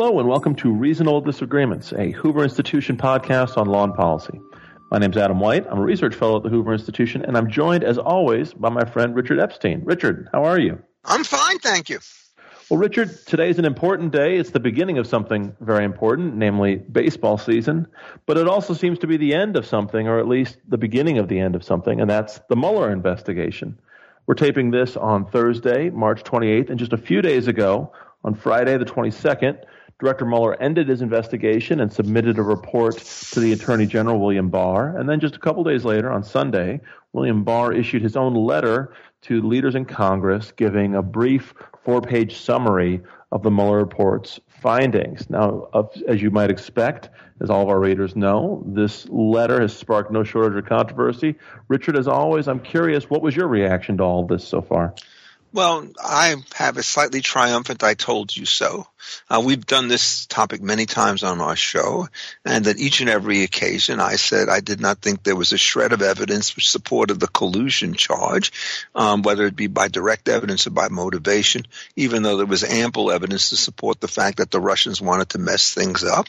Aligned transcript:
Hello 0.00 0.20
and 0.20 0.28
welcome 0.28 0.54
to 0.54 0.72
Reasonable 0.72 1.20
Disagreements, 1.20 1.90
a 1.90 2.12
Hoover 2.12 2.44
Institution 2.44 2.96
podcast 2.96 3.56
on 3.56 3.66
law 3.66 3.82
and 3.82 3.92
policy. 3.92 4.40
My 4.92 4.98
name 4.98 5.10
is 5.10 5.16
Adam 5.16 5.40
White. 5.40 5.66
I'm 5.68 5.80
a 5.80 5.82
research 5.82 6.14
fellow 6.14 6.36
at 6.36 6.44
the 6.44 6.48
Hoover 6.48 6.72
Institution, 6.72 7.24
and 7.24 7.36
I'm 7.36 7.50
joined, 7.50 7.82
as 7.82 7.98
always, 7.98 8.54
by 8.54 8.68
my 8.68 8.84
friend 8.84 9.16
Richard 9.16 9.40
Epstein. 9.40 9.82
Richard, 9.84 10.28
how 10.32 10.44
are 10.44 10.60
you? 10.60 10.80
I'm 11.04 11.24
fine, 11.24 11.58
thank 11.58 11.88
you. 11.88 11.98
Well, 12.70 12.78
Richard, 12.78 13.10
today 13.26 13.50
is 13.50 13.58
an 13.58 13.64
important 13.64 14.12
day. 14.12 14.36
It's 14.36 14.50
the 14.50 14.60
beginning 14.60 14.98
of 14.98 15.08
something 15.08 15.56
very 15.60 15.84
important, 15.84 16.36
namely 16.36 16.76
baseball 16.76 17.36
season. 17.36 17.88
But 18.24 18.38
it 18.38 18.46
also 18.46 18.74
seems 18.74 19.00
to 19.00 19.08
be 19.08 19.16
the 19.16 19.34
end 19.34 19.56
of 19.56 19.66
something, 19.66 20.06
or 20.06 20.20
at 20.20 20.28
least 20.28 20.58
the 20.68 20.78
beginning 20.78 21.18
of 21.18 21.26
the 21.26 21.40
end 21.40 21.56
of 21.56 21.64
something, 21.64 22.00
and 22.00 22.08
that's 22.08 22.40
the 22.48 22.54
Mueller 22.54 22.92
investigation. 22.92 23.76
We're 24.28 24.36
taping 24.36 24.70
this 24.70 24.96
on 24.96 25.26
Thursday, 25.26 25.90
March 25.90 26.22
28th, 26.22 26.70
and 26.70 26.78
just 26.78 26.92
a 26.92 26.98
few 26.98 27.20
days 27.20 27.48
ago, 27.48 27.92
on 28.24 28.34
Friday, 28.34 28.76
the 28.76 28.84
22nd, 28.84 29.64
Director 29.98 30.24
Mueller 30.24 30.60
ended 30.62 30.88
his 30.88 31.02
investigation 31.02 31.80
and 31.80 31.92
submitted 31.92 32.38
a 32.38 32.42
report 32.42 32.98
to 33.32 33.40
the 33.40 33.52
Attorney 33.52 33.86
General, 33.86 34.20
William 34.20 34.48
Barr. 34.48 34.96
And 34.96 35.08
then 35.08 35.18
just 35.18 35.34
a 35.34 35.40
couple 35.40 35.64
days 35.64 35.84
later, 35.84 36.10
on 36.10 36.22
Sunday, 36.22 36.80
William 37.12 37.42
Barr 37.42 37.72
issued 37.72 38.02
his 38.02 38.16
own 38.16 38.34
letter 38.34 38.92
to 39.22 39.42
leaders 39.42 39.74
in 39.74 39.84
Congress 39.84 40.52
giving 40.52 40.94
a 40.94 41.02
brief 41.02 41.52
four 41.82 42.00
page 42.00 42.36
summary 42.38 43.00
of 43.32 43.42
the 43.42 43.50
Mueller 43.50 43.78
report's 43.78 44.38
findings. 44.48 45.28
Now, 45.28 45.68
as 46.06 46.22
you 46.22 46.30
might 46.30 46.50
expect, 46.50 47.10
as 47.40 47.50
all 47.50 47.62
of 47.62 47.68
our 47.68 47.80
readers 47.80 48.14
know, 48.14 48.62
this 48.66 49.08
letter 49.08 49.60
has 49.60 49.76
sparked 49.76 50.12
no 50.12 50.22
shortage 50.22 50.58
of 50.58 50.68
controversy. 50.68 51.34
Richard, 51.66 51.96
as 51.96 52.06
always, 52.08 52.46
I'm 52.46 52.60
curious, 52.60 53.10
what 53.10 53.22
was 53.22 53.34
your 53.34 53.48
reaction 53.48 53.96
to 53.98 54.04
all 54.04 54.26
this 54.26 54.46
so 54.46 54.62
far? 54.62 54.94
Well, 55.50 55.88
I 55.98 56.36
have 56.54 56.76
a 56.76 56.82
slightly 56.82 57.22
triumphant 57.22 57.82
I 57.82 57.94
told 57.94 58.36
you 58.36 58.44
so. 58.44 58.86
Uh, 59.30 59.42
we've 59.42 59.64
done 59.64 59.88
this 59.88 60.26
topic 60.26 60.60
many 60.60 60.84
times 60.84 61.22
on 61.22 61.40
our 61.40 61.56
show, 61.56 62.08
and 62.44 62.66
that 62.66 62.78
each 62.78 63.00
and 63.00 63.08
every 63.08 63.42
occasion 63.42 63.98
I 63.98 64.16
said 64.16 64.50
I 64.50 64.60
did 64.60 64.78
not 64.78 64.98
think 64.98 65.22
there 65.22 65.36
was 65.36 65.52
a 65.52 65.58
shred 65.58 65.94
of 65.94 66.02
evidence 66.02 66.54
which 66.54 66.70
supported 66.70 67.18
the 67.18 67.28
collusion 67.28 67.94
charge, 67.94 68.52
um, 68.94 69.22
whether 69.22 69.46
it 69.46 69.56
be 69.56 69.68
by 69.68 69.88
direct 69.88 70.28
evidence 70.28 70.66
or 70.66 70.70
by 70.70 70.88
motivation, 70.88 71.62
even 71.96 72.22
though 72.22 72.36
there 72.36 72.44
was 72.44 72.62
ample 72.62 73.10
evidence 73.10 73.48
to 73.48 73.56
support 73.56 74.00
the 74.00 74.08
fact 74.08 74.38
that 74.38 74.50
the 74.50 74.60
Russians 74.60 75.00
wanted 75.00 75.30
to 75.30 75.38
mess 75.38 75.72
things 75.72 76.04
up. 76.04 76.26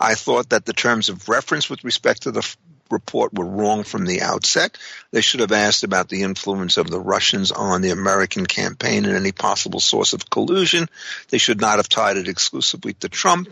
I 0.00 0.14
thought 0.14 0.48
that 0.50 0.64
the 0.64 0.72
terms 0.72 1.10
of 1.10 1.28
reference 1.28 1.68
with 1.68 1.84
respect 1.84 2.22
to 2.22 2.30
the 2.30 2.56
report 2.90 3.34
were 3.34 3.44
wrong 3.44 3.82
from 3.82 4.06
the 4.06 4.22
outset. 4.22 4.78
They 5.10 5.20
should 5.20 5.40
have 5.40 5.52
asked 5.52 5.84
about 5.84 6.08
the 6.08 6.22
influence 6.22 6.76
of 6.76 6.90
the 6.90 7.00
Russians 7.00 7.52
on 7.52 7.80
the 7.80 7.90
American 7.90 8.46
campaign 8.46 9.04
and 9.04 9.16
any 9.16 9.32
possible 9.32 9.80
source 9.80 10.12
of 10.12 10.28
collusion. 10.30 10.88
They 11.30 11.38
should 11.38 11.60
not 11.60 11.76
have 11.76 11.88
tied 11.88 12.16
it 12.16 12.28
exclusively 12.28 12.94
to 12.94 13.08
Trump. 13.08 13.48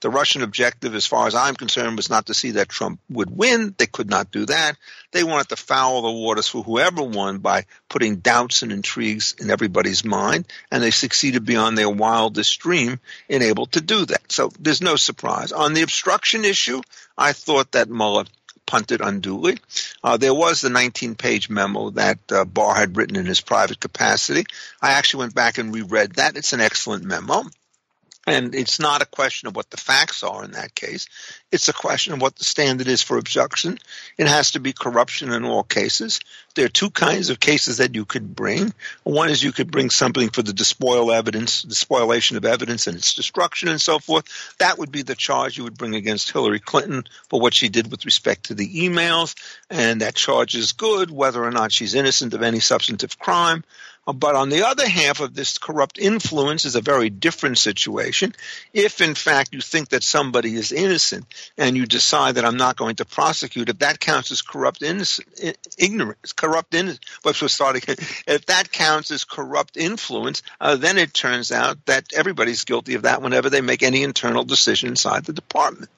The 0.00 0.10
Russian 0.10 0.42
objective, 0.42 0.94
as 0.94 1.06
far 1.06 1.26
as 1.26 1.34
I'm 1.34 1.54
concerned, 1.54 1.96
was 1.96 2.10
not 2.10 2.26
to 2.26 2.34
see 2.34 2.52
that 2.52 2.68
Trump 2.68 3.00
would 3.08 3.34
win. 3.34 3.74
They 3.78 3.86
could 3.86 4.10
not 4.10 4.30
do 4.30 4.44
that. 4.46 4.76
They 5.12 5.24
wanted 5.24 5.48
to 5.48 5.56
foul 5.56 6.02
the 6.02 6.10
waters 6.10 6.46
for 6.46 6.62
whoever 6.62 7.02
won 7.02 7.38
by 7.38 7.64
putting 7.88 8.16
doubts 8.16 8.62
and 8.62 8.70
intrigues 8.70 9.34
in 9.40 9.50
everybody's 9.50 10.04
mind, 10.04 10.46
and 10.70 10.82
they 10.82 10.90
succeeded 10.90 11.46
beyond 11.46 11.78
their 11.78 11.88
wildest 11.88 12.58
dream 12.58 13.00
in 13.28 13.40
able 13.40 13.66
to 13.66 13.80
do 13.80 14.04
that. 14.04 14.30
So 14.30 14.50
there's 14.58 14.82
no 14.82 14.96
surprise. 14.96 15.52
On 15.52 15.72
the 15.72 15.82
obstruction 15.82 16.44
issue, 16.44 16.82
I 17.16 17.32
thought 17.32 17.72
that 17.72 17.88
Mueller 17.88 18.24
punted 18.66 19.00
unduly. 19.00 19.58
Uh, 20.02 20.16
there 20.16 20.34
was 20.34 20.60
the 20.60 20.70
19 20.70 21.14
page 21.14 21.48
memo 21.48 21.90
that 21.90 22.18
uh, 22.30 22.44
Barr 22.44 22.74
had 22.74 22.96
written 22.96 23.16
in 23.16 23.26
his 23.26 23.40
private 23.40 23.80
capacity. 23.80 24.44
I 24.80 24.92
actually 24.92 25.20
went 25.20 25.34
back 25.34 25.58
and 25.58 25.74
reread 25.74 26.14
that. 26.16 26.36
It's 26.36 26.52
an 26.52 26.60
excellent 26.60 27.04
memo. 27.04 27.44
And 28.26 28.54
it's 28.54 28.80
not 28.80 29.02
a 29.02 29.06
question 29.06 29.48
of 29.48 29.56
what 29.56 29.70
the 29.70 29.76
facts 29.76 30.22
are 30.22 30.44
in 30.44 30.52
that 30.52 30.74
case. 30.74 31.08
It's 31.52 31.68
a 31.68 31.74
question 31.74 32.14
of 32.14 32.22
what 32.22 32.36
the 32.36 32.44
standard 32.44 32.88
is 32.88 33.02
for 33.02 33.18
obstruction. 33.18 33.78
It 34.16 34.26
has 34.26 34.52
to 34.52 34.60
be 34.60 34.72
corruption 34.72 35.30
in 35.30 35.44
all 35.44 35.62
cases. 35.62 36.20
There 36.54 36.64
are 36.64 36.70
two 36.70 36.90
kinds 36.90 37.28
of 37.28 37.38
cases 37.38 37.78
that 37.78 37.94
you 37.94 38.04
could 38.04 38.34
bring. 38.34 38.72
One 39.02 39.28
is 39.28 39.42
you 39.42 39.52
could 39.52 39.70
bring 39.70 39.90
something 39.90 40.30
for 40.30 40.42
the 40.42 40.52
despoil 40.52 41.12
evidence, 41.12 41.62
the 41.62 41.74
spoliation 41.74 42.36
of 42.36 42.44
evidence 42.44 42.86
and 42.86 42.96
its 42.96 43.14
destruction 43.14 43.68
and 43.68 43.80
so 43.80 43.98
forth. 43.98 44.54
That 44.58 44.78
would 44.78 44.90
be 44.90 45.02
the 45.02 45.14
charge 45.14 45.58
you 45.58 45.64
would 45.64 45.76
bring 45.76 45.94
against 45.94 46.32
Hillary 46.32 46.60
Clinton 46.60 47.04
for 47.28 47.40
what 47.40 47.54
she 47.54 47.68
did 47.68 47.90
with 47.90 48.04
respect 48.06 48.44
to 48.44 48.54
the 48.54 48.88
emails. 48.88 49.34
And 49.68 50.00
that 50.00 50.14
charge 50.14 50.54
is 50.54 50.72
good, 50.72 51.10
whether 51.10 51.44
or 51.44 51.50
not 51.50 51.72
she's 51.72 51.94
innocent 51.94 52.32
of 52.32 52.42
any 52.42 52.60
substantive 52.60 53.18
crime. 53.18 53.64
But 54.06 54.34
on 54.34 54.50
the 54.50 54.66
other 54.66 54.88
half 54.88 55.20
of 55.20 55.34
this 55.34 55.58
corrupt 55.58 55.98
influence 55.98 56.64
is 56.64 56.76
a 56.76 56.80
very 56.80 57.08
different 57.08 57.58
situation. 57.58 58.34
If 58.72 59.00
in 59.00 59.14
fact 59.14 59.54
you 59.54 59.60
think 59.60 59.90
that 59.90 60.02
somebody 60.02 60.54
is 60.54 60.72
innocent 60.72 61.24
and 61.56 61.76
you 61.76 61.86
decide 61.86 62.34
that 62.34 62.44
I'm 62.44 62.56
not 62.56 62.76
going 62.76 62.96
to 62.96 63.04
prosecute, 63.04 63.68
if 63.68 63.78
that 63.78 64.00
counts 64.00 64.30
as 64.30 64.42
corrupt 64.42 64.82
innocent, 64.82 65.28
ignorance, 65.78 66.32
corrupt 66.32 66.74
innocence, 66.74 67.00
but 67.22 67.40
we're 67.40 67.48
starting, 67.48 67.82
if 68.26 68.46
that 68.46 68.70
counts 68.70 69.10
as 69.10 69.24
corrupt 69.24 69.76
influence, 69.76 70.42
uh, 70.60 70.76
then 70.76 70.98
it 70.98 71.14
turns 71.14 71.50
out 71.50 71.84
that 71.86 72.12
everybody's 72.14 72.64
guilty 72.64 72.94
of 72.94 73.02
that 73.02 73.22
whenever 73.22 73.48
they 73.48 73.62
make 73.62 73.82
any 73.82 74.02
internal 74.02 74.44
decision 74.44 74.90
inside 74.90 75.24
the 75.24 75.32
department. 75.32 75.90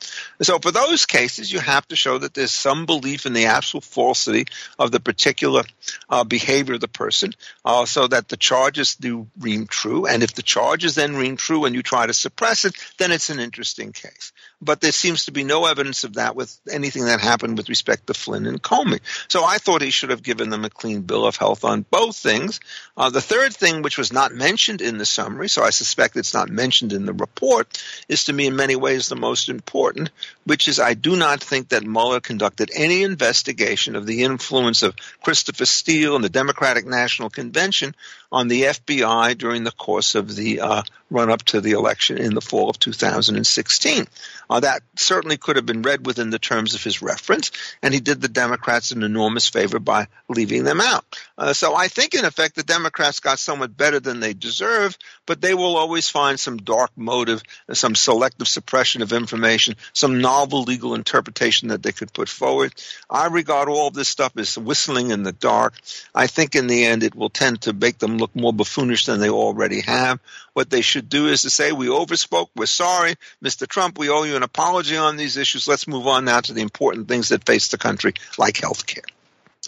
So 0.43 0.59
for 0.59 0.71
those 0.71 1.07
cases, 1.07 1.51
you 1.53 1.59
have 1.59 1.87
to 1.89 1.97
show 1.97 2.19
that 2.19 2.35
there's 2.35 2.53
some 2.53 2.87
belief 2.87 3.27
in 3.27 3.33
the 3.33 3.47
absolute 3.47 3.85
falsity 3.85 4.47
of 4.79 4.93
the 4.93 5.01
particular 5.01 5.65
uh, 6.09 6.25
behavior 6.25 6.75
of 6.75 6.81
the 6.81 6.89
person. 6.89 7.33
Uh, 7.65 7.85
so 7.97 8.07
that 8.07 8.29
the 8.29 8.37
charges 8.37 8.95
do 8.95 9.27
ring 9.39 9.67
true. 9.67 10.05
And 10.05 10.23
if 10.23 10.35
the 10.35 10.43
charges 10.43 10.97
then 10.97 11.17
ring 11.17 11.39
true 11.39 11.65
and 11.65 11.75
you 11.75 11.83
try 11.83 12.07
to 12.07 12.13
suppress 12.13 12.67
it, 12.67 12.75
then 12.99 13.11
it's 13.11 13.31
an 13.31 13.41
interesting 13.41 13.93
case. 13.93 14.35
But 14.63 14.81
there 14.81 14.93
seems 14.93 15.27
to 15.27 15.33
be 15.33 15.45
no 15.45 15.67
evidence 15.67 16.05
of 16.05 16.15
that 16.15 16.35
with 16.35 16.59
anything 16.71 17.05
that 17.05 17.21
happened 17.21 17.59
with 17.59 17.69
respect 17.69 18.07
to 18.07 18.15
Flynn 18.15 18.47
and 18.47 18.63
Comey. 18.63 19.01
So 19.29 19.45
I 19.45 19.59
thought 19.59 19.83
he 19.83 19.91
should 19.91 20.11
have 20.11 20.23
given 20.23 20.49
them 20.49 20.65
a 20.65 20.71
clean 20.71 21.03
bill 21.03 21.27
of 21.27 21.37
health 21.37 21.63
on 21.65 21.85
both 21.91 22.17
things. 22.17 22.61
Uh, 22.97 23.11
the 23.11 23.21
third 23.21 23.55
thing, 23.55 23.83
which 23.83 23.99
was 23.99 24.13
not 24.13 24.33
mentioned 24.33 24.81
in 24.81 24.97
the 24.97 25.05
summary, 25.05 25.49
so 25.49 25.63
I 25.63 25.71
suspect 25.71 26.17
it's 26.17 26.33
not 26.33 26.49
mentioned 26.49 26.95
in 26.95 27.05
the 27.05 27.13
report, 27.13 27.83
is 28.09 28.25
to 28.25 28.33
me 28.33 28.47
in 28.47 28.57
many 28.57 28.77
ways 28.77 29.09
the 29.09 29.17
most 29.17 29.51
important, 29.51 30.11
which 30.45 30.69
is 30.69 30.81
I 30.81 30.95
do 30.95 31.17
not 31.17 31.43
think 31.43 31.69
that 31.69 31.85
Mueller 31.85 32.21
conducted 32.21 32.71
any 32.75 33.03
investigation 33.03 33.95
of 33.95 34.07
the 34.07 34.25
influence 34.25 34.83
of 34.83 34.97
Christopher 35.23 35.67
Steele 35.67 36.17
and 36.17 36.25
the 36.25 36.31
Democratic 36.31 36.87
National 36.87 37.29
Convention 37.29 37.95
on 38.33 38.49
the 38.49 38.63
FBI 38.63 39.37
during 39.39 39.65
the 39.65 39.71
course 39.71 40.15
of 40.15 40.35
the 40.35 40.61
uh, 40.61 40.83
run 41.11 41.31
up 41.31 41.43
to 41.45 41.61
the 41.61 41.73
election 41.73 42.19
in 42.19 42.35
the 42.35 42.41
fall 42.41 42.69
of 42.69 42.79
2016. 42.79 44.07
Uh, 44.49 44.61
that 44.61 44.83
certainly 44.97 45.37
could 45.37 45.57
have 45.57 45.67
been 45.67 45.83
read 45.83 46.07
within 46.07 46.31
the 46.31 46.39
terms 46.39 46.75
of 46.75 46.83
his 46.83 47.03
reference, 47.03 47.51
and 47.83 47.93
he 47.93 48.01
did 48.01 48.21
the 48.21 48.29
Democrats 48.29 48.93
an 48.93 49.03
enormous 49.03 49.49
favor 49.49 49.79
by 49.79 50.07
leaving 50.29 50.65
them 50.65 50.81
out. 50.81 51.05
Uh, 51.37 51.53
so 51.53 51.75
I 51.75 51.89
think, 51.89 52.15
in 52.15 52.25
effect, 52.25 52.55
the 52.55 52.63
Democrats 52.63 53.21
got 53.21 53.39
somewhat 53.39 53.77
better 53.77 53.99
than 53.99 54.21
they 54.21 54.35
deserve, 54.35 54.97
but 55.27 55.41
they 55.41 55.55
will 55.55 55.77
always 55.77 56.09
find 56.09 56.39
some 56.39 56.59
dark 56.59 56.91
motive, 56.97 57.43
some 57.73 57.95
selective 57.95 58.47
suppression 58.47 59.03
of 59.03 59.13
information, 59.13 59.75
some 59.93 60.21
novel 60.21 60.63
legal 60.63 60.95
interpretation 60.95 61.69
that 61.69 61.83
they 61.83 61.93
could 61.93 62.13
put 62.13 62.29
forward. 62.29 62.73
I 63.11 63.27
regard 63.27 63.69
all 63.69 63.89
of 63.89 63.95
this 63.95 64.09
stuff 64.09 64.33
as 64.37 64.57
whistling 64.57 65.11
in 65.11 65.25
the 65.25 65.33
dark. 65.33 65.75
I 66.15 66.29
think 66.29 66.55
in 66.55 66.69
the 66.69 66.85
end 66.85 67.03
it 67.03 67.15
will 67.15 67.31
tend 67.31 67.63
to 67.63 67.73
make 67.73 67.99
them 67.99 68.16
look 68.19 68.35
more 68.35 68.53
buffoonish 68.53 69.07
than 69.07 69.21
they 69.21 69.31
already 69.31 69.81
have. 69.83 70.21
What 70.53 70.71
they 70.71 70.81
should 70.81 71.09
do 71.09 71.29
is 71.29 71.43
to 71.43 71.51
say, 71.51 71.73
we 71.73 71.87
overspoke, 71.87 72.49
we're 72.55 72.67
sorry, 72.67 73.15
Mr. 73.45 73.67
Trump, 73.67 73.99
we 73.99 74.09
owe 74.09 74.25
you 74.25 74.37
an 74.37 74.43
apology 74.43 74.97
on 74.97 75.17
these 75.17 75.37
issues. 75.37 75.69
Let's 75.69 75.89
move 75.89 76.07
on 76.07 76.25
now 76.25 76.41
to 76.41 76.53
the 76.53 76.63
important 76.63 77.09
things 77.09 77.29
that 77.29 77.45
face 77.45 77.69
the 77.69 77.79
country, 77.79 78.15
like 78.39 78.59
health 78.59 78.87
care. 78.87 79.05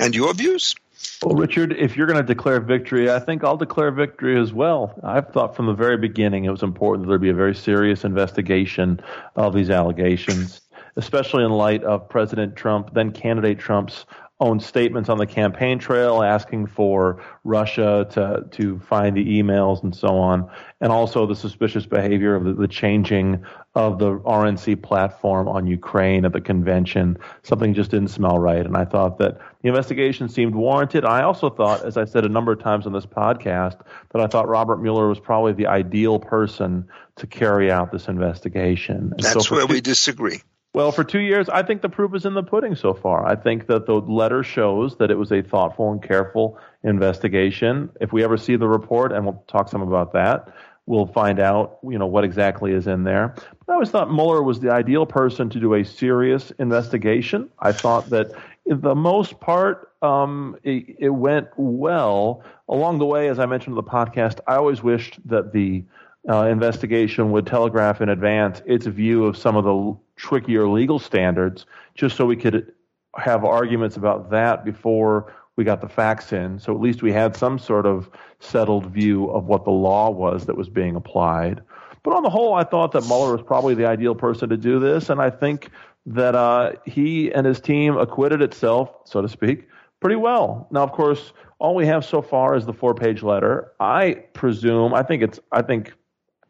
And 0.01 0.15
your 0.15 0.33
views? 0.35 0.75
Well, 1.23 1.37
Richard, 1.37 1.73
if 1.73 1.97
you're 1.97 2.07
going 2.07 2.21
to 2.21 2.27
declare 2.27 2.61
victory, 2.61 3.11
I 3.11 3.19
think 3.19 3.43
I'll 3.45 3.57
declare 3.57 3.91
victory 3.91 4.41
as 4.41 4.53
well. 4.53 4.99
I've 5.03 5.33
thought 5.33 5.57
from 5.57 5.67
the 5.67 5.73
very 5.73 5.97
beginning 5.97 6.45
it 6.45 6.51
was 6.51 6.63
important 6.63 7.07
that 7.07 7.11
there 7.11 7.19
be 7.19 7.31
a 7.31 7.35
very 7.35 7.55
serious 7.55 8.05
investigation 8.05 9.01
of 9.35 9.55
these 9.55 9.71
allegations, 9.71 10.61
especially 10.97 11.45
in 11.45 11.51
light 11.51 11.83
of 11.85 12.09
President 12.09 12.57
Trump, 12.57 12.95
then 12.95 13.13
candidate 13.13 13.59
Trump's 13.59 14.07
own 14.41 14.61
statements 14.61 15.09
on 15.09 15.19
the 15.19 15.27
campaign 15.27 15.81
trail 15.81 16.23
asking 16.23 16.67
for 16.67 17.21
Russia 17.43 18.07
to 18.11 18.47
to 18.53 18.79
find 18.81 19.17
the 19.17 19.41
emails 19.41 19.83
and 19.83 19.95
so 19.95 20.17
on, 20.17 20.49
and 20.81 20.93
also 20.93 21.27
the 21.27 21.35
suspicious 21.35 21.87
behavior 21.87 22.37
of 22.37 22.45
the, 22.45 22.53
the, 22.53 22.69
changing 22.69 23.45
of 23.75 23.99
the 23.99 24.13
RNC 24.21 24.81
platform 24.83 25.49
on 25.49 25.67
Ukraine 25.67 26.25
at 26.25 26.33
the 26.33 26.41
convention. 26.41 27.19
Something 27.43 27.75
just 27.75 27.91
didn't 27.91 28.09
smell 28.09 28.39
right, 28.39 28.65
and 28.65 28.77
I 28.77 28.85
thought 28.85 29.19
that 29.19 29.39
the 29.63 29.69
investigation 29.69 30.29
seemed 30.29 30.55
warranted. 30.55 31.05
I 31.05 31.23
also 31.23 31.51
thought, 31.51 31.85
as 31.85 31.97
I 31.97 32.05
said 32.05 32.25
a 32.25 32.29
number 32.29 32.53
of 32.53 32.63
times 32.63 32.87
on 32.87 32.93
this 32.93 33.07
podcast, 33.07 33.81
that 34.11 34.23
I 34.23 34.29
thought 34.29 34.49
Robert 34.49 34.81
Mueller 34.81 35.09
was 35.09 35.19
probably 35.19 35.53
the 35.53 35.67
ideal 35.67 36.21
person 36.21 36.87
to 37.17 37.27
carry 37.27 37.73
out 37.73 37.91
this 37.91 38.07
investigation. 38.07 39.13
And 39.17 39.21
That's 39.21 39.49
so 39.49 39.57
where 39.57 39.67
two, 39.67 39.73
we 39.73 39.81
disagree. 39.81 40.43
Well, 40.75 40.93
for 40.93 41.03
two 41.03 41.21
years, 41.21 41.49
I 41.49 41.63
think 41.63 41.83
the 41.83 41.89
proof 41.89 42.15
is 42.15 42.25
in 42.27 42.35
the 42.35 42.43
pudding 42.43 42.77
so 42.77 42.95
far. 42.95 43.27
I 43.27 43.35
think 43.35 43.67
that 43.67 43.87
the 43.87 43.95
letter 43.95 44.43
shows 44.43 44.97
that 44.99 45.11
it 45.11 45.17
was 45.17 45.33
a 45.33 45.43
thoughtful 45.43 45.91
and 45.91 46.03
careful 46.03 46.59
investigation. 46.85 47.91
If 48.01 48.13
we 48.13 48.23
ever 48.23 48.37
see 48.37 48.57
the 48.57 48.69
report, 48.69 49.13
and 49.13 49.25
we'll 49.25 49.43
talk 49.49 49.69
some 49.69 49.83
about 49.83 50.13
that, 50.13 50.55
we'll 50.87 51.07
find 51.07 51.41
out, 51.41 51.79
you 51.83 51.99
know, 51.99 52.07
what 52.07 52.23
exactly 52.23 52.73
is 52.73 52.87
in 52.87 53.05
there. 53.05 53.35
But 53.67 53.73
I 53.73 53.75
always 53.75 53.91
thought 53.91 54.13
Mueller 54.13 54.43
was 54.43 54.61
the 54.61 54.71
ideal 54.71 55.07
person 55.07 55.49
to 55.51 55.59
do 55.59 55.75
a 55.75 55.85
serious 55.85 56.51
investigation. 56.59 57.49
I 57.59 57.73
thought 57.73 58.11
that, 58.11 58.33
in 58.67 58.81
the 58.83 58.95
most 58.95 59.41
part, 59.41 59.93
um, 60.03 60.57
it, 60.63 60.97
it 60.99 61.09
went 61.09 61.49
well. 61.57 62.45
Along 62.69 62.99
the 62.99 63.07
way, 63.07 63.29
as 63.29 63.39
I 63.39 63.47
mentioned 63.47 63.73
in 63.73 63.83
the 63.83 63.91
podcast, 63.91 64.41
I 64.47 64.57
always 64.57 64.83
wished 64.83 65.19
that 65.25 65.53
the 65.53 65.85
uh, 66.29 66.45
investigation 66.45 67.33
would 67.33 67.47
telegraph 67.47 68.03
in 68.03 68.11
advance 68.11 68.61
its 68.67 68.87
view 68.87 69.25
of 69.25 69.37
some 69.37 69.57
of 69.57 69.65
the 69.65 69.97
trickier 70.19 70.69
legal 70.69 70.99
standards, 70.99 71.65
just 71.95 72.17
so 72.17 72.27
we 72.27 72.37
could 72.37 72.73
have 73.17 73.45
arguments 73.45 73.97
about 73.97 74.31
that 74.31 74.65
before 74.65 75.33
we 75.57 75.65
got 75.65 75.81
the 75.81 75.89
facts 75.89 76.33
in. 76.33 76.59
So 76.59 76.75
at 76.75 76.81
least 76.81 77.03
we 77.03 77.13
had 77.13 77.37
some 77.37 77.59
sort 77.59 77.87
of 77.87 78.11
settled 78.39 78.87
view 78.87 79.31
of 79.31 79.47
what 79.47 79.65
the 79.65 79.71
law 79.71 80.11
was 80.11 80.47
that 80.47 80.57
was 80.57 80.69
being 80.69 80.95
applied. 80.95 81.63
But 82.05 82.15
on 82.15 82.23
the 82.23 82.31
whole, 82.31 82.55
I 82.55 82.65
thought 82.65 82.93
that 82.93 83.05
Mueller 83.07 83.33
was 83.33 83.43
probably 83.43 83.75
the 83.75 83.87
ideal 83.87 84.15
person 84.15 84.49
to 84.51 84.57
do 84.57 84.79
this, 84.79 85.11
and 85.11 85.21
I 85.21 85.31
think 85.31 85.71
that 86.07 86.35
uh, 86.35 86.73
he 86.87 87.33
and 87.33 87.45
his 87.45 87.61
team 87.61 87.97
acquitted 87.97 88.41
itself, 88.41 88.91
so 89.05 89.21
to 89.21 89.29
speak, 89.29 89.69
pretty 90.01 90.17
well. 90.17 90.69
Now, 90.71 90.85
of 90.85 90.93
course, 90.93 91.33
all 91.59 91.75
we 91.75 91.87
have 91.87 92.05
so 92.05 92.23
far 92.23 92.55
is 92.57 92.65
the 92.65 92.73
four-page 92.73 93.23
letter. 93.23 93.73
I 93.81 94.25
presume, 94.33 94.95
I 94.95 95.03
think 95.03 95.23
it's, 95.23 95.41
I 95.51 95.63
think 95.63 95.93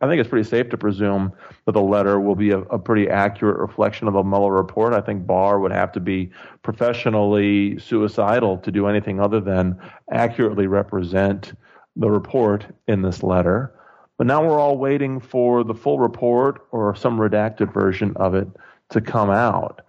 I 0.00 0.06
think 0.06 0.20
it's 0.20 0.28
pretty 0.28 0.48
safe 0.48 0.68
to 0.70 0.78
presume 0.78 1.32
that 1.66 1.72
the 1.72 1.82
letter 1.82 2.20
will 2.20 2.36
be 2.36 2.50
a, 2.50 2.58
a, 2.60 2.78
pretty 2.78 3.08
accurate 3.08 3.58
reflection 3.58 4.06
of 4.06 4.14
the 4.14 4.22
Mueller 4.22 4.52
report. 4.52 4.94
I 4.94 5.00
think 5.00 5.26
Barr 5.26 5.58
would 5.58 5.72
have 5.72 5.90
to 5.92 6.00
be 6.00 6.30
professionally 6.62 7.78
suicidal 7.80 8.58
to 8.58 8.70
do 8.70 8.86
anything 8.86 9.18
other 9.18 9.40
than 9.40 9.76
accurately 10.12 10.68
represent 10.68 11.52
the 11.96 12.10
report 12.10 12.66
in 12.86 13.02
this 13.02 13.24
letter. 13.24 13.74
But 14.18 14.28
now 14.28 14.42
we're 14.42 14.60
all 14.60 14.78
waiting 14.78 15.20
for 15.20 15.64
the 15.64 15.74
full 15.74 15.98
report 15.98 16.66
or 16.70 16.94
some 16.94 17.18
redacted 17.18 17.72
version 17.72 18.12
of 18.16 18.34
it 18.34 18.48
to 18.90 19.00
come 19.00 19.30
out. 19.30 19.80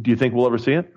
Do 0.00 0.10
you 0.10 0.16
think 0.16 0.34
we'll 0.34 0.46
ever 0.46 0.58
see 0.58 0.72
it? 0.72 0.92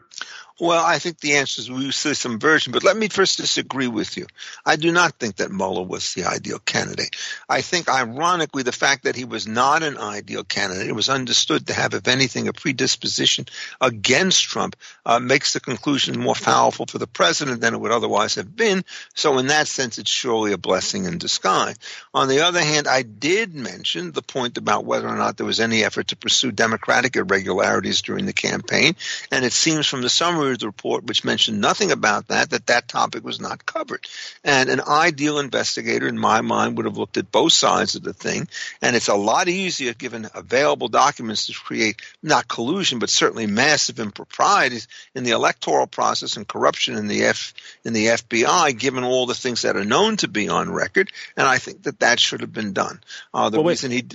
Well, 0.60 0.86
I 0.86 1.00
think 1.00 1.20
the 1.20 1.38
answer 1.38 1.62
is 1.62 1.72
we 1.72 1.92
see 1.92 2.14
some 2.14 2.40
version, 2.40 2.74
but 2.74 2.84
let 2.84 2.96
me 2.96 3.08
first 3.08 3.38
disagree 3.38 3.88
with 3.88 4.18
you. 4.18 4.28
I 4.64 4.76
do 4.76 4.92
not 4.92 5.14
think 5.14 5.38
that 5.38 5.52
Mueller 5.52 5.82
was 5.82 6.14
the 6.14 6.26
ideal 6.26 6.60
candidate. 6.60 7.16
I 7.50 7.62
think, 7.62 7.90
ironically, 7.90 8.62
the 8.62 8.72
fact 8.72 9.06
that 9.06 9.16
he 9.16 9.26
was 9.26 9.48
not 9.48 9.82
an 9.82 9.98
ideal 9.98 10.44
candidate, 10.44 10.88
it 10.88 10.96
was 10.96 11.10
understood 11.10 11.66
to 11.68 11.74
have, 11.74 11.96
if 11.96 12.08
anything, 12.08 12.48
a 12.48 12.54
predisposition 12.54 13.46
against 13.82 14.44
Trump, 14.44 14.76
uh, 15.08 15.18
makes 15.20 15.54
the 15.54 15.60
conclusion 15.60 16.20
more 16.20 16.36
powerful 16.36 16.86
for 16.86 17.00
the 17.00 17.08
president 17.08 17.60
than 17.60 17.74
it 17.74 17.80
would 17.80 17.92
otherwise 17.92 18.36
have 18.36 18.56
been. 18.56 18.86
So, 19.16 19.40
in 19.40 19.48
that 19.48 19.68
sense, 19.68 19.98
it's 19.98 20.12
surely 20.12 20.54
a 20.54 20.58
blessing 20.60 21.06
in 21.06 21.18
disguise. 21.18 21.78
On 22.14 22.28
the 22.28 22.42
other 22.42 22.62
hand, 22.62 22.88
I 22.88 23.02
did 23.02 23.56
mention 23.56 24.12
the 24.12 24.22
point 24.22 24.60
about 24.60 24.86
whether 24.86 25.08
or 25.08 25.18
not 25.18 25.36
there 25.38 25.48
was 25.48 25.60
any 25.60 25.84
effort 25.84 26.10
to 26.10 26.16
pursue 26.16 26.52
Democratic 26.52 27.16
irregularities 27.16 28.04
during 28.04 28.28
the 28.28 28.34
campaign, 28.34 28.96
and 29.32 29.44
it 29.44 29.54
seems 29.54 29.88
from 29.88 30.04
the 30.04 30.10
summary 30.10 30.43
the 30.52 30.68
report, 30.68 31.06
which 31.06 31.24
mentioned 31.24 31.60
nothing 31.60 31.92
about 31.92 32.28
that, 32.28 32.50
that 32.52 32.68
that 32.68 32.88
topic 32.88 33.24
was 33.24 33.40
not 33.40 33.66
covered. 33.66 34.06
And 34.44 34.70
an 34.70 34.82
ideal 34.82 35.40
investigator, 35.40 36.08
in 36.08 36.18
my 36.18 36.42
mind, 36.42 36.78
would 36.78 36.86
have 36.86 36.98
looked 36.98 37.18
at 37.18 37.32
both 37.32 37.54
sides 37.54 37.96
of 37.96 38.04
the 38.04 38.14
thing. 38.14 38.48
And 38.82 38.96
it's 38.96 39.08
a 39.08 39.16
lot 39.16 39.48
easier, 39.48 39.94
given 39.94 40.30
available 40.34 40.88
documents, 40.88 41.48
to 41.48 41.54
create 41.54 42.02
not 42.22 42.48
collusion, 42.48 43.00
but 43.00 43.10
certainly 43.10 43.48
massive 43.48 44.00
improprieties 44.00 44.88
in 45.16 45.24
the 45.24 45.32
electoral 45.32 45.88
process 45.88 46.38
and 46.38 46.48
corruption 46.48 46.96
in 46.96 47.08
the 47.08 47.26
F 47.26 47.54
in 47.84 47.94
the 47.94 48.08
FBI, 48.08 48.78
given 48.78 49.04
all 49.04 49.26
the 49.26 49.34
things 49.34 49.64
that 49.64 49.78
are 49.78 49.86
known 49.86 50.18
to 50.18 50.28
be 50.28 50.50
on 50.50 50.72
record. 50.72 51.12
And 51.38 51.48
I 51.48 51.58
think 51.58 51.84
that 51.84 52.00
that 52.00 52.20
should 52.20 52.42
have 52.42 52.54
been 52.54 52.74
done. 52.74 53.02
Uh, 53.34 53.50
the 53.50 53.58
well, 53.58 53.70
reason 53.70 53.92
he 53.92 54.06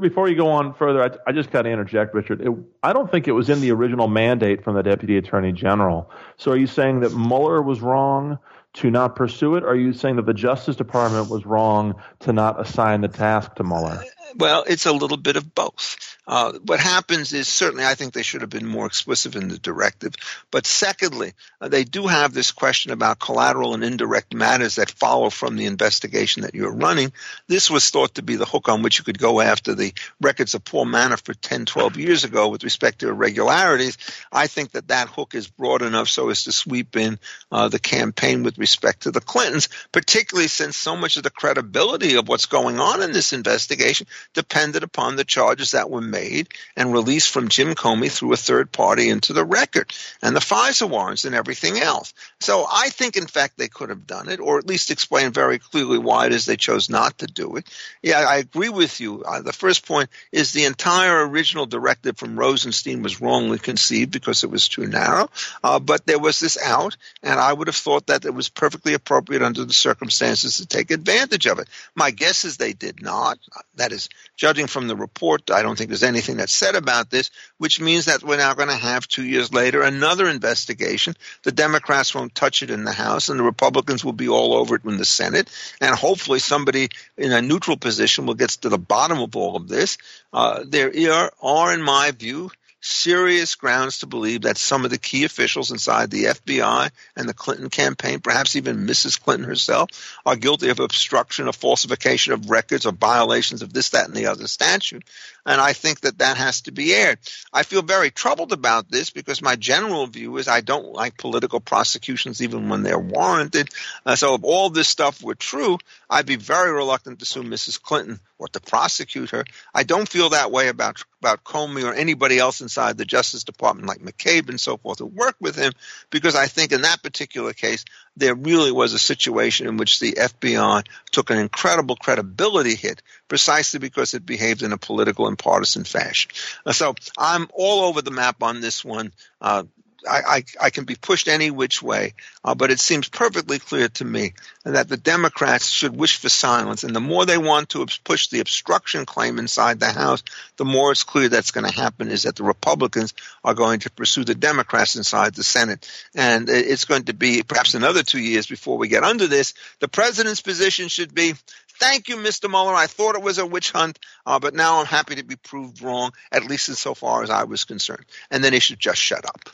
before 0.00 0.28
you 0.28 0.36
go 0.36 0.48
on 0.48 0.74
further, 0.74 1.02
I, 1.02 1.30
I 1.30 1.32
just 1.32 1.50
got 1.50 1.62
to 1.62 1.70
interject, 1.70 2.14
Richard. 2.14 2.40
It, 2.40 2.50
I 2.82 2.92
don't 2.92 3.10
think 3.10 3.28
it 3.28 3.32
was 3.32 3.48
in 3.48 3.60
the 3.60 3.70
original 3.72 4.08
mandate 4.08 4.64
from 4.64 4.74
the 4.74 4.82
Deputy 4.82 5.16
Attorney 5.16 5.52
General. 5.52 6.10
So 6.36 6.52
are 6.52 6.56
you 6.56 6.66
saying 6.66 7.00
that 7.00 7.12
Mueller 7.12 7.62
was 7.62 7.80
wrong 7.80 8.38
to 8.74 8.90
not 8.90 9.16
pursue 9.16 9.56
it? 9.56 9.64
Or 9.64 9.70
are 9.70 9.76
you 9.76 9.92
saying 9.92 10.16
that 10.16 10.26
the 10.26 10.34
Justice 10.34 10.76
Department 10.76 11.30
was 11.30 11.46
wrong 11.46 11.94
to 12.20 12.32
not 12.32 12.60
assign 12.60 13.00
the 13.00 13.08
task 13.08 13.54
to 13.56 13.64
Mueller? 13.64 14.02
Well, 14.36 14.64
it's 14.68 14.86
a 14.86 14.92
little 14.92 15.16
bit 15.16 15.36
of 15.36 15.54
both. 15.54 16.15
Uh, 16.26 16.54
what 16.64 16.80
happens 16.80 17.32
is 17.32 17.46
certainly 17.46 17.84
I 17.84 17.94
think 17.94 18.12
they 18.12 18.22
should 18.22 18.40
have 18.40 18.50
been 18.50 18.66
more 18.66 18.86
explicit 18.86 19.36
in 19.36 19.46
the 19.46 19.58
directive. 19.58 20.14
But 20.50 20.66
secondly, 20.66 21.34
uh, 21.60 21.68
they 21.68 21.84
do 21.84 22.08
have 22.08 22.34
this 22.34 22.50
question 22.50 22.90
about 22.90 23.20
collateral 23.20 23.74
and 23.74 23.84
indirect 23.84 24.34
matters 24.34 24.76
that 24.76 24.90
follow 24.90 25.30
from 25.30 25.56
the 25.56 25.66
investigation 25.66 26.42
that 26.42 26.54
you're 26.54 26.72
running. 26.72 27.12
This 27.46 27.70
was 27.70 27.90
thought 27.90 28.16
to 28.16 28.22
be 28.22 28.34
the 28.34 28.44
hook 28.44 28.68
on 28.68 28.82
which 28.82 28.98
you 28.98 29.04
could 29.04 29.20
go 29.20 29.40
after 29.40 29.74
the 29.74 29.94
records 30.20 30.54
of 30.54 30.64
Paul 30.64 30.86
Manafort 30.86 31.36
10, 31.40 31.64
12 31.66 31.96
years 31.96 32.24
ago 32.24 32.48
with 32.48 32.64
respect 32.64 33.00
to 33.00 33.08
irregularities. 33.08 33.96
I 34.32 34.48
think 34.48 34.72
that 34.72 34.88
that 34.88 35.08
hook 35.08 35.36
is 35.36 35.46
broad 35.46 35.82
enough 35.82 36.08
so 36.08 36.30
as 36.30 36.44
to 36.44 36.52
sweep 36.52 36.96
in 36.96 37.20
uh, 37.52 37.68
the 37.68 37.78
campaign 37.78 38.42
with 38.42 38.58
respect 38.58 39.02
to 39.02 39.12
the 39.12 39.20
Clintons, 39.20 39.68
particularly 39.92 40.48
since 40.48 40.76
so 40.76 40.96
much 40.96 41.16
of 41.16 41.22
the 41.22 41.30
credibility 41.30 42.16
of 42.16 42.28
what's 42.28 42.46
going 42.46 42.80
on 42.80 43.00
in 43.00 43.12
this 43.12 43.32
investigation 43.32 44.08
depended 44.34 44.82
upon 44.82 45.14
the 45.14 45.24
charges 45.24 45.70
that 45.70 45.88
were 45.88 46.00
made 46.00 46.15
made 46.16 46.48
and 46.76 46.92
released 46.92 47.30
from 47.30 47.48
Jim 47.48 47.74
Comey 47.74 48.10
through 48.10 48.32
a 48.32 48.36
third 48.36 48.72
party 48.72 49.08
into 49.08 49.32
the 49.32 49.44
record 49.44 49.92
and 50.22 50.34
the 50.34 50.40
FISA 50.40 50.88
warrants 50.88 51.24
and 51.24 51.34
everything 51.34 51.78
else. 51.78 52.14
So 52.40 52.66
I 52.70 52.88
think, 52.88 53.16
in 53.16 53.26
fact, 53.26 53.56
they 53.56 53.68
could 53.68 53.90
have 53.90 54.06
done 54.06 54.28
it 54.28 54.40
or 54.40 54.58
at 54.58 54.66
least 54.66 54.90
explain 54.90 55.32
very 55.32 55.58
clearly 55.58 55.98
why 55.98 56.26
it 56.26 56.32
is 56.32 56.44
they 56.44 56.56
chose 56.56 56.88
not 56.88 57.18
to 57.18 57.26
do 57.26 57.56
it. 57.56 57.68
Yeah, 58.02 58.20
I 58.20 58.36
agree 58.36 58.68
with 58.68 59.00
you. 59.00 59.22
Uh, 59.24 59.42
the 59.42 59.52
first 59.52 59.86
point 59.86 60.08
is 60.32 60.52
the 60.52 60.64
entire 60.64 61.26
original 61.26 61.66
directive 61.66 62.16
from 62.16 62.38
Rosenstein 62.38 63.02
was 63.02 63.20
wrongly 63.20 63.58
conceived 63.58 64.12
because 64.12 64.44
it 64.44 64.50
was 64.50 64.68
too 64.68 64.86
narrow. 64.86 65.28
Uh, 65.62 65.78
but 65.78 66.06
there 66.06 66.18
was 66.18 66.40
this 66.40 66.58
out, 66.62 66.96
and 67.22 67.38
I 67.38 67.52
would 67.52 67.68
have 67.68 67.76
thought 67.76 68.06
that 68.06 68.24
it 68.24 68.34
was 68.34 68.48
perfectly 68.48 68.94
appropriate 68.94 69.42
under 69.42 69.64
the 69.64 69.72
circumstances 69.72 70.56
to 70.56 70.66
take 70.66 70.90
advantage 70.90 71.46
of 71.46 71.58
it. 71.58 71.68
My 71.94 72.10
guess 72.10 72.44
is 72.44 72.56
they 72.56 72.72
did 72.72 73.02
not. 73.02 73.38
That 73.76 73.92
is, 73.92 74.08
judging 74.36 74.66
from 74.66 74.88
the 74.88 74.96
report, 74.96 75.50
I 75.50 75.62
don't 75.62 75.76
think 75.76 75.90
there's 75.90 76.02
anything 76.06 76.38
that's 76.38 76.54
said 76.54 76.74
about 76.74 77.10
this, 77.10 77.30
which 77.58 77.80
means 77.80 78.06
that 78.06 78.22
we're 78.22 78.38
now 78.38 78.54
going 78.54 78.68
to 78.68 78.74
have 78.74 79.06
two 79.06 79.24
years 79.24 79.52
later 79.52 79.82
another 79.82 80.28
investigation. 80.28 81.14
The 81.42 81.52
Democrats 81.52 82.14
won't 82.14 82.34
touch 82.34 82.62
it 82.62 82.70
in 82.70 82.84
the 82.84 82.92
House, 82.92 83.28
and 83.28 83.38
the 83.38 83.44
Republicans 83.44 84.04
will 84.04 84.12
be 84.12 84.28
all 84.28 84.54
over 84.54 84.76
it 84.76 84.84
in 84.84 84.96
the 84.96 85.04
Senate. 85.04 85.50
And 85.80 85.94
hopefully, 85.94 86.38
somebody 86.38 86.88
in 87.18 87.32
a 87.32 87.42
neutral 87.42 87.76
position 87.76 88.26
will 88.26 88.34
get 88.34 88.50
to 88.50 88.68
the 88.68 88.78
bottom 88.78 89.20
of 89.20 89.36
all 89.36 89.56
of 89.56 89.68
this. 89.68 89.98
Uh, 90.32 90.64
there 90.66 90.92
are, 91.12 91.32
are, 91.42 91.74
in 91.74 91.82
my 91.82 92.10
view, 92.12 92.50
serious 92.86 93.54
grounds 93.56 93.98
to 93.98 94.06
believe 94.06 94.42
that 94.42 94.56
some 94.56 94.84
of 94.84 94.90
the 94.90 94.98
key 94.98 95.24
officials 95.24 95.70
inside 95.70 96.10
the 96.10 96.24
FBI 96.24 96.90
and 97.16 97.28
the 97.28 97.34
Clinton 97.34 97.68
campaign, 97.68 98.20
perhaps 98.20 98.56
even 98.56 98.86
Mrs. 98.86 99.20
Clinton 99.20 99.48
herself, 99.48 99.88
are 100.24 100.36
guilty 100.36 100.68
of 100.68 100.80
obstruction, 100.80 101.48
of 101.48 101.56
falsification 101.56 102.32
of 102.32 102.50
records, 102.50 102.86
or 102.86 102.92
violations 102.92 103.62
of 103.62 103.72
this, 103.72 103.90
that, 103.90 104.06
and 104.06 104.14
the 104.14 104.26
other 104.26 104.46
statute. 104.46 105.04
And 105.46 105.60
I 105.60 105.72
think 105.72 106.00
that 106.00 106.18
that 106.18 106.36
has 106.36 106.62
to 106.62 106.72
be 106.72 106.92
aired. 106.92 107.18
I 107.52 107.62
feel 107.62 107.82
very 107.82 108.10
troubled 108.10 108.52
about 108.52 108.90
this 108.90 109.10
because 109.10 109.40
my 109.40 109.56
general 109.56 110.06
view 110.08 110.36
is 110.36 110.48
I 110.48 110.60
don't 110.60 110.92
like 110.92 111.16
political 111.16 111.60
prosecutions 111.60 112.42
even 112.42 112.68
when 112.68 112.82
they're 112.82 112.98
warranted. 112.98 113.70
Uh, 114.04 114.16
so 114.16 114.34
if 114.34 114.42
all 114.42 114.70
this 114.70 114.88
stuff 114.88 115.22
were 115.22 115.36
true, 115.36 115.78
I'd 116.10 116.26
be 116.26 116.36
very 116.36 116.72
reluctant 116.72 117.20
to 117.20 117.26
sue 117.26 117.44
Mrs. 117.44 117.80
Clinton 117.80 118.18
or 118.38 118.48
to 118.48 118.60
prosecute 118.60 119.30
her. 119.30 119.44
I 119.74 119.84
don't 119.84 120.08
feel 120.08 120.30
that 120.30 120.50
way 120.50 120.68
about 120.68 121.02
about 121.20 121.44
Comey 121.44 121.84
or 121.84 121.94
anybody 121.94 122.38
else 122.38 122.60
inside 122.60 122.98
the 122.98 123.04
Justice 123.04 123.44
Department 123.44 123.88
like 123.88 124.00
McCabe 124.00 124.48
and 124.48 124.60
so 124.60 124.76
forth 124.76 124.98
who 124.98 125.06
work 125.06 125.36
with 125.40 125.56
him 125.56 125.72
because 126.10 126.34
I 126.34 126.46
think 126.46 126.72
in 126.72 126.82
that 126.82 127.02
particular 127.02 127.52
case 127.52 127.84
there 128.16 128.34
really 128.34 128.72
was 128.72 128.92
a 128.92 128.98
situation 128.98 129.66
in 129.66 129.76
which 129.76 130.00
the 130.00 130.12
FBI 130.12 130.86
took 131.10 131.30
an 131.30 131.38
incredible 131.38 131.96
credibility 131.96 132.74
hit 132.74 133.02
precisely 133.28 133.78
because 133.78 134.14
it 134.14 134.24
behaved 134.24 134.62
in 134.62 134.72
a 134.72 134.78
political 134.78 135.28
and 135.28 135.38
partisan 135.38 135.84
fashion. 135.84 136.30
So 136.72 136.94
I'm 137.18 137.48
all 137.52 137.84
over 137.84 138.02
the 138.02 138.10
map 138.10 138.42
on 138.42 138.60
this 138.60 138.84
one. 138.84 139.12
Uh, 139.40 139.64
I, 140.08 140.44
I, 140.60 140.70
can 140.70 140.84
be 140.84 140.94
pushed 140.94 141.28
any 141.28 141.50
which 141.50 141.82
way, 141.82 142.14
uh, 142.44 142.54
but 142.54 142.70
it 142.70 142.80
seems 142.80 143.08
perfectly 143.08 143.58
clear 143.58 143.88
to 143.88 144.04
me 144.04 144.34
that 144.64 144.88
the 144.88 144.96
Democrats 144.96 145.68
should 145.68 145.96
wish 145.96 146.18
for 146.18 146.28
silence. 146.28 146.84
And 146.84 146.94
the 146.94 147.00
more 147.00 147.26
they 147.26 147.38
want 147.38 147.70
to 147.70 147.86
push 148.04 148.28
the 148.28 148.40
obstruction 148.40 149.06
claim 149.06 149.38
inside 149.38 149.80
the 149.80 149.92
House, 149.92 150.22
the 150.56 150.64
more 150.64 150.92
it's 150.92 151.02
clear 151.02 151.28
that's 151.28 151.50
going 151.50 151.66
to 151.66 151.80
happen 151.80 152.10
is 152.10 152.24
that 152.24 152.36
the 152.36 152.44
Republicans 152.44 153.14
are 153.44 153.54
going 153.54 153.80
to 153.80 153.90
pursue 153.90 154.24
the 154.24 154.34
Democrats 154.34 154.96
inside 154.96 155.34
the 155.34 155.44
Senate. 155.44 155.90
And 156.14 156.48
it's 156.48 156.84
going 156.84 157.04
to 157.04 157.14
be 157.14 157.42
perhaps 157.42 157.74
another 157.74 158.02
two 158.02 158.20
years 158.20 158.46
before 158.46 158.78
we 158.78 158.88
get 158.88 159.04
under 159.04 159.26
this. 159.26 159.54
The 159.80 159.88
president's 159.88 160.40
position 160.40 160.88
should 160.88 161.14
be 161.14 161.34
Thank 161.78 162.08
you, 162.08 162.16
Mr. 162.16 162.48
Mueller. 162.48 162.74
I 162.74 162.86
thought 162.86 163.16
it 163.16 163.22
was 163.22 163.36
a 163.36 163.44
witch 163.44 163.70
hunt, 163.70 163.98
uh, 164.24 164.38
but 164.38 164.54
now 164.54 164.80
I'm 164.80 164.86
happy 164.86 165.16
to 165.16 165.24
be 165.24 165.36
proved 165.36 165.82
wrong, 165.82 166.12
at 166.32 166.44
least 166.44 166.70
insofar 166.70 167.22
as 167.22 167.28
I 167.28 167.44
was 167.44 167.64
concerned. 167.64 168.06
And 168.30 168.42
then 168.42 168.54
he 168.54 168.60
should 168.60 168.80
just 168.80 169.00
shut 169.00 169.26
up. 169.26 169.50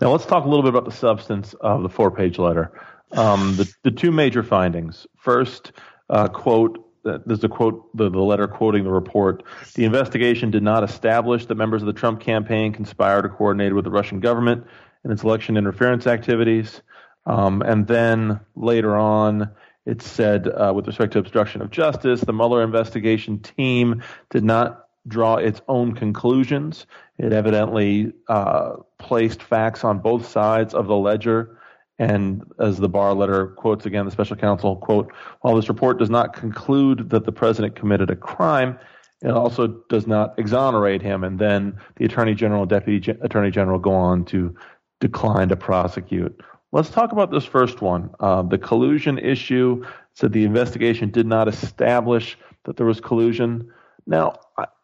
Now 0.00 0.10
let's 0.10 0.26
talk 0.26 0.44
a 0.44 0.48
little 0.48 0.62
bit 0.62 0.70
about 0.70 0.84
the 0.84 0.96
substance 0.96 1.54
of 1.54 1.82
the 1.82 1.88
four-page 1.88 2.38
letter. 2.38 2.72
Um, 3.12 3.56
the, 3.56 3.72
the 3.82 3.90
two 3.90 4.10
major 4.10 4.42
findings. 4.42 5.06
First, 5.16 5.72
uh, 6.10 6.28
quote, 6.28 6.80
there's 7.04 7.44
a 7.44 7.48
quote, 7.48 7.94
the, 7.96 8.10
the 8.10 8.18
letter 8.18 8.48
quoting 8.48 8.84
the 8.84 8.90
report. 8.90 9.42
The 9.74 9.84
investigation 9.84 10.50
did 10.50 10.62
not 10.62 10.84
establish 10.84 11.46
that 11.46 11.54
members 11.54 11.82
of 11.82 11.86
the 11.86 11.92
Trump 11.92 12.20
campaign 12.20 12.72
conspired 12.72 13.26
or 13.26 13.28
coordinated 13.28 13.74
with 13.74 13.84
the 13.84 13.90
Russian 13.90 14.20
government 14.20 14.66
in 15.04 15.10
its 15.10 15.22
election 15.22 15.56
interference 15.56 16.06
activities. 16.06 16.80
Um, 17.26 17.62
and 17.62 17.86
then 17.86 18.40
later 18.56 18.96
on, 18.96 19.50
it 19.86 20.00
said, 20.00 20.48
uh, 20.48 20.72
with 20.74 20.86
respect 20.86 21.12
to 21.12 21.18
obstruction 21.18 21.60
of 21.60 21.70
justice, 21.70 22.22
the 22.22 22.32
Mueller 22.32 22.62
investigation 22.62 23.40
team 23.40 24.02
did 24.30 24.44
not 24.44 24.83
draw 25.06 25.36
its 25.36 25.60
own 25.68 25.94
conclusions. 25.94 26.86
It 27.18 27.32
evidently 27.32 28.12
uh, 28.28 28.76
placed 28.98 29.42
facts 29.42 29.84
on 29.84 29.98
both 29.98 30.26
sides 30.26 30.74
of 30.74 30.86
the 30.86 30.96
ledger 30.96 31.58
and 31.98 32.42
as 32.58 32.78
the 32.78 32.88
Barr 32.88 33.14
letter 33.14 33.48
quotes 33.48 33.86
again, 33.86 34.04
the 34.04 34.10
special 34.10 34.36
counsel, 34.36 34.76
quote, 34.76 35.12
while 35.40 35.54
this 35.54 35.68
report 35.68 35.98
does 35.98 36.10
not 36.10 36.32
conclude 36.32 37.10
that 37.10 37.24
the 37.24 37.32
president 37.32 37.76
committed 37.76 38.10
a 38.10 38.16
crime, 38.16 38.78
it 39.22 39.30
also 39.30 39.68
does 39.88 40.06
not 40.06 40.36
exonerate 40.38 41.02
him. 41.02 41.22
And 41.22 41.38
then 41.38 41.78
the 41.96 42.04
attorney 42.04 42.34
general 42.34 42.66
deputy 42.66 43.12
attorney 43.22 43.50
general 43.50 43.78
go 43.78 43.92
on 43.92 44.24
to 44.26 44.54
decline 45.00 45.48
to 45.48 45.56
prosecute. 45.56 46.38
Let's 46.72 46.90
talk 46.90 47.12
about 47.12 47.30
this 47.30 47.44
first 47.44 47.80
one. 47.80 48.10
Uh, 48.18 48.42
the 48.42 48.58
collusion 48.58 49.18
issue 49.18 49.84
said 50.14 50.32
the 50.32 50.44
investigation 50.44 51.10
did 51.10 51.26
not 51.26 51.46
establish 51.46 52.36
that 52.64 52.76
there 52.76 52.86
was 52.86 53.00
collusion. 53.00 53.70
Now, 54.06 54.34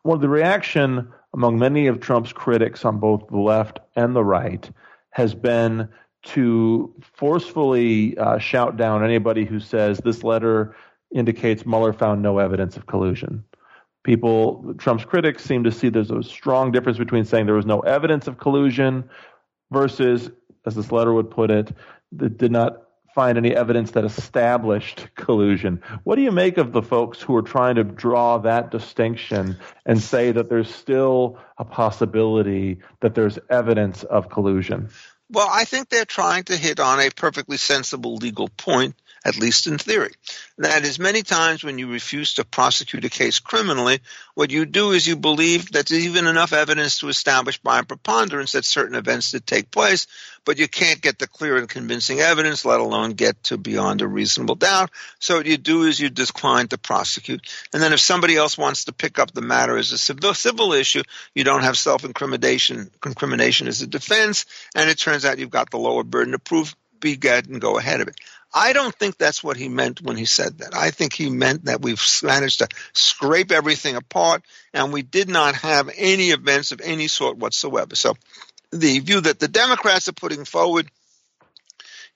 well, 0.04 0.18
the 0.18 0.28
reaction 0.28 1.12
among 1.34 1.58
many 1.58 1.86
of 1.86 2.00
Trump's 2.00 2.32
critics 2.32 2.84
on 2.84 2.98
both 2.98 3.28
the 3.28 3.38
left 3.38 3.78
and 3.96 4.14
the 4.14 4.24
right 4.24 4.68
has 5.10 5.34
been 5.34 5.88
to 6.22 6.94
forcefully 7.00 8.16
uh, 8.18 8.38
shout 8.38 8.76
down 8.76 9.04
anybody 9.04 9.44
who 9.44 9.60
says 9.60 9.98
this 9.98 10.22
letter 10.22 10.74
indicates 11.14 11.66
Mueller 11.66 11.92
found 11.92 12.22
no 12.22 12.38
evidence 12.38 12.76
of 12.76 12.86
collusion. 12.86 13.44
People, 14.02 14.74
Trump's 14.78 15.04
critics 15.04 15.44
seem 15.44 15.64
to 15.64 15.72
see 15.72 15.88
there's 15.88 16.10
a 16.10 16.22
strong 16.22 16.72
difference 16.72 16.98
between 16.98 17.24
saying 17.24 17.46
there 17.46 17.54
was 17.54 17.66
no 17.66 17.80
evidence 17.80 18.26
of 18.26 18.38
collusion 18.38 19.08
versus, 19.70 20.30
as 20.66 20.74
this 20.74 20.90
letter 20.90 21.12
would 21.12 21.30
put 21.30 21.50
it, 21.50 21.72
that 22.12 22.38
did 22.38 22.50
not 22.50 22.82
find 23.14 23.38
any 23.38 23.54
evidence 23.54 23.92
that 23.92 24.04
established 24.04 25.08
collusion. 25.14 25.82
What 26.04 26.16
do 26.16 26.22
you 26.22 26.30
make 26.30 26.58
of 26.58 26.72
the 26.72 26.82
folks 26.82 27.20
who 27.20 27.34
are 27.36 27.42
trying 27.42 27.76
to 27.76 27.84
draw 27.84 28.38
that 28.38 28.70
distinction 28.70 29.56
and 29.84 30.00
say 30.00 30.32
that 30.32 30.48
there's 30.48 30.72
still 30.72 31.38
a 31.58 31.64
possibility 31.64 32.80
that 33.00 33.14
there's 33.14 33.38
evidence 33.48 34.02
of 34.04 34.28
collusion? 34.28 34.90
Well, 35.30 35.48
I 35.50 35.64
think 35.64 35.88
they're 35.88 36.04
trying 36.04 36.44
to 36.44 36.56
hit 36.56 36.80
on 36.80 37.00
a 37.00 37.10
perfectly 37.10 37.56
sensible 37.56 38.16
legal 38.16 38.48
point 38.48 38.96
at 39.24 39.38
least 39.38 39.66
in 39.66 39.78
theory. 39.78 40.12
That 40.58 40.84
is, 40.84 40.98
many 40.98 41.22
times 41.22 41.62
when 41.62 41.78
you 41.78 41.90
refuse 41.90 42.34
to 42.34 42.44
prosecute 42.44 43.04
a 43.04 43.10
case 43.10 43.38
criminally, 43.38 44.00
what 44.34 44.50
you 44.50 44.64
do 44.64 44.92
is 44.92 45.06
you 45.06 45.16
believe 45.16 45.72
that 45.72 45.86
there's 45.86 46.06
even 46.06 46.26
enough 46.26 46.52
evidence 46.52 46.98
to 46.98 47.08
establish 47.08 47.58
by 47.58 47.82
preponderance 47.82 48.52
that 48.52 48.64
certain 48.64 48.94
events 48.94 49.32
did 49.32 49.46
take 49.46 49.70
place, 49.70 50.06
but 50.44 50.58
you 50.58 50.68
can't 50.68 51.02
get 51.02 51.18
the 51.18 51.26
clear 51.26 51.56
and 51.56 51.68
convincing 51.68 52.20
evidence, 52.20 52.64
let 52.64 52.80
alone 52.80 53.12
get 53.12 53.42
to 53.44 53.58
beyond 53.58 54.00
a 54.00 54.08
reasonable 54.08 54.54
doubt. 54.54 54.90
So 55.18 55.36
what 55.36 55.46
you 55.46 55.58
do 55.58 55.82
is 55.82 56.00
you 56.00 56.08
decline 56.08 56.68
to 56.68 56.78
prosecute. 56.78 57.42
And 57.74 57.82
then 57.82 57.92
if 57.92 58.00
somebody 58.00 58.36
else 58.36 58.56
wants 58.56 58.84
to 58.84 58.92
pick 58.92 59.18
up 59.18 59.32
the 59.32 59.42
matter 59.42 59.76
as 59.76 59.92
a 59.92 59.98
civil, 59.98 60.32
civil 60.34 60.72
issue, 60.72 61.02
you 61.34 61.44
don't 61.44 61.62
have 61.62 61.76
self-incrimination 61.76 62.90
incrimination 63.04 63.68
as 63.68 63.82
a 63.82 63.86
defense, 63.86 64.46
and 64.74 64.88
it 64.88 64.98
turns 64.98 65.24
out 65.24 65.38
you've 65.38 65.50
got 65.50 65.70
the 65.70 65.78
lower 65.78 66.04
burden 66.04 66.34
of 66.34 66.44
proof 66.44 66.74
be 67.00 67.16
good 67.16 67.48
and 67.48 67.60
go 67.60 67.78
ahead 67.78 68.00
of 68.00 68.08
it. 68.08 68.16
I 68.52 68.72
don't 68.72 68.94
think 68.94 69.16
that's 69.16 69.44
what 69.44 69.56
he 69.56 69.68
meant 69.68 70.02
when 70.02 70.16
he 70.16 70.24
said 70.24 70.58
that. 70.58 70.74
I 70.74 70.90
think 70.90 71.12
he 71.12 71.30
meant 71.30 71.66
that 71.66 71.82
we've 71.82 72.02
managed 72.22 72.58
to 72.58 72.68
scrape 72.92 73.52
everything 73.52 73.96
apart 73.96 74.42
and 74.74 74.92
we 74.92 75.02
did 75.02 75.28
not 75.28 75.54
have 75.56 75.90
any 75.96 76.30
events 76.30 76.72
of 76.72 76.80
any 76.80 77.06
sort 77.06 77.38
whatsoever. 77.38 77.94
So 77.94 78.14
the 78.72 78.98
view 78.98 79.20
that 79.20 79.38
the 79.38 79.48
Democrats 79.48 80.08
are 80.08 80.12
putting 80.12 80.44
forward 80.44 80.90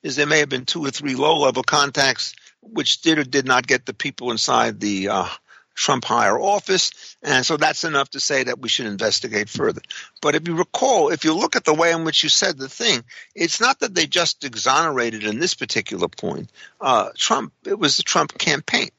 is 0.03 0.15
there 0.15 0.27
may 0.27 0.39
have 0.39 0.49
been 0.49 0.65
two 0.65 0.85
or 0.85 0.91
three 0.91 1.15
low 1.15 1.39
level 1.39 1.63
contacts 1.63 2.35
which 2.61 3.01
did 3.01 3.17
or 3.17 3.23
did 3.23 3.45
not 3.45 3.67
get 3.67 3.85
the 3.85 3.93
people 3.93 4.31
inside 4.31 4.79
the 4.79 5.09
uh, 5.09 5.29
Trump 5.75 6.05
higher 6.05 6.39
office. 6.39 7.17
And 7.21 7.45
so 7.45 7.57
that's 7.57 7.83
enough 7.83 8.09
to 8.11 8.19
say 8.19 8.43
that 8.43 8.59
we 8.59 8.69
should 8.69 8.87
investigate 8.87 9.49
further. 9.49 9.81
But 10.21 10.35
if 10.35 10.47
you 10.47 10.55
recall, 10.55 11.09
if 11.09 11.25
you 11.25 11.33
look 11.33 11.55
at 11.55 11.65
the 11.65 11.73
way 11.73 11.91
in 11.91 12.05
which 12.05 12.23
you 12.23 12.29
said 12.29 12.57
the 12.57 12.69
thing, 12.69 13.03
it's 13.35 13.59
not 13.59 13.79
that 13.79 13.93
they 13.93 14.07
just 14.07 14.43
exonerated 14.43 15.23
in 15.23 15.39
this 15.39 15.53
particular 15.53 16.07
point. 16.07 16.49
Uh, 16.79 17.09
Trump, 17.15 17.53
it 17.65 17.77
was 17.77 17.97
the 17.97 18.03
Trump 18.03 18.37
campaign. 18.37 18.89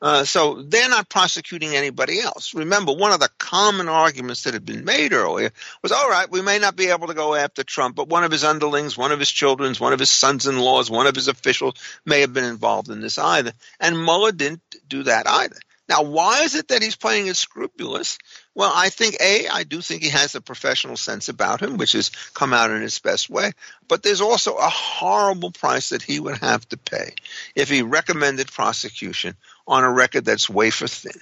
Uh, 0.00 0.24
so 0.24 0.62
they're 0.62 0.88
not 0.88 1.08
prosecuting 1.08 1.74
anybody 1.74 2.20
else. 2.20 2.54
Remember, 2.54 2.92
one 2.92 3.12
of 3.12 3.20
the 3.20 3.28
common 3.38 3.88
arguments 3.88 4.44
that 4.44 4.54
had 4.54 4.64
been 4.64 4.84
made 4.84 5.12
earlier 5.12 5.50
was, 5.82 5.92
all 5.92 6.08
right, 6.08 6.30
we 6.30 6.40
may 6.40 6.58
not 6.58 6.76
be 6.76 6.88
able 6.88 7.08
to 7.08 7.14
go 7.14 7.34
after 7.34 7.62
Trump, 7.62 7.94
but 7.94 8.08
one 8.08 8.24
of 8.24 8.32
his 8.32 8.44
underlings, 8.44 8.96
one 8.96 9.12
of 9.12 9.18
his 9.18 9.30
children, 9.30 9.74
one 9.74 9.92
of 9.92 9.98
his 9.98 10.10
sons-in-laws, 10.10 10.90
one 10.90 11.06
of 11.06 11.14
his 11.14 11.28
officials 11.28 11.74
may 12.04 12.22
have 12.22 12.32
been 12.32 12.44
involved 12.44 12.88
in 12.88 13.00
this 13.00 13.18
either. 13.18 13.52
And 13.78 14.02
Mueller 14.02 14.32
didn't 14.32 14.62
do 14.88 15.02
that 15.04 15.28
either. 15.28 15.56
Now, 15.88 16.02
why 16.02 16.42
is 16.42 16.54
it 16.54 16.68
that 16.68 16.82
he's 16.82 16.96
playing 16.96 17.28
it 17.28 17.36
scrupulous? 17.36 18.18
Well, 18.54 18.72
I 18.74 18.88
think 18.88 19.16
A, 19.20 19.48
I 19.48 19.62
do 19.64 19.80
think 19.80 20.02
he 20.02 20.08
has 20.08 20.34
a 20.34 20.40
professional 20.40 20.96
sense 20.96 21.28
about 21.28 21.62
him, 21.62 21.76
which 21.76 21.92
has 21.92 22.10
come 22.34 22.52
out 22.52 22.70
in 22.70 22.82
his 22.82 22.98
best 22.98 23.30
way. 23.30 23.52
But 23.86 24.02
there's 24.02 24.20
also 24.20 24.56
a 24.56 24.68
horrible 24.68 25.52
price 25.52 25.90
that 25.90 26.02
he 26.02 26.18
would 26.18 26.38
have 26.38 26.68
to 26.70 26.76
pay 26.76 27.14
if 27.54 27.68
he 27.68 27.82
recommended 27.82 28.50
prosecution 28.50 29.36
on 29.66 29.84
a 29.84 29.92
record 29.92 30.24
that's 30.24 30.50
wafer 30.50 30.88
thin. 30.88 31.20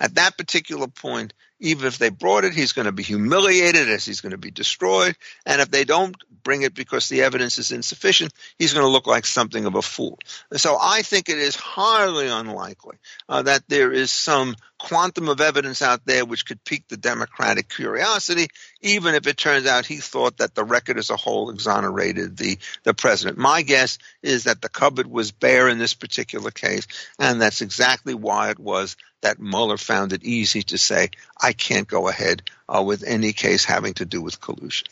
At 0.00 0.14
that 0.14 0.38
particular 0.38 0.86
point, 0.86 1.34
even 1.60 1.86
if 1.86 1.98
they 1.98 2.10
brought 2.10 2.44
it, 2.44 2.54
he's 2.54 2.72
going 2.72 2.86
to 2.86 2.92
be 2.92 3.02
humiliated 3.02 3.88
as 3.88 4.04
he's 4.04 4.20
going 4.20 4.32
to 4.32 4.38
be 4.38 4.50
destroyed. 4.50 5.16
And 5.46 5.60
if 5.60 5.70
they 5.70 5.84
don't 5.84 6.16
bring 6.46 6.62
it 6.62 6.74
because 6.74 7.08
the 7.08 7.22
evidence 7.22 7.58
is 7.58 7.72
insufficient, 7.72 8.32
he's 8.56 8.72
going 8.72 8.86
to 8.86 8.90
look 8.90 9.08
like 9.08 9.26
something 9.26 9.66
of 9.66 9.74
a 9.74 9.82
fool. 9.82 10.16
So 10.52 10.78
I 10.80 11.02
think 11.02 11.28
it 11.28 11.38
is 11.38 11.56
highly 11.56 12.28
unlikely 12.28 12.98
uh, 13.28 13.42
that 13.42 13.64
there 13.66 13.90
is 13.90 14.12
some 14.12 14.54
quantum 14.78 15.28
of 15.28 15.40
evidence 15.40 15.82
out 15.82 16.06
there 16.06 16.24
which 16.24 16.46
could 16.46 16.62
pique 16.62 16.86
the 16.86 16.96
Democratic 16.96 17.68
curiosity, 17.68 18.46
even 18.80 19.16
if 19.16 19.26
it 19.26 19.36
turns 19.36 19.66
out 19.66 19.86
he 19.86 19.96
thought 19.96 20.36
that 20.36 20.54
the 20.54 20.62
record 20.62 20.98
as 20.98 21.10
a 21.10 21.16
whole 21.16 21.50
exonerated 21.50 22.36
the, 22.36 22.58
the 22.84 22.94
president. 22.94 23.38
My 23.38 23.62
guess 23.62 23.98
is 24.22 24.44
that 24.44 24.62
the 24.62 24.68
cupboard 24.68 25.08
was 25.08 25.32
bare 25.32 25.68
in 25.68 25.78
this 25.78 25.94
particular 25.94 26.52
case, 26.52 26.86
and 27.18 27.42
that's 27.42 27.60
exactly 27.60 28.14
why 28.14 28.50
it 28.50 28.60
was 28.60 28.96
that 29.22 29.40
Mueller 29.40 29.78
found 29.78 30.12
it 30.12 30.22
easy 30.22 30.62
to 30.62 30.78
say, 30.78 31.10
I 31.42 31.54
can't 31.54 31.88
go 31.88 32.06
ahead 32.06 32.42
uh, 32.68 32.84
with 32.84 33.02
any 33.04 33.32
case 33.32 33.64
having 33.64 33.94
to 33.94 34.04
do 34.04 34.22
with 34.22 34.40
collusion. 34.40 34.86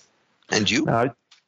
And 0.50 0.70
you? 0.70 0.86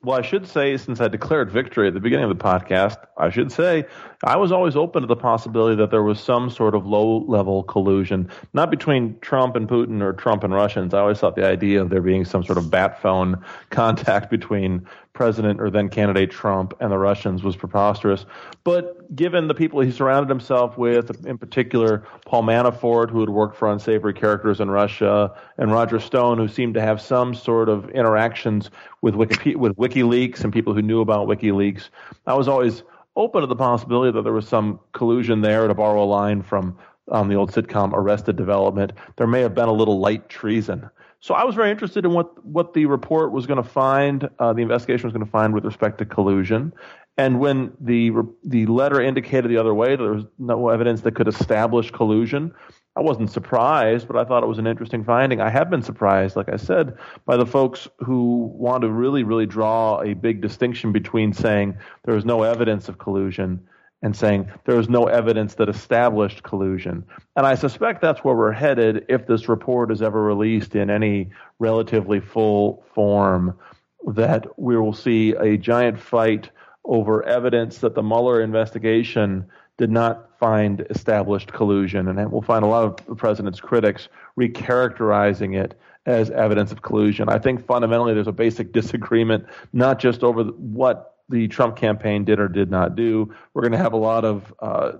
Well, 0.02 0.18
I 0.18 0.22
should 0.22 0.46
say, 0.46 0.76
since 0.76 1.00
I 1.00 1.08
declared 1.08 1.50
victory 1.50 1.88
at 1.88 1.94
the 1.94 2.00
beginning 2.00 2.30
of 2.30 2.38
the 2.38 2.44
podcast, 2.44 2.96
I 3.16 3.30
should 3.30 3.50
say 3.50 3.86
I 4.22 4.36
was 4.36 4.52
always 4.52 4.76
open 4.76 5.00
to 5.02 5.06
the 5.06 5.16
possibility 5.16 5.74
that 5.76 5.90
there 5.90 6.02
was 6.02 6.20
some 6.20 6.50
sort 6.50 6.74
of 6.74 6.86
low 6.86 7.24
level 7.26 7.62
collusion, 7.62 8.30
not 8.52 8.70
between 8.70 9.18
Trump 9.20 9.56
and 9.56 9.66
Putin 9.66 10.02
or 10.02 10.12
Trump 10.12 10.44
and 10.44 10.52
Russians. 10.54 10.94
I 10.94 11.00
always 11.00 11.18
thought 11.18 11.34
the 11.34 11.46
idea 11.46 11.80
of 11.80 11.90
there 11.90 12.02
being 12.02 12.24
some 12.24 12.44
sort 12.44 12.58
of 12.58 12.70
bat 12.70 13.00
phone 13.00 13.42
contact 13.70 14.30
between 14.30 14.86
President 15.16 15.60
or 15.60 15.70
then 15.70 15.88
candidate 15.88 16.30
Trump 16.30 16.74
and 16.78 16.92
the 16.92 16.98
Russians 16.98 17.42
was 17.42 17.56
preposterous. 17.56 18.26
But 18.62 19.14
given 19.16 19.48
the 19.48 19.54
people 19.54 19.80
he 19.80 19.90
surrounded 19.90 20.28
himself 20.28 20.78
with, 20.78 21.26
in 21.26 21.38
particular 21.38 22.06
Paul 22.26 22.44
Manafort, 22.44 23.10
who 23.10 23.20
had 23.20 23.30
worked 23.30 23.56
for 23.56 23.72
unsavory 23.72 24.12
characters 24.12 24.60
in 24.60 24.70
Russia, 24.70 25.34
and 25.58 25.72
Roger 25.72 25.98
Stone, 25.98 26.38
who 26.38 26.46
seemed 26.46 26.74
to 26.74 26.80
have 26.80 27.00
some 27.00 27.34
sort 27.34 27.68
of 27.68 27.88
interactions 27.90 28.70
with 29.00 29.14
Wikipedia, 29.14 29.56
with 29.56 29.74
WikiLeaks 29.76 30.44
and 30.44 30.52
people 30.52 30.74
who 30.74 30.82
knew 30.82 31.00
about 31.00 31.26
WikiLeaks, 31.26 31.88
I 32.26 32.34
was 32.34 32.46
always 32.46 32.82
open 33.16 33.40
to 33.40 33.46
the 33.46 33.56
possibility 33.56 34.12
that 34.12 34.22
there 34.22 34.32
was 34.32 34.46
some 34.46 34.78
collusion 34.92 35.40
there, 35.40 35.66
to 35.66 35.74
borrow 35.74 36.02
a 36.02 36.04
line 36.04 36.42
from 36.42 36.76
um, 37.10 37.28
the 37.28 37.34
old 37.34 37.52
sitcom 37.52 37.92
Arrested 37.92 38.36
Development. 38.36 38.92
There 39.16 39.26
may 39.26 39.40
have 39.40 39.54
been 39.54 39.68
a 39.68 39.72
little 39.72 39.98
light 39.98 40.28
treason. 40.28 40.88
So 41.20 41.34
I 41.34 41.44
was 41.44 41.54
very 41.54 41.70
interested 41.70 42.04
in 42.04 42.12
what, 42.12 42.44
what 42.44 42.74
the 42.74 42.86
report 42.86 43.32
was 43.32 43.46
going 43.46 43.62
to 43.62 43.68
find, 43.68 44.28
uh, 44.38 44.52
the 44.52 44.62
investigation 44.62 45.06
was 45.06 45.12
going 45.12 45.24
to 45.24 45.30
find 45.30 45.54
with 45.54 45.64
respect 45.64 45.98
to 45.98 46.04
collusion. 46.04 46.72
And 47.18 47.40
when 47.40 47.72
the 47.80 48.12
the 48.44 48.66
letter 48.66 49.00
indicated 49.00 49.50
the 49.50 49.56
other 49.56 49.74
way, 49.74 49.96
that 49.96 50.02
there 50.02 50.12
was 50.12 50.24
no 50.38 50.68
evidence 50.68 51.00
that 51.00 51.14
could 51.14 51.28
establish 51.28 51.90
collusion. 51.90 52.54
I 52.94 53.00
wasn't 53.00 53.30
surprised, 53.30 54.06
but 54.06 54.16
I 54.16 54.24
thought 54.24 54.42
it 54.42 54.46
was 54.46 54.58
an 54.58 54.66
interesting 54.66 55.02
finding. 55.02 55.40
I 55.40 55.50
have 55.50 55.70
been 55.70 55.82
surprised, 55.82 56.36
like 56.36 56.50
I 56.50 56.56
said, 56.56 56.96
by 57.24 57.36
the 57.36 57.46
folks 57.46 57.88
who 57.98 58.50
want 58.54 58.82
to 58.82 58.90
really, 58.90 59.22
really 59.22 59.46
draw 59.46 60.00
a 60.00 60.14
big 60.14 60.40
distinction 60.40 60.92
between 60.92 61.32
saying 61.32 61.76
there 62.04 62.16
is 62.16 62.24
no 62.24 62.42
evidence 62.42 62.88
of 62.88 62.98
collusion 62.98 63.66
and 64.02 64.14
saying 64.14 64.50
there 64.64 64.78
is 64.78 64.88
no 64.88 65.04
evidence 65.04 65.54
that 65.54 65.68
established 65.68 66.42
collusion. 66.42 67.04
And 67.34 67.46
I 67.46 67.54
suspect 67.54 68.02
that's 68.02 68.22
where 68.22 68.34
we're 68.34 68.52
headed 68.52 69.06
if 69.08 69.26
this 69.26 69.48
report 69.48 69.90
is 69.90 70.02
ever 70.02 70.22
released 70.22 70.74
in 70.74 70.90
any 70.90 71.30
relatively 71.58 72.20
full 72.20 72.84
form, 72.94 73.58
that 74.06 74.46
we 74.58 74.76
will 74.76 74.92
see 74.92 75.32
a 75.32 75.56
giant 75.56 75.98
fight 75.98 76.50
over 76.84 77.22
evidence 77.24 77.78
that 77.78 77.94
the 77.94 78.02
Mueller 78.02 78.40
investigation 78.40 79.46
did 79.78 79.90
not 79.90 80.38
find 80.38 80.86
established 80.90 81.52
collusion, 81.52 82.08
and 82.08 82.32
we'll 82.32 82.42
find 82.42 82.64
a 82.64 82.68
lot 82.68 82.84
of 82.84 83.06
the 83.06 83.14
president's 83.14 83.60
critics 83.60 84.08
recharacterizing 84.38 85.58
it 85.58 85.78
as 86.06 86.30
evidence 86.30 86.70
of 86.70 86.82
collusion. 86.82 87.28
I 87.28 87.38
think 87.38 87.66
fundamentally 87.66 88.14
there's 88.14 88.28
a 88.28 88.32
basic 88.32 88.72
disagreement, 88.72 89.46
not 89.72 89.98
just 89.98 90.22
over 90.22 90.44
what 90.44 91.15
the 91.28 91.48
Trump 91.48 91.76
campaign 91.76 92.24
did 92.24 92.40
or 92.40 92.48
did 92.48 92.70
not 92.70 92.96
do. 92.96 93.34
We're 93.52 93.62
going 93.62 93.72
to 93.72 93.78
have 93.78 93.92
a 93.92 93.98
lot 93.98 94.24
of 94.24 94.54
uh, 94.58 94.92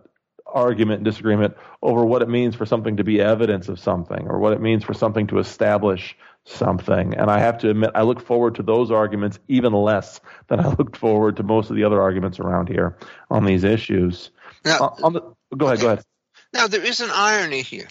argument 0.47 0.99
and 0.99 1.05
disagreement 1.05 1.57
over 1.83 2.05
what 2.05 2.23
it 2.23 2.29
means 2.29 2.55
for 2.55 2.67
something 2.67 2.97
to 2.97 3.05
be 3.05 3.21
evidence 3.21 3.69
of 3.69 3.79
something 3.79 4.29
or 4.29 4.39
what 4.39 4.53
it 4.53 4.61
means 4.61 4.85
for 4.85 4.95
something 4.95 5.27
to 5.29 5.39
establish 5.39 6.17
something. 6.45 7.15
And 7.15 7.31
I 7.31 7.41
have 7.41 7.59
to 7.59 7.71
admit, 7.71 7.91
I 7.95 8.03
look 8.03 8.21
forward 8.21 8.57
to 8.57 8.63
those 8.63 8.91
arguments 8.91 9.39
even 9.49 9.73
less 9.73 10.21
than 10.49 10.61
I 10.61 10.69
looked 10.69 10.97
forward 10.97 11.37
to 11.37 11.43
most 11.43 11.71
of 11.71 11.77
the 11.77 11.85
other 11.85 12.01
arguments 12.01 12.39
around 12.39 12.69
here 12.69 12.97
on 13.31 13.45
these 13.45 13.65
issues. 13.65 14.31
Now, 14.65 14.97
uh, 15.03 15.11
the, 15.11 15.21
go 15.57 15.67
ahead, 15.67 15.81
go 15.81 15.87
ahead. 15.89 16.05
Now, 16.53 16.69
there 16.69 16.85
is 16.85 17.01
an 17.01 17.11
irony 17.13 17.63
here. 17.63 17.89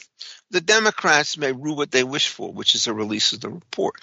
The 0.51 0.62
Democrats 0.62 1.38
may 1.38 1.51
rue 1.51 1.74
what 1.74 1.92
they 1.92 2.04
wish 2.04 2.30
for, 2.30 2.51
which 2.51 2.75
is 2.75 2.88
a 2.88 2.94
release 2.94 3.34
of 3.34 3.42
the 3.42 3.50
report 3.50 3.96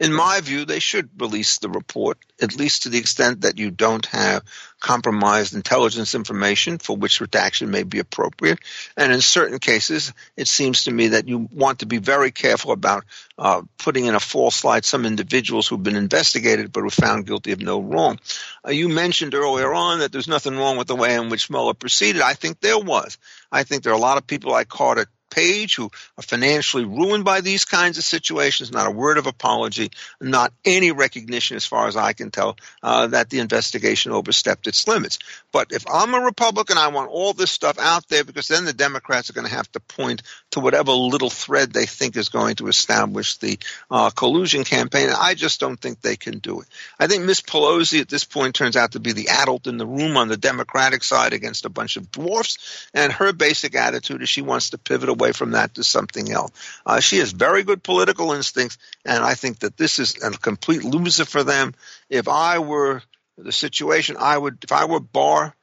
in 0.00 0.12
my 0.12 0.40
view, 0.40 0.64
they 0.64 0.80
should 0.80 1.08
release 1.20 1.58
the 1.58 1.68
report, 1.68 2.18
at 2.42 2.56
least 2.56 2.82
to 2.82 2.88
the 2.88 2.98
extent 2.98 3.42
that 3.42 3.58
you 3.58 3.70
don't 3.70 4.04
have 4.06 4.42
compromised 4.80 5.54
intelligence 5.54 6.14
information 6.14 6.78
for 6.78 6.96
which 6.96 7.20
redaction 7.20 7.70
may 7.70 7.84
be 7.84 8.00
appropriate. 8.00 8.58
And 8.96 9.12
in 9.12 9.20
certain 9.20 9.58
cases, 9.58 10.12
it 10.36 10.48
seems 10.48 10.84
to 10.84 10.90
me 10.90 11.08
that 11.08 11.28
you 11.28 11.48
want 11.52 11.78
to 11.78 11.86
be 11.86 11.98
very 11.98 12.32
careful 12.32 12.72
about 12.72 13.04
uh, 13.38 13.62
putting 13.78 14.06
in 14.06 14.14
a 14.14 14.20
false 14.20 14.64
light 14.64 14.84
some 14.84 15.06
individuals 15.06 15.68
who've 15.68 15.82
been 15.82 15.96
investigated 15.96 16.72
but 16.72 16.82
were 16.82 16.90
found 16.90 17.26
guilty 17.26 17.52
of 17.52 17.62
no 17.62 17.80
wrong. 17.80 18.18
Uh, 18.66 18.72
you 18.72 18.88
mentioned 18.88 19.34
earlier 19.34 19.72
on 19.72 20.00
that 20.00 20.12
there's 20.12 20.28
nothing 20.28 20.56
wrong 20.56 20.76
with 20.76 20.88
the 20.88 20.96
way 20.96 21.14
in 21.14 21.30
which 21.30 21.50
Mueller 21.50 21.74
proceeded. 21.74 22.20
I 22.20 22.34
think 22.34 22.60
there 22.60 22.78
was. 22.78 23.16
I 23.50 23.62
think 23.62 23.82
there 23.82 23.92
are 23.92 23.96
a 23.96 24.00
lot 24.00 24.18
of 24.18 24.26
people 24.26 24.52
like 24.52 24.68
Carter 24.68 25.06
Page 25.34 25.74
who 25.76 25.90
are 26.16 26.22
financially 26.22 26.84
ruined 26.84 27.24
by 27.24 27.40
these 27.40 27.64
kinds 27.64 27.98
of 27.98 28.04
situations. 28.04 28.70
Not 28.70 28.86
a 28.86 28.90
word 28.92 29.18
of 29.18 29.26
apology, 29.26 29.90
not 30.20 30.52
any 30.64 30.92
recognition, 30.92 31.56
as 31.56 31.66
far 31.66 31.88
as 31.88 31.96
I 31.96 32.12
can 32.12 32.30
tell, 32.30 32.56
uh, 32.82 33.08
that 33.08 33.30
the 33.30 33.40
investigation 33.40 34.12
overstepped 34.12 34.68
its 34.68 34.86
limits. 34.86 35.18
But 35.50 35.72
if 35.72 35.84
I'm 35.92 36.14
a 36.14 36.20
Republican, 36.20 36.78
I 36.78 36.88
want 36.88 37.10
all 37.10 37.32
this 37.32 37.50
stuff 37.50 37.78
out 37.78 38.06
there 38.08 38.22
because 38.22 38.48
then 38.48 38.64
the 38.64 38.72
Democrats 38.72 39.28
are 39.28 39.32
going 39.32 39.46
to 39.46 39.54
have 39.54 39.70
to 39.72 39.80
point 39.80 40.22
to 40.52 40.60
whatever 40.60 40.92
little 40.92 41.30
thread 41.30 41.72
they 41.72 41.86
think 41.86 42.16
is 42.16 42.28
going 42.28 42.56
to 42.56 42.68
establish 42.68 43.38
the 43.38 43.58
uh, 43.90 44.10
collusion 44.10 44.64
campaign. 44.64 45.08
I 45.16 45.34
just 45.34 45.58
don't 45.60 45.80
think 45.80 46.00
they 46.00 46.16
can 46.16 46.38
do 46.38 46.60
it. 46.60 46.68
I 46.98 47.06
think 47.06 47.24
Miss 47.24 47.40
Pelosi 47.40 48.00
at 48.00 48.08
this 48.08 48.24
point 48.24 48.54
turns 48.54 48.76
out 48.76 48.92
to 48.92 49.00
be 49.00 49.12
the 49.12 49.28
adult 49.28 49.66
in 49.66 49.78
the 49.78 49.86
room 49.86 50.16
on 50.16 50.28
the 50.28 50.36
Democratic 50.36 51.02
side 51.02 51.32
against 51.32 51.64
a 51.64 51.70
bunch 51.70 51.96
of 51.96 52.10
dwarfs, 52.10 52.88
and 52.94 53.12
her 53.12 53.32
basic 53.32 53.74
attitude 53.74 54.22
is 54.22 54.28
she 54.28 54.42
wants 54.42 54.70
to 54.70 54.78
pivot 54.78 55.08
away 55.08 55.23
away 55.24 55.32
from 55.32 55.52
that 55.52 55.74
to 55.74 55.84
something 55.84 56.30
else. 56.30 56.52
Uh, 56.84 57.00
she 57.00 57.18
has 57.18 57.32
very 57.32 57.62
good 57.62 57.82
political 57.82 58.32
instincts, 58.32 58.78
and 59.04 59.24
I 59.24 59.34
think 59.34 59.60
that 59.60 59.76
this 59.76 59.98
is 59.98 60.22
a 60.22 60.30
complete 60.30 60.84
loser 60.84 61.24
for 61.24 61.42
them. 61.42 61.74
If 62.10 62.28
I 62.28 62.58
were 62.58 63.02
the 63.38 63.52
situation, 63.52 64.16
I 64.18 64.36
would, 64.36 64.58
if 64.62 64.72
I 64.72 64.84
were 64.84 65.00
Barr, 65.00 65.54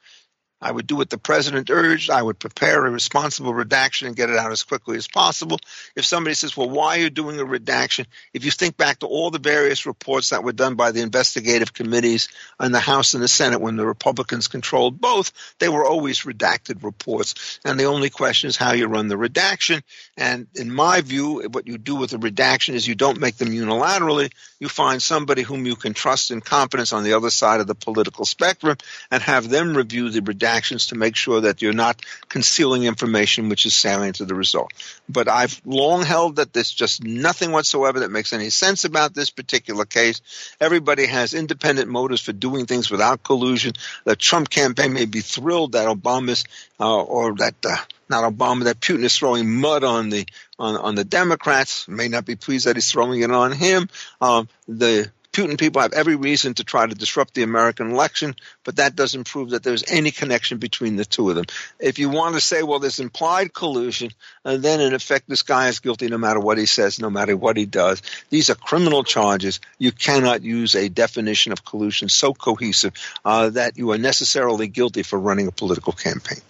I 0.62 0.70
would 0.70 0.86
do 0.86 0.94
what 0.94 1.10
the 1.10 1.18
president 1.18 1.70
urged. 1.70 2.08
I 2.08 2.22
would 2.22 2.38
prepare 2.38 2.86
a 2.86 2.90
responsible 2.90 3.52
redaction 3.52 4.06
and 4.06 4.14
get 4.14 4.30
it 4.30 4.36
out 4.36 4.52
as 4.52 4.62
quickly 4.62 4.96
as 4.96 5.08
possible. 5.08 5.58
If 5.96 6.04
somebody 6.04 6.34
says, 6.34 6.56
well, 6.56 6.70
why 6.70 6.96
are 6.96 7.00
you 7.00 7.10
doing 7.10 7.40
a 7.40 7.44
redaction? 7.44 8.06
If 8.32 8.44
you 8.44 8.52
think 8.52 8.76
back 8.76 9.00
to 9.00 9.06
all 9.06 9.32
the 9.32 9.40
various 9.40 9.86
reports 9.86 10.30
that 10.30 10.44
were 10.44 10.52
done 10.52 10.76
by 10.76 10.92
the 10.92 11.00
investigative 11.00 11.74
committees 11.74 12.28
in 12.60 12.70
the 12.70 12.78
House 12.78 13.14
and 13.14 13.22
the 13.22 13.28
Senate 13.28 13.60
when 13.60 13.74
the 13.74 13.84
Republicans 13.84 14.46
controlled 14.46 15.00
both, 15.00 15.32
they 15.58 15.68
were 15.68 15.84
always 15.84 16.20
redacted 16.20 16.84
reports. 16.84 17.58
And 17.64 17.78
the 17.78 17.86
only 17.86 18.08
question 18.08 18.48
is 18.48 18.56
how 18.56 18.72
you 18.72 18.86
run 18.86 19.08
the 19.08 19.16
redaction. 19.16 19.82
And 20.16 20.46
in 20.54 20.72
my 20.72 21.00
view, 21.00 21.42
what 21.50 21.66
you 21.66 21.76
do 21.76 21.96
with 21.96 22.12
a 22.12 22.18
redaction 22.18 22.76
is 22.76 22.86
you 22.86 22.94
don't 22.94 23.18
make 23.18 23.36
them 23.36 23.48
unilaterally. 23.48 24.30
You 24.60 24.68
find 24.68 25.02
somebody 25.02 25.42
whom 25.42 25.66
you 25.66 25.74
can 25.74 25.92
trust 25.92 26.30
and 26.30 26.44
confidence 26.44 26.92
on 26.92 27.02
the 27.02 27.14
other 27.14 27.30
side 27.30 27.60
of 27.60 27.66
the 27.66 27.74
political 27.74 28.24
spectrum 28.24 28.76
and 29.10 29.20
have 29.24 29.48
them 29.48 29.76
review 29.76 30.08
the 30.08 30.22
redaction 30.22 30.51
actions 30.52 30.88
to 30.88 30.94
make 30.94 31.16
sure 31.16 31.40
that 31.42 31.62
you're 31.62 31.72
not 31.72 32.00
concealing 32.28 32.84
information 32.84 33.48
which 33.48 33.66
is 33.66 33.74
salient 33.74 34.16
to 34.16 34.24
the 34.24 34.34
result. 34.34 34.72
But 35.08 35.28
I've 35.28 35.60
long 35.64 36.02
held 36.02 36.36
that 36.36 36.52
there's 36.52 36.72
just 36.72 37.02
nothing 37.02 37.52
whatsoever 37.52 38.00
that 38.00 38.10
makes 38.10 38.32
any 38.32 38.50
sense 38.50 38.84
about 38.84 39.14
this 39.14 39.30
particular 39.30 39.84
case. 39.84 40.20
Everybody 40.60 41.06
has 41.06 41.34
independent 41.34 41.88
motives 41.88 42.22
for 42.22 42.32
doing 42.32 42.66
things 42.66 42.90
without 42.90 43.22
collusion. 43.22 43.72
The 44.04 44.16
Trump 44.16 44.50
campaign 44.50 44.92
may 44.92 45.06
be 45.06 45.20
thrilled 45.20 45.72
that 45.72 45.88
Obama's 45.88 46.44
uh, 46.78 47.02
or 47.02 47.34
that 47.36 47.54
uh, 47.64 47.76
not 48.08 48.30
Obama, 48.30 48.64
that 48.64 48.80
Putin 48.80 49.04
is 49.04 49.16
throwing 49.16 49.50
mud 49.50 49.84
on 49.84 50.10
the 50.10 50.26
on, 50.58 50.76
on 50.76 50.94
the 50.94 51.04
Democrats. 51.04 51.88
May 51.88 52.08
not 52.08 52.24
be 52.24 52.36
pleased 52.36 52.66
that 52.66 52.76
he's 52.76 52.90
throwing 52.90 53.20
it 53.22 53.30
on 53.30 53.52
him. 53.52 53.88
Um, 54.20 54.48
the 54.68 55.10
Putin 55.32 55.58
people 55.58 55.80
have 55.80 55.94
every 55.94 56.14
reason 56.14 56.52
to 56.54 56.64
try 56.64 56.86
to 56.86 56.94
disrupt 56.94 57.32
the 57.32 57.42
American 57.42 57.90
election, 57.90 58.34
but 58.64 58.76
that 58.76 58.94
doesn't 58.94 59.24
prove 59.24 59.50
that 59.50 59.62
there's 59.62 59.84
any 59.88 60.10
connection 60.10 60.58
between 60.58 60.96
the 60.96 61.06
two 61.06 61.30
of 61.30 61.36
them. 61.36 61.46
If 61.80 61.98
you 61.98 62.10
want 62.10 62.34
to 62.34 62.40
say, 62.40 62.62
well, 62.62 62.80
there's 62.80 63.00
implied 63.00 63.54
collusion, 63.54 64.10
and 64.44 64.58
uh, 64.58 64.60
then 64.60 64.80
in 64.82 64.92
effect 64.92 65.28
this 65.28 65.42
guy 65.42 65.68
is 65.68 65.80
guilty 65.80 66.08
no 66.08 66.18
matter 66.18 66.38
what 66.38 66.58
he 66.58 66.66
says, 66.66 67.00
no 67.00 67.08
matter 67.08 67.34
what 67.34 67.56
he 67.56 67.64
does. 67.64 68.02
These 68.28 68.50
are 68.50 68.54
criminal 68.54 69.04
charges. 69.04 69.60
You 69.78 69.90
cannot 69.90 70.42
use 70.42 70.74
a 70.74 70.90
definition 70.90 71.52
of 71.52 71.64
collusion 71.64 72.10
so 72.10 72.34
cohesive 72.34 72.92
uh, 73.24 73.50
that 73.50 73.78
you 73.78 73.92
are 73.92 73.98
necessarily 73.98 74.68
guilty 74.68 75.02
for 75.02 75.18
running 75.18 75.48
a 75.48 75.52
political 75.52 75.94
campaign. 75.94 76.40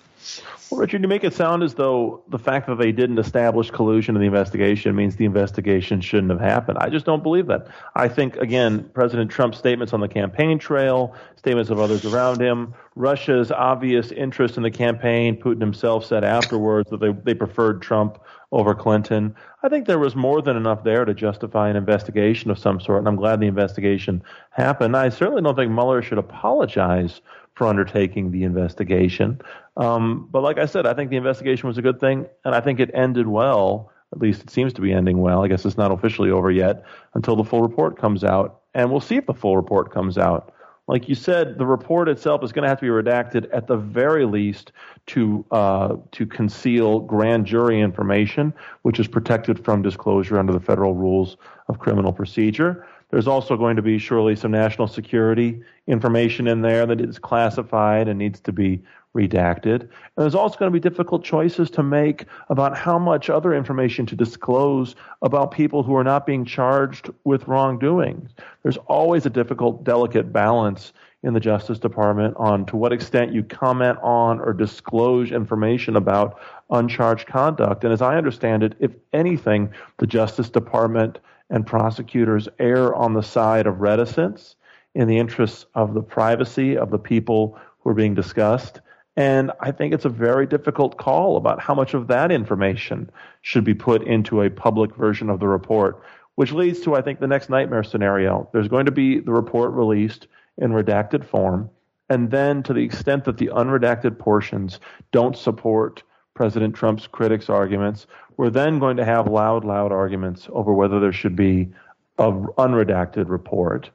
Well, 0.73 0.81
Richard, 0.81 1.03
you 1.03 1.09
make 1.09 1.23
it 1.23 1.35
sound 1.35 1.63
as 1.63 1.75
though 1.75 2.25
the 2.29 2.39
fact 2.39 2.67
that 2.67 2.79
they 2.79 2.93
didn't 2.93 3.19
establish 3.19 3.71
collusion 3.71 4.17
in 4.17 4.23
the 4.23 4.27
investigation 4.27 4.97
means 4.97 5.17
the 5.17 5.27
investigation 5.27 6.01
shouldn't 6.01 6.31
have 6.31 6.41
happened. 6.41 6.79
I 6.81 6.89
just 6.89 7.05
don't 7.05 7.23
believe 7.23 7.47
that. 7.49 7.67
I 7.95 8.09
think, 8.09 8.37
again, 8.37 8.89
President 8.95 9.31
Trump's 9.31 9.59
statements 9.59 9.93
on 9.93 10.01
the 10.01 10.09
campaign 10.09 10.59
trail, 10.59 11.15
statements 11.37 11.69
of 11.69 11.79
others 11.79 12.07
around 12.07 12.41
him, 12.41 12.73
Russia's 12.95 13.53
obvious 13.53 14.13
interest 14.13 14.57
in 14.57 14.63
the 14.63 14.71
campaign, 14.71 15.39
Putin 15.39 15.61
himself 15.61 16.07
said 16.07 16.25
afterwards 16.25 16.89
that 16.89 17.01
they, 17.01 17.13
they 17.13 17.35
preferred 17.35 17.83
Trump 17.83 18.19
over 18.51 18.75
Clinton. 18.75 19.35
I 19.63 19.69
think 19.69 19.87
there 19.87 19.99
was 19.99 20.17
more 20.17 20.41
than 20.41 20.57
enough 20.57 20.85
there 20.85 21.05
to 21.05 21.13
justify 21.13 21.69
an 21.69 21.77
investigation 21.77 22.51
of 22.51 22.59
some 22.59 22.81
sort, 22.81 23.01
and 23.01 23.09
I'm 23.09 23.17
glad 23.17 23.41
the 23.41 23.47
investigation 23.47 24.23
happened. 24.49 24.97
I 24.97 25.11
certainly 25.11 25.43
don't 25.43 25.55
think 25.55 25.71
Mueller 25.71 26.01
should 26.01 26.17
apologize 26.17 27.21
for 27.55 27.67
undertaking 27.67 28.31
the 28.31 28.45
investigation. 28.45 29.41
Um, 29.77 30.29
but 30.31 30.43
like 30.43 30.59
I 30.59 30.67
said, 30.67 30.87
I 30.87 30.95
think 30.95 31.11
the 31.11 31.17
investigation 31.17 31.69
was 31.69 31.79
a 31.79 31.83
good 31.83 32.01
thing, 32.01 32.27
and 32.45 32.55
I 32.55 32.61
think 32.61 32.81
it 32.81 32.91
ended 32.95 33.27
well. 33.27 33.91
At 34.13 34.21
least 34.21 34.43
it 34.43 34.51
seems 34.51 34.73
to 34.75 34.81
be 34.81 34.93
ending 34.93 35.19
well. 35.19 35.43
I 35.43 35.49
guess 35.49 35.65
it's 35.65 35.79
not 35.79 35.91
officially 35.91 36.31
over 36.31 36.51
yet 36.51 36.85
until 37.15 37.37
the 37.37 37.45
full 37.45 37.63
report 37.63 37.99
comes 37.99 38.25
out, 38.25 38.61
and 38.75 38.91
we'll 38.91 39.01
see 39.01 39.17
if 39.17 39.27
the 39.27 39.35
full 39.35 39.57
report 39.57 39.93
comes 39.93 40.19
out. 40.19 40.53
Like 40.89 41.09
you 41.09 41.15
said, 41.15 41.59
the 41.59 41.65
report 41.65 42.09
itself 42.09 42.43
is 42.43 42.53
going 42.53 42.65
to 42.65 42.69
have 42.69 42.81
to 42.81 42.83
be 42.83 42.89
redacted 42.89 43.49
at 43.53 43.69
the 43.69 43.77
very 43.77 44.27
least 44.27 44.73
to 45.07 45.45
uh, 45.51 45.97
to 46.11 46.27
conceal 46.27 47.01
grand 47.01 47.47
jury 47.47 47.81
information, 47.81 48.53
which 48.83 48.99
is 48.99 49.07
protected 49.07 49.65
from 49.65 49.83
disclosure 49.83 50.39
under 50.39 50.53
the 50.53 50.61
federal 50.61 50.95
rules 50.95 51.37
of 51.69 51.79
criminal 51.79 52.13
procedure. 52.13 52.87
There's 53.13 53.29
also 53.29 53.59
going 53.59 53.77
to 53.77 53.83
be 53.83 53.99
surely 53.99 54.35
some 54.35 54.51
national 54.51 54.89
security 54.89 55.61
information 55.87 56.49
in 56.49 56.63
there 56.63 56.87
that 56.87 57.01
is 57.01 57.19
classified 57.19 58.09
and 58.09 58.19
needs 58.19 58.41
to 58.41 58.53
be 58.53 58.83
redacted. 59.15 59.83
And 59.83 59.91
there's 60.17 60.35
also 60.35 60.59
going 60.59 60.73
to 60.73 60.81
be 60.81 60.81
difficult 60.81 61.23
choices 61.23 61.71
to 61.73 61.83
make 61.83 62.25
about 62.49 62.75
how 62.77 62.99
much 62.99 63.29
other 63.29 63.53
information 63.53 64.07
to 64.07 64.17
disclose 64.17 64.97
about 65.21 65.51
people 65.51 65.83
who 65.83 65.95
are 65.95 66.05
not 66.05 66.25
being 66.25 66.47
charged 66.47 67.11
with 67.25 67.47
wrongdoing. 67.47 68.31
There's 68.63 68.79
always 68.87 69.27
a 69.27 69.31
difficult, 69.31 69.85
delicate 69.85 70.33
balance 70.33 70.95
in 71.23 71.35
the 71.35 71.41
Justice 71.41 71.79
Department 71.79 72.35
on 72.39 72.65
to 72.67 72.77
what 72.77 72.95
extent 72.95 73.35
you 73.35 73.43
comment 73.43 73.99
on 74.03 74.41
or 74.41 74.55
disclose 74.55 75.31
information 75.31 75.97
about 75.97 76.41
uncharged 76.71 77.27
conduct. 77.27 77.85
And 77.85 77.93
as 77.93 78.01
I 78.01 78.17
understand 78.17 78.63
it, 78.63 78.75
if 78.81 78.93
anything, 79.13 79.71
the 79.99 80.07
Justice 80.07 80.49
Department 80.49 81.19
and 81.53 81.67
prosecutors 81.67 82.49
err 82.59 82.95
on 82.95 83.13
the 83.13 83.23
side 83.23 83.67
of 83.67 83.81
reticence 83.81 84.57
in 84.95 85.07
the 85.07 85.19
interests 85.19 85.67
of 85.75 85.95
the 85.95 86.03
privacy 86.03 86.77
of 86.77 86.91
the 86.91 86.99
people 86.99 87.59
who 87.79 87.91
are 87.91 87.95
being 87.95 88.15
discussed. 88.15 88.81
And 89.17 89.53
I 89.61 89.71
think 89.71 89.93
it's 89.93 90.07
a 90.07 90.11
very 90.11 90.47
difficult 90.47 90.97
call 90.97 91.37
about 91.37 91.61
how 91.61 91.75
much 91.75 91.93
of 91.93 92.09
that 92.09 92.33
information 92.33 93.11
should 93.43 93.65
be 93.65 93.75
put 93.75 94.03
into 94.03 94.41
a 94.41 94.51
public 94.51 94.97
version 94.97 95.29
of 95.29 95.41
the 95.41 95.47
report, 95.47 96.03
which 96.37 96.53
leads 96.53 96.81
to, 96.81 96.95
I 96.95 97.03
think, 97.03 97.21
the 97.21 97.27
next 97.27 97.51
nightmare 97.51 97.85
scenario. 97.85 98.49
There's 98.53 98.69
going 98.69 98.87
to 98.87 98.93
be 98.93 99.21
the 99.21 99.33
report 99.33 99.73
released 99.73 100.29
in 100.57 100.71
redacted 100.71 101.25
form. 101.25 101.69
And 102.09 102.31
then, 102.31 102.63
to 102.63 102.73
the 102.73 102.85
extent 102.85 103.25
that 103.25 103.37
the 103.37 103.49
unredacted 103.49 104.19
portions 104.19 104.81
don't 105.13 105.37
support 105.37 106.03
President 106.35 106.75
Trump's 106.75 107.07
critics' 107.07 107.51
arguments, 107.51 108.07
we're 108.37 108.51
then 108.51 108.79
going 108.79 108.97
to 108.97 109.05
have 109.05 109.27
loud, 109.27 109.65
loud 109.65 109.93
arguments 109.93 110.49
over 110.53 110.73
whether 110.73 110.99
there 111.01 111.13
should 111.13 111.37
be 111.37 111.73
an 112.19 112.47
unredacted 112.59 113.29
report. 113.29 113.91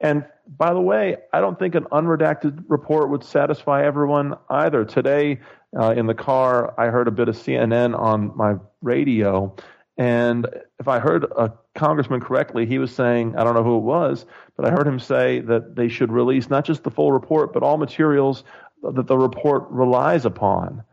And 0.00 0.24
by 0.56 0.72
the 0.72 0.80
way, 0.80 1.16
I 1.32 1.40
don't 1.40 1.58
think 1.58 1.74
an 1.74 1.84
unredacted 1.84 2.64
report 2.68 3.10
would 3.10 3.24
satisfy 3.24 3.84
everyone 3.84 4.36
either. 4.48 4.84
Today, 4.84 5.40
uh, 5.78 5.92
in 5.92 6.06
the 6.06 6.14
car, 6.14 6.74
I 6.78 6.86
heard 6.86 7.08
a 7.08 7.10
bit 7.10 7.28
of 7.28 7.36
CNN 7.36 7.98
on 7.98 8.36
my 8.36 8.54
radio, 8.80 9.54
and 9.98 10.46
if 10.78 10.86
I 10.86 11.00
heard 11.00 11.24
a 11.24 11.52
congressman 11.74 12.20
correctly, 12.20 12.66
he 12.66 12.78
was 12.78 12.94
saying, 12.94 13.36
I 13.36 13.42
don't 13.42 13.54
know 13.54 13.64
who 13.64 13.76
it 13.76 13.82
was, 13.82 14.24
but 14.56 14.64
I 14.64 14.70
heard 14.70 14.86
him 14.86 15.00
say 15.00 15.40
that 15.40 15.74
they 15.74 15.88
should 15.88 16.12
release 16.12 16.48
not 16.48 16.64
just 16.64 16.84
the 16.84 16.90
full 16.90 17.12
report, 17.12 17.52
but 17.52 17.64
all 17.64 17.76
materials 17.76 18.44
that 18.82 19.08
the 19.08 19.18
report 19.18 19.66
relies 19.70 20.24
upon. 20.24 20.84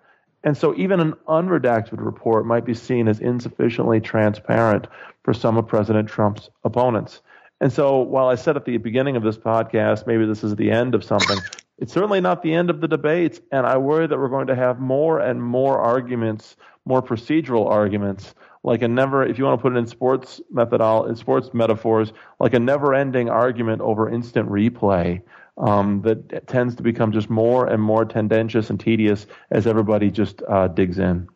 And 0.45 0.55
so 0.55 0.75
even 0.75 0.99
an 0.99 1.13
unredacted 1.27 2.05
report 2.05 2.45
might 2.45 2.65
be 2.65 2.75
seen 2.75 3.07
as 3.07 3.19
insufficiently 3.19 3.99
transparent 3.99 4.87
for 5.23 5.33
some 5.33 5.57
of 5.57 5.67
President 5.67 6.07
Trump's 6.07 6.49
opponents. 6.63 7.21
And 7.59 7.73
so 7.73 7.99
while 7.99 8.27
I 8.27 8.35
said 8.35 8.55
at 8.55 8.65
the 8.65 8.77
beginning 8.77 9.15
of 9.15 9.23
this 9.23 9.37
podcast, 9.37 10.05
maybe 10.05 10.25
this 10.25 10.43
is 10.43 10.55
the 10.55 10.69
end 10.69 10.93
of 10.93 11.03
something, 11.03 11.39
it's 11.79 11.91
certainly 11.91 12.21
not 12.21 12.43
the 12.43 12.53
end 12.53 12.69
of 12.69 12.79
the 12.79 12.87
debates. 12.87 13.41
And 13.51 13.65
I 13.65 13.77
worry 13.77 14.05
that 14.05 14.17
we're 14.17 14.29
going 14.29 14.47
to 14.47 14.55
have 14.55 14.79
more 14.79 15.19
and 15.19 15.41
more 15.41 15.79
arguments, 15.79 16.57
more 16.85 17.01
procedural 17.01 17.67
arguments, 17.67 18.35
like 18.63 18.83
a 18.83 18.87
never, 18.87 19.25
if 19.25 19.39
you 19.39 19.45
want 19.45 19.59
to 19.59 19.61
put 19.61 19.73
it 19.73 19.77
in 19.77 19.87
sports 19.87 20.41
methodol, 20.53 21.09
in 21.09 21.15
sports 21.15 21.49
metaphors, 21.53 22.13
like 22.39 22.53
a 22.53 22.59
never 22.59 22.93
ending 22.93 23.29
argument 23.29 23.81
over 23.81 24.09
instant 24.09 24.49
replay 24.49 25.21
um, 25.57 26.01
that 26.01 26.47
tends 26.47 26.75
to 26.75 26.83
become 26.83 27.11
just 27.11 27.29
more 27.29 27.67
and 27.67 27.81
more 27.81 28.05
tendentious 28.05 28.69
and 28.69 28.79
tedious 28.79 29.25
as 29.51 29.67
everybody 29.67 30.11
just 30.11 30.41
uh, 30.49 30.67
digs 30.67 30.99
in 30.99 31.27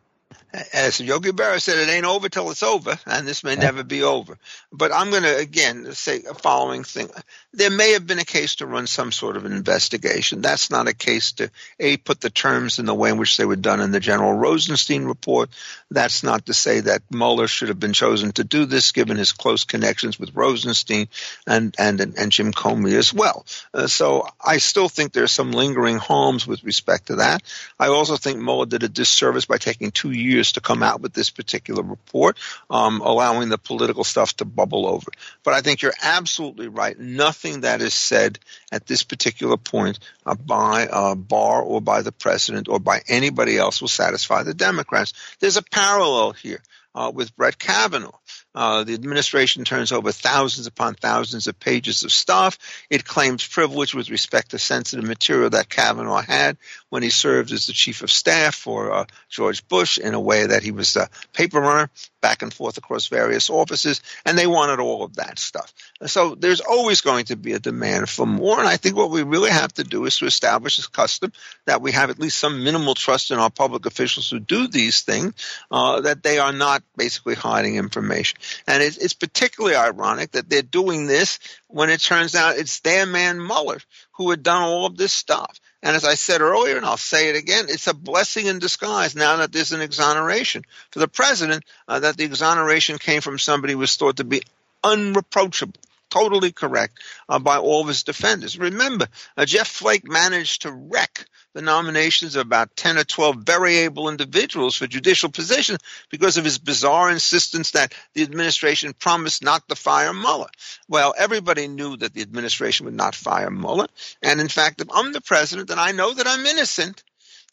as 0.72 1.00
Yogi 1.00 1.30
Berra 1.30 1.60
said, 1.60 1.78
it 1.78 1.90
ain't 1.90 2.06
over 2.06 2.28
till 2.28 2.50
it's 2.50 2.62
over, 2.62 2.98
and 3.06 3.26
this 3.26 3.44
may 3.44 3.54
never 3.54 3.84
be 3.84 4.02
over. 4.02 4.36
But 4.72 4.92
I'm 4.92 5.10
going 5.10 5.22
to 5.22 5.36
again 5.36 5.92
say 5.92 6.22
a 6.28 6.34
following 6.34 6.82
thing: 6.82 7.08
there 7.52 7.70
may 7.70 7.92
have 7.92 8.06
been 8.06 8.18
a 8.18 8.24
case 8.24 8.56
to 8.56 8.66
run 8.66 8.86
some 8.86 9.12
sort 9.12 9.36
of 9.36 9.44
an 9.44 9.52
investigation. 9.52 10.40
That's 10.40 10.70
not 10.70 10.88
a 10.88 10.94
case 10.94 11.32
to 11.32 11.50
a 11.78 11.96
put 11.96 12.20
the 12.20 12.30
terms 12.30 12.78
in 12.78 12.86
the 12.86 12.94
way 12.94 13.10
in 13.10 13.18
which 13.18 13.36
they 13.36 13.44
were 13.44 13.56
done 13.56 13.80
in 13.80 13.92
the 13.92 14.00
General 14.00 14.32
Rosenstein 14.32 15.04
report. 15.04 15.50
That's 15.90 16.22
not 16.22 16.46
to 16.46 16.54
say 16.54 16.80
that 16.80 17.02
Mueller 17.10 17.46
should 17.46 17.68
have 17.68 17.80
been 17.80 17.92
chosen 17.92 18.32
to 18.32 18.44
do 18.44 18.64
this, 18.64 18.92
given 18.92 19.16
his 19.16 19.32
close 19.32 19.64
connections 19.64 20.18
with 20.18 20.34
Rosenstein 20.34 21.08
and 21.46 21.74
and 21.78 22.00
and 22.00 22.32
Jim 22.32 22.52
Comey 22.52 22.94
as 22.94 23.14
well. 23.14 23.46
Uh, 23.72 23.86
so 23.86 24.28
I 24.44 24.58
still 24.58 24.88
think 24.88 25.12
there's 25.12 25.32
some 25.32 25.52
lingering 25.52 25.98
harms 25.98 26.46
with 26.46 26.64
respect 26.64 27.06
to 27.06 27.16
that. 27.16 27.42
I 27.78 27.86
also 27.88 28.16
think 28.16 28.38
Mueller 28.38 28.66
did 28.66 28.82
a 28.82 28.88
disservice 28.88 29.44
by 29.44 29.58
taking 29.58 29.92
two 29.92 30.10
years 30.10 30.39
to 30.52 30.60
come 30.60 30.82
out 30.82 31.00
with 31.00 31.12
this 31.12 31.30
particular 31.30 31.82
report, 31.82 32.38
um, 32.68 33.00
allowing 33.00 33.48
the 33.48 33.58
political 33.58 34.04
stuff 34.04 34.36
to 34.36 34.44
bubble 34.44 34.86
over. 34.86 35.10
But 35.42 35.54
I 35.54 35.60
think 35.60 35.82
you're 35.82 35.92
absolutely 36.02 36.68
right. 36.68 36.98
Nothing 36.98 37.62
that 37.62 37.80
is 37.80 37.94
said 37.94 38.38
at 38.72 38.86
this 38.86 39.02
particular 39.02 39.56
point 39.56 39.98
uh, 40.26 40.34
by 40.34 40.86
uh, 40.86 41.14
Barr 41.14 41.62
or 41.62 41.80
by 41.80 42.02
the 42.02 42.12
president 42.12 42.68
or 42.68 42.78
by 42.78 43.02
anybody 43.08 43.56
else 43.58 43.80
will 43.80 43.88
satisfy 43.88 44.42
the 44.42 44.54
Democrats. 44.54 45.12
There's 45.40 45.56
a 45.56 45.62
parallel 45.62 46.32
here 46.32 46.62
uh, 46.94 47.10
with 47.14 47.36
Brett 47.36 47.58
Kavanaugh. 47.58 48.18
Uh, 48.54 48.82
the 48.82 48.94
administration 48.94 49.64
turns 49.64 49.92
over 49.92 50.10
thousands 50.10 50.66
upon 50.66 50.94
thousands 50.94 51.46
of 51.46 51.58
pages 51.60 52.02
of 52.02 52.10
stuff. 52.10 52.58
It 52.90 53.04
claims 53.04 53.46
privilege 53.46 53.94
with 53.94 54.10
respect 54.10 54.50
to 54.50 54.58
sensitive 54.58 55.04
material 55.04 55.50
that 55.50 55.68
Kavanaugh 55.68 56.22
had 56.22 56.56
when 56.88 57.02
he 57.02 57.10
served 57.10 57.52
as 57.52 57.66
the 57.66 57.72
chief 57.72 58.02
of 58.02 58.10
staff 58.10 58.54
for 58.54 58.92
uh, 58.92 59.04
George 59.28 59.66
Bush 59.68 59.98
in 59.98 60.14
a 60.14 60.20
way 60.20 60.46
that 60.46 60.64
he 60.64 60.72
was 60.72 60.96
a 60.96 61.08
paper 61.32 61.60
runner 61.60 61.90
back 62.20 62.42
and 62.42 62.52
forth 62.52 62.78
across 62.78 63.08
various 63.08 63.50
offices, 63.50 64.02
and 64.24 64.36
they 64.36 64.46
wanted 64.46 64.80
all 64.80 65.04
of 65.04 65.16
that 65.16 65.38
stuff. 65.38 65.72
So 66.06 66.34
there's 66.34 66.60
always 66.60 67.00
going 67.00 67.26
to 67.26 67.36
be 67.36 67.52
a 67.52 67.58
demand 67.58 68.08
for 68.08 68.26
more, 68.26 68.58
and 68.58 68.68
I 68.68 68.76
think 68.76 68.96
what 68.96 69.10
we 69.10 69.22
really 69.22 69.50
have 69.50 69.72
to 69.74 69.84
do 69.84 70.04
is 70.04 70.18
to 70.18 70.26
establish 70.26 70.78
a 70.78 70.90
custom 70.90 71.32
that 71.66 71.82
we 71.82 71.92
have 71.92 72.10
at 72.10 72.18
least 72.18 72.38
some 72.38 72.64
minimal 72.64 72.94
trust 72.94 73.30
in 73.30 73.38
our 73.38 73.50
public 73.50 73.86
officials 73.86 74.30
who 74.30 74.40
do 74.40 74.68
these 74.68 75.02
things, 75.02 75.34
uh, 75.70 76.00
that 76.02 76.22
they 76.22 76.38
are 76.38 76.52
not 76.52 76.82
basically 76.96 77.34
hiding 77.34 77.76
information. 77.76 78.38
And 78.66 78.82
it's, 78.82 78.96
it's 78.96 79.14
particularly 79.14 79.76
ironic 79.76 80.32
that 80.32 80.48
they're 80.48 80.62
doing 80.62 81.06
this 81.06 81.38
when 81.68 81.90
it 81.90 82.00
turns 82.00 82.34
out 82.34 82.58
it's 82.58 82.80
their 82.80 83.06
man 83.06 83.38
Mueller 83.38 83.78
who 84.12 84.30
had 84.30 84.42
done 84.42 84.62
all 84.62 84.86
of 84.86 84.96
this 84.96 85.12
stuff. 85.12 85.58
And 85.82 85.96
as 85.96 86.04
I 86.04 86.14
said 86.14 86.40
earlier, 86.40 86.76
and 86.76 86.84
I'll 86.84 86.96
say 86.96 87.30
it 87.30 87.36
again, 87.36 87.66
it's 87.68 87.86
a 87.86 87.94
blessing 87.94 88.46
in 88.46 88.58
disguise 88.58 89.16
now 89.16 89.36
that 89.36 89.52
there's 89.52 89.72
an 89.72 89.80
exoneration. 89.80 90.64
For 90.90 90.98
the 90.98 91.08
president, 91.08 91.64
uh, 91.88 92.00
that 92.00 92.16
the 92.16 92.24
exoneration 92.24 92.98
came 92.98 93.22
from 93.22 93.38
somebody 93.38 93.72
who 93.72 93.78
was 93.78 93.96
thought 93.96 94.18
to 94.18 94.24
be 94.24 94.42
unreproachable 94.84 95.80
totally 96.10 96.52
correct 96.52 96.98
uh, 97.28 97.38
by 97.38 97.58
all 97.58 97.82
of 97.82 97.88
his 97.88 98.02
defenders. 98.02 98.58
Remember, 98.58 99.06
uh, 99.36 99.44
Jeff 99.44 99.68
Flake 99.68 100.08
managed 100.08 100.62
to 100.62 100.72
wreck 100.72 101.26
the 101.54 101.62
nominations 101.62 102.36
of 102.36 102.46
about 102.46 102.76
10 102.76 102.98
or 102.98 103.04
12 103.04 103.36
very 103.38 103.78
able 103.78 104.08
individuals 104.08 104.76
for 104.76 104.86
judicial 104.86 105.30
positions 105.30 105.80
because 106.10 106.36
of 106.36 106.44
his 106.44 106.58
bizarre 106.58 107.10
insistence 107.10 107.72
that 107.72 107.94
the 108.14 108.22
administration 108.22 108.92
promised 108.92 109.42
not 109.42 109.66
to 109.68 109.74
fire 109.74 110.12
Mueller. 110.12 110.50
Well, 110.88 111.14
everybody 111.16 111.66
knew 111.66 111.96
that 111.96 112.14
the 112.14 112.22
administration 112.22 112.86
would 112.86 112.94
not 112.94 113.14
fire 113.14 113.50
Mueller. 113.50 113.88
And 114.22 114.40
in 114.40 114.48
fact, 114.48 114.80
if 114.80 114.88
I'm 114.92 115.12
the 115.12 115.20
president 115.20 115.70
and 115.70 115.80
I 115.80 115.92
know 115.92 116.12
that 116.14 116.26
I'm 116.26 116.46
innocent, 116.46 117.02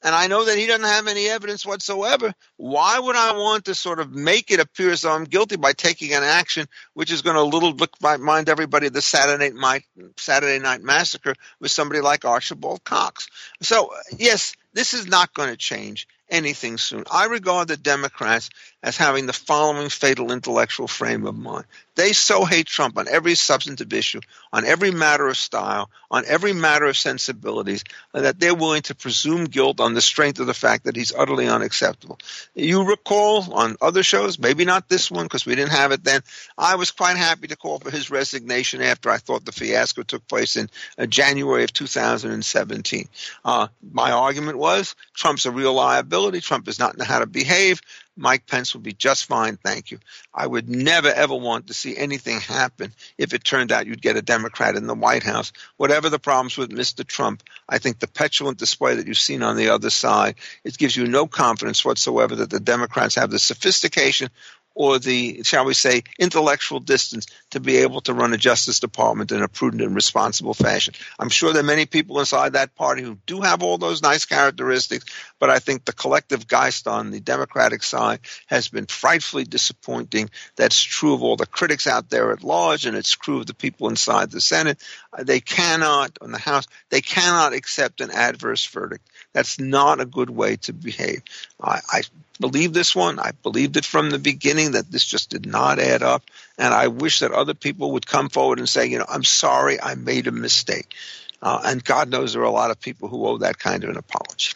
and 0.04 0.14
I 0.14 0.28
know 0.28 0.46
that 0.46 0.58
he 0.58 0.68
doesn't 0.68 0.86
have 0.86 1.08
any 1.08 1.28
evidence 1.28 1.66
whatsoever, 1.66 2.34
why 2.56 3.00
would 3.00 3.16
I 3.16 3.36
want 3.36 3.66
to 3.66 3.76
sort 3.76 4.00
of 4.00 4.12
make 4.12 4.52
it 4.52 4.60
appear 4.60 4.92
as 4.92 5.02
though 5.02 5.12
I'm 5.12 5.24
guilty 5.24 5.56
by 5.56 5.74
taking 5.74 6.14
an 6.14 6.24
action 6.24 6.68
which 6.94 7.12
is 7.12 7.24
going 7.24 7.36
to 7.36 7.44
little 7.44 7.76
remind 8.02 8.50
everybody 8.50 8.88
of 8.88 8.94
the 8.94 9.02
Saturday 9.02 9.52
night, 9.52 9.84
Saturday 10.18 10.60
night 10.60 10.82
massacre 10.82 11.34
with 11.60 11.72
somebody 11.72 12.02
like 12.02 12.26
Archibald 12.26 12.84
Cox? 12.84 13.28
So, 13.62 13.92
yes, 14.18 14.56
this 14.74 14.94
is 14.94 15.08
not 15.08 15.34
going 15.34 15.50
to 15.50 15.58
change 15.58 16.08
anything 16.30 16.78
soon. 16.78 17.04
I 17.12 17.26
regard 17.26 17.68
the 17.68 17.78
Democrats 17.78 18.50
as 18.84 18.96
having 18.96 19.26
the 19.26 19.34
following 19.34 19.90
fatal 19.90 20.32
intellectual 20.32 20.88
frame 20.88 21.26
of 21.26 21.36
mind. 21.36 21.66
They 21.96 22.14
so 22.14 22.46
hate 22.46 22.68
Trump 22.68 22.98
on 23.00 23.08
every 23.08 23.34
substantive 23.34 23.92
issue, 23.92 24.22
on 24.54 24.66
every 24.66 24.92
matter 24.92 25.28
of 25.28 25.36
style, 25.36 25.90
on 26.12 26.26
every 26.28 26.54
matter 26.54 26.86
of 26.86 26.96
sensibilities, 26.96 27.84
that 28.14 28.40
they're 28.40 28.54
willing 28.54 28.84
to 28.84 28.94
presume 28.94 29.46
guilt 29.46 29.80
on 29.80 29.96
the 29.96 30.02
strength 30.02 30.40
of 30.40 30.46
the 30.46 30.54
fact 30.54 30.84
that 30.84 30.96
he's 30.96 31.12
utterly 31.12 31.48
unacceptable. 31.48 32.20
You 32.54 32.84
recall 32.84 33.52
on 33.52 33.78
other 33.82 34.04
shows, 34.04 34.38
maybe 34.38 34.64
not 34.64 34.88
this 34.88 35.10
one 35.10 35.26
because 35.26 35.48
we 35.48 35.56
didn't 35.56 35.72
have 35.72 35.92
it 35.92 36.04
then, 36.04 36.22
I 36.56 36.76
was 36.76 36.92
quite 36.92 37.18
happy 37.18 37.48
to 37.48 37.58
call 37.58 37.80
for 37.80 37.90
his 37.90 38.12
resignation 38.12 38.84
after 38.84 39.10
I 39.10 39.18
thought 39.18 39.44
the 39.44 39.52
fiasco 39.52 40.04
took 40.04 40.28
place 40.28 40.56
in 40.56 40.70
uh, 41.00 41.08
January 41.08 41.64
of 41.64 41.74
2017. 41.74 43.10
Uh, 43.44 43.68
my 43.92 44.12
argument 44.12 44.60
was 44.60 44.96
Trump's 45.16 45.48
a 45.48 45.52
real 45.52 45.74
liability. 45.74 46.42
Trump 46.42 46.66
does 46.66 46.78
not 46.78 46.96
know 46.96 47.06
how 47.06 47.20
to 47.20 47.26
behave. 47.26 47.82
Mike 48.18 48.48
Pence 48.48 48.74
would 48.74 48.84
be 48.84 48.94
just 48.94 49.26
fine, 49.26 49.58
thank 49.58 49.92
you. 49.92 50.00
I 50.34 50.46
would 50.46 50.68
never 50.68 51.10
ever 51.10 51.36
want 51.36 51.68
to 51.68 51.74
see 51.74 51.96
anything 51.96 52.40
happen 52.40 52.92
if 53.18 53.34
it 53.34 53.44
turned 53.44 53.72
out 53.72 53.86
you'd 53.86 54.02
get 54.02 54.18
a 54.18 54.22
Democrat 54.22 54.76
in 54.76 54.88
the 54.88 54.96
White 54.96 55.24
House. 55.24 55.54
Whatever 55.78 56.10
the 56.10 56.20
problems 56.20 56.58
with 56.58 56.72
Mr. 56.72 57.06
Trump, 57.06 57.44
I 57.70 57.78
think 57.78 58.00
the 58.00 58.08
petulant 58.08 58.58
display 58.58 58.96
that 58.96 59.08
you've 59.08 59.18
seen 59.18 59.44
on 59.44 59.56
the 59.56 59.70
other 59.70 59.92
side, 59.92 60.36
it 60.64 60.78
gives 60.78 60.98
you 60.98 61.06
no 61.06 61.28
confidence 61.28 61.86
whatsoever 61.86 62.36
that 62.36 62.50
the 62.50 62.60
Democrats 62.60 63.16
have 63.16 63.30
the 63.30 63.40
sophistication 63.40 64.30
or 64.78 65.00
the, 65.00 65.42
shall 65.42 65.66
we 65.66 65.74
say, 65.74 66.04
intellectual 66.20 66.80
distance 66.80 67.26
to 67.50 67.60
be 67.60 67.78
able 67.78 68.00
to 68.00 68.14
run 68.14 68.32
a 68.32 68.38
Justice 68.38 68.80
Department 68.80 69.32
in 69.32 69.42
a 69.42 69.48
prudent 69.48 69.82
and 69.82 69.96
responsible 69.96 70.54
fashion. 70.54 70.94
I'm 71.18 71.30
sure 71.30 71.52
there 71.52 71.64
are 71.64 71.66
many 71.66 71.88
people 71.88 72.20
inside 72.20 72.54
that 72.54 72.76
party 72.76 73.02
who 73.02 73.18
do 73.26 73.42
have 73.42 73.64
all 73.64 73.80
those 73.80 74.04
nice 74.04 74.26
characteristics, 74.26 75.06
but 75.40 75.50
I 75.50 75.58
think 75.58 75.84
the 75.84 75.94
collective 75.94 76.48
geist 76.48 76.88
on 76.88 77.10
the 77.10 77.20
Democratic 77.20 77.82
side 77.82 78.20
has 78.46 78.68
been 78.68 78.86
frightfully 78.86 79.46
disappointing. 79.46 80.30
That's 80.56 80.80
true 80.80 81.16
of 81.16 81.24
all 81.24 81.38
the 81.38 81.48
critics 81.48 81.88
out 81.88 82.12
there 82.12 82.32
at 82.32 82.44
large, 82.44 82.86
and 82.86 82.96
it's 82.96 83.10
true 83.10 83.40
of 83.40 83.48
the 83.48 83.56
people 83.56 83.90
inside 83.90 84.30
the 84.30 84.42
Senate. 84.42 84.80
Uh, 85.12 85.24
they 85.24 85.40
cannot, 85.40 86.20
in 86.22 86.32
the 86.32 86.38
House, 86.38 86.68
they 86.92 87.02
cannot 87.02 87.54
accept 87.54 88.00
an 88.00 88.12
adverse 88.12 88.64
verdict. 88.68 89.10
That's 89.34 89.60
not 89.60 90.00
a 90.00 90.06
good 90.06 90.30
way 90.30 90.58
to 90.58 90.74
behave. 90.74 91.24
I, 91.60 91.80
I 91.92 92.02
believe 92.40 92.74
this 92.74 92.96
one. 92.96 93.20
I 93.20 93.32
believed 93.44 93.78
it 93.78 93.86
from 93.86 94.10
the 94.10 94.20
beginning 94.20 94.72
that 94.72 94.92
this 94.92 95.06
just 95.06 95.30
did 95.30 95.46
not 95.46 95.80
add 95.80 96.04
up. 96.04 96.24
And 96.58 96.74
I 96.74 96.88
wish 96.88 97.20
that 97.20 97.32
other 97.32 97.54
people 97.54 97.92
would 97.94 98.08
come 98.08 98.30
forward 98.30 98.60
and 98.60 98.68
say, 98.68 98.88
you 98.88 99.00
know, 99.00 99.06
I'm 99.08 99.24
sorry, 99.24 99.82
I 99.82 99.96
made 99.96 100.28
a 100.28 100.32
mistake. 100.32 100.96
Uh, 101.42 101.62
and 101.66 101.84
God 101.84 102.10
knows 102.10 102.34
there 102.34 102.42
are 102.42 102.46
a 102.46 102.52
lot 102.52 102.72
of 102.72 102.80
people 102.80 103.10
who 103.10 103.26
owe 103.28 103.38
that 103.40 103.60
kind 103.60 103.84
of 103.84 103.90
an 103.90 103.98
apology. 103.98 104.54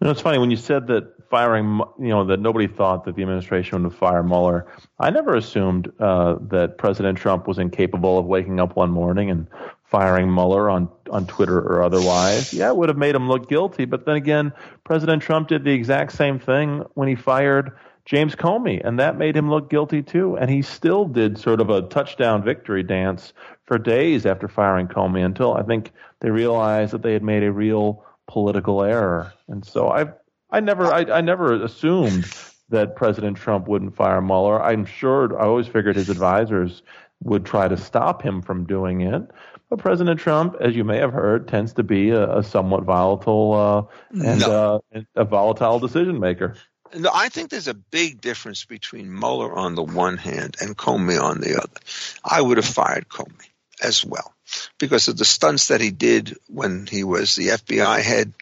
You 0.00 0.04
know, 0.04 0.10
it's 0.10 0.20
funny 0.20 0.38
when 0.38 0.50
you 0.50 0.56
said 0.56 0.86
that 0.88 1.28
firing, 1.30 1.80
you 1.98 2.08
know, 2.08 2.26
that 2.26 2.38
nobody 2.38 2.66
thought 2.66 3.04
that 3.06 3.16
the 3.16 3.22
administration 3.22 3.82
would 3.82 3.94
fire 3.94 4.22
Mueller. 4.22 4.66
I 4.98 5.10
never 5.10 5.34
assumed 5.34 5.90
uh, 5.98 6.36
that 6.48 6.78
President 6.78 7.18
Trump 7.18 7.48
was 7.48 7.58
incapable 7.58 8.18
of 8.18 8.26
waking 8.26 8.60
up 8.60 8.76
one 8.76 8.90
morning 8.90 9.30
and 9.30 9.46
firing 9.96 10.30
Mueller 10.30 10.68
on, 10.68 10.90
on 11.10 11.26
Twitter 11.26 11.58
or 11.58 11.82
otherwise. 11.82 12.52
Yeah, 12.52 12.68
it 12.68 12.76
would 12.76 12.90
have 12.90 12.98
made 12.98 13.14
him 13.14 13.28
look 13.28 13.48
guilty. 13.48 13.86
But 13.86 14.04
then 14.04 14.16
again, 14.16 14.52
President 14.84 15.22
Trump 15.22 15.48
did 15.48 15.64
the 15.64 15.72
exact 15.72 16.12
same 16.12 16.38
thing 16.38 16.84
when 16.92 17.08
he 17.08 17.14
fired 17.14 17.72
James 18.04 18.36
Comey, 18.36 18.86
and 18.86 19.00
that 19.00 19.16
made 19.16 19.34
him 19.34 19.48
look 19.48 19.70
guilty 19.70 20.02
too. 20.02 20.36
And 20.36 20.50
he 20.50 20.60
still 20.60 21.06
did 21.06 21.38
sort 21.38 21.62
of 21.62 21.70
a 21.70 21.80
touchdown 21.80 22.44
victory 22.44 22.82
dance 22.82 23.32
for 23.64 23.78
days 23.78 24.26
after 24.26 24.48
firing 24.48 24.86
Comey 24.86 25.24
until 25.24 25.54
I 25.54 25.62
think 25.62 25.92
they 26.20 26.30
realized 26.30 26.92
that 26.92 27.00
they 27.00 27.14
had 27.14 27.22
made 27.22 27.42
a 27.42 27.50
real 27.50 28.04
political 28.28 28.82
error. 28.82 29.32
And 29.48 29.64
so 29.64 29.88
I, 29.88 30.08
I 30.50 30.60
never, 30.60 30.92
I, 30.92 31.04
I 31.04 31.20
never 31.22 31.54
assumed 31.54 32.26
that 32.68 32.96
President 32.96 33.38
Trump 33.38 33.66
wouldn't 33.66 33.96
fire 33.96 34.20
Mueller. 34.20 34.62
I'm 34.62 34.84
sure. 34.84 35.40
I 35.40 35.46
always 35.46 35.68
figured 35.68 35.96
his 35.96 36.10
advisors 36.10 36.82
would 37.22 37.46
try 37.46 37.66
to 37.66 37.78
stop 37.78 38.22
him 38.22 38.42
from 38.42 38.66
doing 38.66 39.00
it. 39.00 39.22
But 39.68 39.80
President 39.80 40.20
Trump, 40.20 40.56
as 40.60 40.76
you 40.76 40.84
may 40.84 40.98
have 40.98 41.12
heard, 41.12 41.48
tends 41.48 41.74
to 41.74 41.82
be 41.82 42.10
a, 42.10 42.38
a 42.38 42.42
somewhat 42.42 42.84
volatile 42.84 43.52
uh, 43.52 44.24
and 44.24 44.40
no. 44.40 44.82
uh, 44.94 45.00
a 45.16 45.24
volatile 45.24 45.80
decision 45.80 46.20
maker. 46.20 46.56
No, 46.94 47.10
I 47.12 47.28
think 47.30 47.50
there's 47.50 47.66
a 47.66 47.74
big 47.74 48.20
difference 48.20 48.64
between 48.64 49.12
Mueller 49.12 49.52
on 49.52 49.74
the 49.74 49.82
one 49.82 50.18
hand 50.18 50.56
and 50.60 50.76
Comey 50.76 51.20
on 51.20 51.40
the 51.40 51.56
other. 51.56 51.80
I 52.24 52.40
would 52.40 52.58
have 52.58 52.66
fired 52.66 53.08
Comey 53.08 53.48
as 53.82 54.04
well 54.04 54.32
because 54.78 55.08
of 55.08 55.16
the 55.16 55.24
stunts 55.24 55.68
that 55.68 55.80
he 55.80 55.90
did 55.90 56.36
when 56.48 56.86
he 56.86 57.02
was 57.02 57.34
the 57.34 57.48
FBI 57.48 58.00
head 58.00 58.32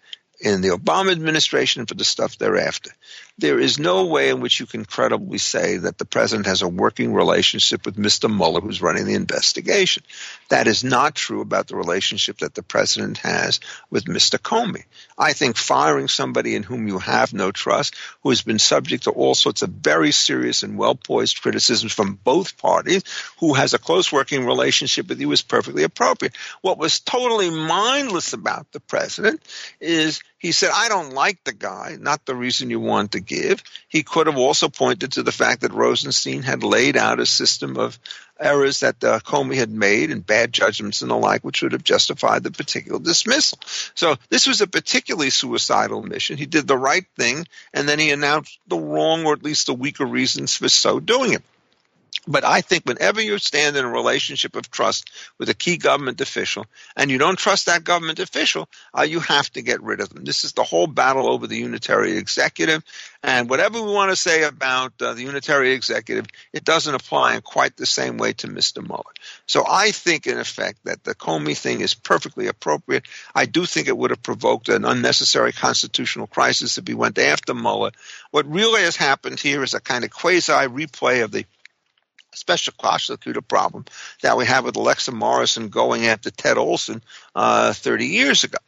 in 0.40 0.60
the 0.60 0.68
Obama 0.68 1.12
administration 1.12 1.80
and 1.80 1.88
for 1.88 1.94
the 1.94 2.04
stuff 2.04 2.36
thereafter 2.38 2.90
there 3.38 3.58
is 3.58 3.80
no 3.80 4.06
way 4.06 4.28
in 4.28 4.40
which 4.40 4.60
you 4.60 4.66
can 4.66 4.84
credibly 4.84 5.38
say 5.38 5.78
that 5.78 5.98
the 5.98 6.04
president 6.04 6.46
has 6.46 6.62
a 6.62 6.68
working 6.68 7.12
relationship 7.12 7.84
with 7.84 7.96
Mr. 7.96 8.34
Mueller, 8.34 8.60
who's 8.60 8.80
running 8.80 9.06
the 9.06 9.14
investigation. 9.14 10.04
That 10.50 10.68
is 10.68 10.84
not 10.84 11.16
true 11.16 11.40
about 11.40 11.66
the 11.66 11.76
relationship 11.76 12.38
that 12.38 12.54
the 12.54 12.62
president 12.62 13.18
has 13.18 13.58
with 13.90 14.04
Mr. 14.04 14.38
Comey. 14.38 14.84
I 15.18 15.32
think 15.32 15.56
firing 15.56 16.06
somebody 16.06 16.54
in 16.54 16.62
whom 16.62 16.86
you 16.86 17.00
have 17.00 17.32
no 17.32 17.50
trust, 17.50 17.96
who 18.22 18.28
has 18.28 18.42
been 18.42 18.60
subject 18.60 19.04
to 19.04 19.10
all 19.10 19.34
sorts 19.34 19.62
of 19.62 19.70
very 19.70 20.12
serious 20.12 20.62
and 20.62 20.78
well 20.78 20.94
poised 20.94 21.42
criticisms 21.42 21.92
from 21.92 22.14
both 22.22 22.56
parties, 22.56 23.02
who 23.40 23.54
has 23.54 23.74
a 23.74 23.78
close 23.80 24.12
working 24.12 24.46
relationship 24.46 25.08
with 25.08 25.20
you, 25.20 25.32
is 25.32 25.42
perfectly 25.42 25.82
appropriate. 25.82 26.36
What 26.60 26.78
was 26.78 27.00
totally 27.00 27.50
mindless 27.50 28.32
about 28.32 28.70
the 28.70 28.80
president 28.80 29.42
is 29.80 30.22
he 30.44 30.52
said, 30.52 30.72
I 30.74 30.90
don't 30.90 31.14
like 31.14 31.42
the 31.42 31.54
guy, 31.54 31.96
not 31.98 32.26
the 32.26 32.34
reason 32.34 32.68
you 32.68 32.78
want 32.78 33.12
to 33.12 33.20
give. 33.20 33.62
He 33.88 34.02
could 34.02 34.26
have 34.26 34.36
also 34.36 34.68
pointed 34.68 35.12
to 35.12 35.22
the 35.22 35.32
fact 35.32 35.62
that 35.62 35.72
Rosenstein 35.72 36.42
had 36.42 36.62
laid 36.62 36.98
out 36.98 37.18
a 37.18 37.24
system 37.24 37.78
of 37.78 37.98
errors 38.38 38.80
that 38.80 39.02
uh, 39.02 39.20
Comey 39.20 39.54
had 39.54 39.70
made 39.70 40.10
and 40.10 40.26
bad 40.26 40.52
judgments 40.52 41.00
and 41.00 41.10
the 41.10 41.16
like, 41.16 41.44
which 41.44 41.62
would 41.62 41.72
have 41.72 41.82
justified 41.82 42.42
the 42.42 42.50
particular 42.50 42.98
dismissal. 42.98 43.58
So 43.94 44.16
this 44.28 44.46
was 44.46 44.60
a 44.60 44.66
particularly 44.66 45.30
suicidal 45.30 46.02
mission. 46.02 46.36
He 46.36 46.44
did 46.44 46.68
the 46.68 46.76
right 46.76 47.06
thing, 47.16 47.46
and 47.72 47.88
then 47.88 47.98
he 47.98 48.10
announced 48.10 48.58
the 48.68 48.76
wrong 48.76 49.24
or 49.24 49.32
at 49.32 49.42
least 49.42 49.68
the 49.68 49.72
weaker 49.72 50.04
reasons 50.04 50.54
for 50.54 50.68
so 50.68 51.00
doing 51.00 51.32
it. 51.32 51.42
But 52.26 52.44
I 52.44 52.62
think 52.62 52.84
whenever 52.84 53.20
you 53.20 53.36
stand 53.38 53.76
in 53.76 53.84
a 53.84 53.90
relationship 53.90 54.56
of 54.56 54.70
trust 54.70 55.10
with 55.38 55.50
a 55.50 55.54
key 55.54 55.76
government 55.76 56.20
official 56.22 56.64
and 56.96 57.10
you 57.10 57.18
don't 57.18 57.38
trust 57.38 57.66
that 57.66 57.84
government 57.84 58.18
official, 58.18 58.68
uh, 58.96 59.02
you 59.02 59.20
have 59.20 59.50
to 59.52 59.62
get 59.62 59.82
rid 59.82 60.00
of 60.00 60.08
them. 60.08 60.24
This 60.24 60.44
is 60.44 60.52
the 60.52 60.62
whole 60.62 60.86
battle 60.86 61.28
over 61.28 61.46
the 61.46 61.58
unitary 61.58 62.16
executive. 62.16 62.82
And 63.22 63.50
whatever 63.50 63.82
we 63.82 63.92
want 63.92 64.10
to 64.10 64.16
say 64.16 64.42
about 64.44 64.92
uh, 65.02 65.12
the 65.12 65.22
unitary 65.22 65.72
executive, 65.72 66.26
it 66.52 66.64
doesn't 66.64 66.94
apply 66.94 67.34
in 67.34 67.42
quite 67.42 67.76
the 67.76 67.86
same 67.86 68.16
way 68.16 68.32
to 68.34 68.48
Mr. 68.48 68.86
Mueller. 68.86 69.02
So 69.46 69.64
I 69.68 69.90
think, 69.90 70.26
in 70.26 70.38
effect, 70.38 70.84
that 70.84 71.04
the 71.04 71.14
Comey 71.14 71.56
thing 71.56 71.80
is 71.80 71.94
perfectly 71.94 72.46
appropriate. 72.46 73.04
I 73.34 73.46
do 73.46 73.66
think 73.66 73.88
it 73.88 73.96
would 73.96 74.10
have 74.10 74.22
provoked 74.22 74.68
an 74.68 74.84
unnecessary 74.84 75.52
constitutional 75.52 76.26
crisis 76.26 76.78
if 76.78 76.86
he 76.86 76.94
went 76.94 77.18
after 77.18 77.54
Mueller. 77.54 77.92
What 78.30 78.50
really 78.50 78.82
has 78.82 78.96
happened 78.96 79.40
here 79.40 79.62
is 79.62 79.74
a 79.74 79.80
kind 79.80 80.04
of 80.04 80.10
quasi 80.10 80.52
replay 80.52 81.22
of 81.22 81.30
the 81.30 81.44
special 82.36 82.74
prosecutor 82.78 83.40
problem 83.40 83.84
that 84.22 84.36
we 84.36 84.46
have 84.46 84.64
with 84.64 84.76
Alexia 84.76 85.14
Morrison 85.14 85.68
going 85.68 86.06
after 86.06 86.30
Ted 86.30 86.58
Olson 86.58 87.02
uh, 87.34 87.72
30 87.72 88.06
years 88.06 88.44
ago. 88.44 88.58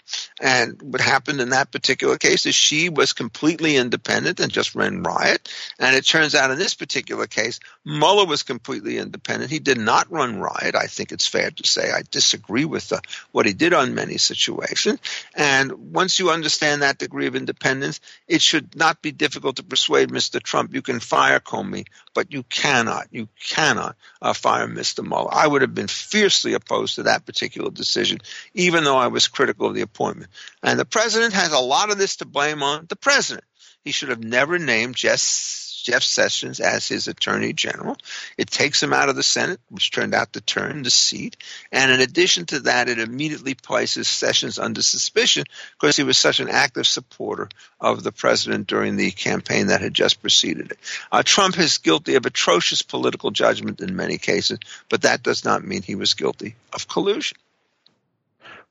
And 0.41 0.81
what 0.83 1.01
happened 1.01 1.41
in 1.41 1.51
that 1.51 1.73
particular 1.73 2.17
case 2.19 2.47
is 2.47 2.55
she 2.55 2.89
was 2.89 3.13
completely 3.13 3.77
independent 3.77 4.41
and 4.41 4.53
just 4.53 4.75
ran 4.75 5.03
riot. 5.03 5.49
And 5.79 5.97
it 5.97 6.07
turns 6.07 6.35
out 6.35 6.51
in 6.51 6.59
this 6.59 6.75
particular 6.75 7.27
case, 7.27 7.61
Mueller 7.85 8.27
was 8.27 8.43
completely 8.43 8.99
independent. 8.99 9.51
He 9.51 9.59
did 9.59 9.79
not 9.79 10.11
run 10.11 10.39
riot. 10.39 10.75
I 10.75 10.87
think 10.87 11.13
it's 11.13 11.27
fair 11.27 11.51
to 11.51 11.67
say 11.67 11.91
I 11.91 12.03
disagree 12.11 12.65
with 12.65 12.93
uh, 12.93 13.01
what 13.33 13.47
he 13.47 13.53
did 13.53 13.73
on 13.73 13.95
many 13.95 14.19
situations. 14.19 15.01
And 15.35 15.93
once 15.93 16.19
you 16.19 16.31
understand 16.31 16.83
that 16.83 16.99
degree 16.99 17.27
of 17.27 17.37
independence, 17.37 18.01
it 18.29 18.43
should 18.43 18.77
not 18.77 19.03
be 19.03 19.13
difficult 19.13 19.57
to 19.57 19.63
persuade 19.63 20.11
Mr. 20.11 20.43
Trump 20.43 20.75
you 20.75 20.83
can 20.83 21.01
fire 21.01 21.41
Comey, 21.41 21.87
but 22.15 22.33
you 22.33 22.43
cannot. 22.43 23.07
You 23.11 23.29
cannot 23.41 23.97
uh, 24.21 24.33
fire 24.33 24.67
Mr. 24.67 25.07
Mueller. 25.07 25.33
I 25.33 25.47
would 25.47 25.63
have 25.63 25.75
been 25.75 25.89
fiercely 25.89 26.55
opposed 26.55 26.97
to 26.97 27.05
that 27.05 27.27
particular 27.27 27.71
decision, 27.71 28.19
even 28.57 28.85
though 28.85 28.97
I 28.97 29.09
was 29.09 29.29
critical 29.29 29.69
of 29.69 29.75
the 29.75 29.83
appointment. 29.83 30.31
And 30.63 30.79
the 30.79 30.85
president 30.85 31.35
has 31.35 31.53
a 31.53 31.59
lot 31.59 31.91
of 31.91 31.99
this 31.99 32.17
to 32.17 32.25
blame 32.25 32.63
on 32.63 32.87
the 32.89 32.97
president. 32.97 33.45
He 33.85 33.93
should 33.93 34.09
have 34.09 34.25
never 34.25 34.59
named 34.59 34.97
Jess 34.97 35.83
Jeff 35.85 36.03
Sessions 36.03 36.59
as 36.59 36.89
his 36.89 37.07
attorney 37.07 37.53
general. 37.53 37.97
It 38.37 38.51
takes 38.51 38.83
him 38.83 38.93
out 38.93 39.09
of 39.09 39.15
the 39.15 39.23
Senate, 39.23 39.61
which 39.69 39.93
turned 39.93 40.15
out 40.15 40.33
to 40.33 40.41
turn 40.41 40.83
the 40.83 40.91
seat. 40.91 41.37
And 41.71 41.93
in 41.93 42.01
addition 42.01 42.47
to 42.47 42.61
that, 42.61 42.89
it 42.89 42.99
immediately 42.99 43.55
places 43.55 44.09
Sessions 44.09 44.59
under 44.59 44.83
suspicion 44.83 45.45
because 45.79 45.97
he 45.97 46.03
was 46.03 46.19
such 46.19 46.41
an 46.41 46.49
active 46.49 46.89
supporter 46.89 47.49
of 47.79 48.03
the 48.03 48.11
president 48.11 48.67
during 48.67 48.97
the 48.97 49.13
campaign 49.13 49.69
that 49.69 49.83
had 49.83 49.95
just 49.95 50.21
preceded 50.21 50.73
it. 50.73 50.79
Uh, 51.13 51.23
Trump 51.23 51.57
is 51.57 51.79
guilty 51.79 52.17
of 52.17 52.27
atrocious 52.27 52.83
political 52.83 53.31
judgment 53.31 53.81
in 53.81 53.95
many 53.95 54.19
cases, 54.19 54.59
but 54.89 55.03
that 55.03 55.23
does 55.23 55.45
not 55.45 55.63
mean 55.63 55.83
he 55.83 55.95
was 55.95 56.15
guilty 56.15 56.57
of 56.73 56.89
collusion. 56.89 57.39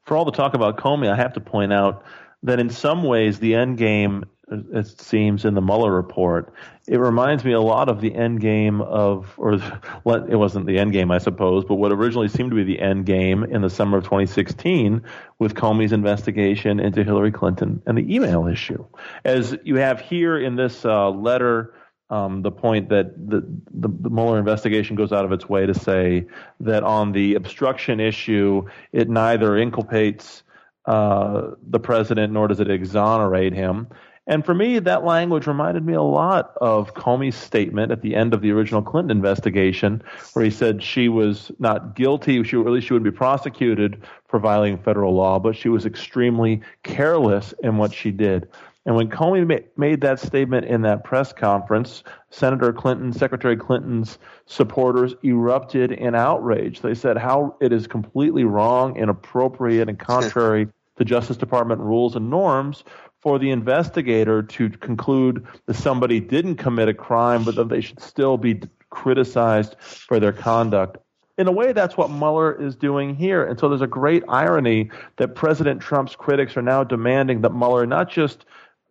For 0.05 0.15
all 0.15 0.25
the 0.25 0.31
talk 0.31 0.53
about 0.53 0.77
Comey, 0.77 1.11
I 1.11 1.15
have 1.15 1.33
to 1.33 1.41
point 1.41 1.73
out 1.73 2.03
that 2.43 2.59
in 2.59 2.69
some 2.69 3.03
ways 3.03 3.39
the 3.39 3.55
end 3.55 3.77
game 3.77 4.25
it 4.47 5.01
seems 5.01 5.45
in 5.45 5.55
the 5.55 5.61
Mueller 5.61 5.91
report. 5.91 6.53
It 6.87 6.99
reminds 6.99 7.43
me 7.43 7.53
a 7.53 7.61
lot 7.61 7.89
of 7.89 7.99
the 7.99 8.13
end 8.13 8.41
game 8.41 8.81
of, 8.81 9.33
or 9.37 9.53
it 10.05 10.35
wasn't 10.35 10.67
the 10.67 10.77
end 10.77 10.91
game, 10.91 11.11
I 11.11 11.17
suppose, 11.17 11.65
but 11.65 11.75
what 11.75 11.91
originally 11.91 12.27
seemed 12.27 12.51
to 12.51 12.55
be 12.55 12.63
the 12.63 12.79
end 12.79 13.05
game 13.05 13.43
in 13.43 13.61
the 13.61 13.69
summer 13.69 13.97
of 13.97 14.03
2016 14.03 15.03
with 15.39 15.55
Comey's 15.55 15.93
investigation 15.93 16.79
into 16.79 17.03
Hillary 17.03 17.31
Clinton 17.31 17.81
and 17.85 17.97
the 17.97 18.15
email 18.15 18.47
issue. 18.47 18.85
As 19.23 19.57
you 19.63 19.77
have 19.77 19.99
here 19.99 20.37
in 20.37 20.55
this 20.55 20.85
uh, 20.85 21.09
letter, 21.09 21.73
um, 22.09 22.41
the 22.41 22.51
point 22.51 22.89
that 22.89 23.29
the, 23.29 23.41
the, 23.73 23.87
the 23.87 24.09
Mueller 24.09 24.37
investigation 24.37 24.95
goes 24.95 25.11
out 25.11 25.25
of 25.25 25.31
its 25.31 25.49
way 25.49 25.65
to 25.65 25.73
say 25.73 26.25
that 26.59 26.83
on 26.83 27.11
the 27.11 27.35
obstruction 27.35 27.99
issue, 27.99 28.67
it 28.91 29.09
neither 29.09 29.57
inculpates 29.57 30.43
uh, 30.85 31.51
the 31.67 31.79
president 31.79 32.31
nor 32.31 32.47
does 32.47 32.59
it 32.59 32.69
exonerate 32.69 33.53
him. 33.53 33.87
And 34.27 34.43
for 34.43 34.55
me, 34.55 34.79
that 34.79 35.03
language 35.03 35.45
reminded 35.45 35.85
me 35.85 35.93
a 35.93 36.01
lot 36.01 36.53
of 36.59 36.95
Comey's 36.95 37.35
statement 37.35 37.91
at 37.91 38.01
the 38.01 38.15
end 38.15 38.33
of 38.33 38.41
the 38.41 38.51
original 38.51 38.81
Clinton 38.81 39.11
investigation, 39.11 40.01
where 40.33 40.43
he 40.43 40.49
said 40.49 40.81
she 40.81 41.09
was 41.09 41.51
not 41.59 41.95
guilty, 41.95 42.43
she, 42.43 42.55
or 42.55 42.65
at 42.65 42.73
least 42.73 42.87
she 42.87 42.93
wouldn't 42.93 43.11
be 43.11 43.15
prosecuted 43.15 44.01
for 44.27 44.39
violating 44.39 44.79
federal 44.79 45.13
law, 45.13 45.37
but 45.37 45.55
she 45.55 45.69
was 45.69 45.85
extremely 45.85 46.61
careless 46.81 47.53
in 47.61 47.77
what 47.77 47.93
she 47.93 48.09
did. 48.09 48.47
And 48.85 48.95
when 48.95 49.09
Comey 49.09 49.47
ma- 49.47 49.65
made 49.77 50.01
that 50.01 50.19
statement 50.19 50.67
in 50.67 50.83
that 50.83 51.03
press 51.03 51.33
conference, 51.33 52.03
Senator 52.29 52.71
Clinton, 52.71 53.11
Secretary 53.11 53.57
Clinton's 53.57 54.19
supporters 54.45 55.15
erupted 55.23 55.91
in 55.91 56.13
outrage. 56.13 56.81
They 56.81 56.93
said 56.93 57.17
how 57.17 57.55
it 57.61 57.73
is 57.73 57.87
completely 57.87 58.43
wrong, 58.43 58.95
inappropriate, 58.95 59.89
and 59.89 59.97
contrary 59.97 60.67
to 60.97 61.03
Justice 61.03 61.37
Department 61.37 61.81
rules 61.81 62.15
and 62.15 62.29
norms 62.29 62.83
for 63.21 63.39
the 63.39 63.49
investigator 63.49 64.43
to 64.43 64.69
conclude 64.69 65.47
that 65.65 65.73
somebody 65.73 66.19
didn't 66.19 66.57
commit 66.57 66.87
a 66.87 66.93
crime, 66.93 67.43
but 67.43 67.55
that 67.55 67.69
they 67.69 67.81
should 67.81 67.99
still 67.99 68.37
be 68.37 68.61
criticized 68.91 69.75
for 69.79 70.19
their 70.19 70.31
conduct. 70.31 70.97
In 71.37 71.47
a 71.47 71.51
way, 71.51 71.73
that's 71.73 71.97
what 71.97 72.11
Mueller 72.11 72.53
is 72.61 72.75
doing 72.75 73.15
here. 73.15 73.43
And 73.43 73.59
so 73.59 73.67
there's 73.67 73.81
a 73.81 73.87
great 73.87 74.23
irony 74.29 74.89
that 75.17 75.35
President 75.35 75.81
Trump's 75.81 76.15
critics 76.15 76.55
are 76.55 76.61
now 76.61 76.83
demanding 76.83 77.41
that 77.41 77.53
Mueller 77.53 77.85
not 77.85 78.09
just 78.09 78.45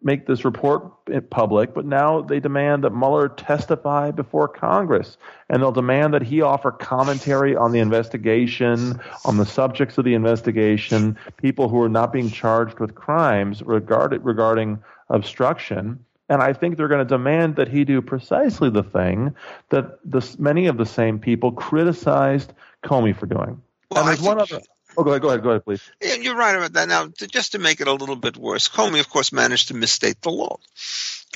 make 0.05 0.27
this 0.27 0.45
report 0.45 0.85
public, 1.31 1.75
but 1.75 1.87
now 1.87 2.21
they 2.21 2.39
demand 2.39 2.85
that 2.85 2.91
Mueller 2.91 3.29
testify 3.29 4.11
before 4.11 4.47
Congress. 4.47 5.17
And 5.49 5.63
they'll 5.63 5.73
demand 5.73 6.15
that 6.15 6.23
he 6.23 6.43
offer 6.43 6.71
commentary 6.71 7.57
on 7.57 7.73
the 7.73 7.79
investigation, 7.79 9.01
on 9.25 9.39
the 9.39 9.47
subjects 9.47 9.97
of 9.99 10.05
the 10.05 10.15
investigation, 10.15 11.19
people 11.39 11.69
who 11.69 11.83
are 11.83 11.89
not 11.89 12.13
being 12.13 12.31
charged 12.31 12.79
with 12.79 12.95
crimes 12.95 13.63
regarding, 13.63 14.23
regarding 14.23 14.79
obstruction. 15.09 16.05
And 16.29 16.43
I 16.43 16.53
think 16.53 16.77
they're 16.77 16.89
going 16.89 17.07
to 17.07 17.09
demand 17.09 17.57
that 17.57 17.69
he 17.69 17.85
do 17.85 18.01
precisely 18.01 18.71
the 18.71 18.83
thing 18.83 19.35
that 19.71 19.99
this, 20.05 20.39
many 20.39 20.67
of 20.67 20.77
the 20.77 20.87
same 20.87 21.19
people 21.19 21.53
criticized 21.53 22.53
Comey 22.83 23.17
for 23.17 23.27
doing. 23.27 23.61
Well, 23.91 24.01
and 24.01 24.09
there's 24.09 24.23
one 24.23 24.41
other. 24.41 24.61
Oh, 24.97 25.03
go 25.03 25.11
ahead, 25.11 25.23
go 25.23 25.29
ahead, 25.29 25.43
go 25.43 25.51
ahead, 25.51 25.65
please. 25.65 25.83
Yeah, 26.01 26.15
you're 26.15 26.37
right 26.37 26.55
about 26.55 26.73
that. 26.75 26.89
Now, 26.89 27.07
to, 27.07 27.27
just 27.27 27.53
to 27.53 27.59
make 27.59 27.81
it 27.81 27.89
a 27.89 27.93
little 27.93 28.17
bit 28.17 28.37
worse, 28.37 28.69
Comey, 28.69 29.01
of 29.01 29.09
course, 29.09 29.33
managed 29.33 29.69
to 29.69 29.75
misstate 29.75 30.21
the 30.23 30.31
law. 30.31 30.59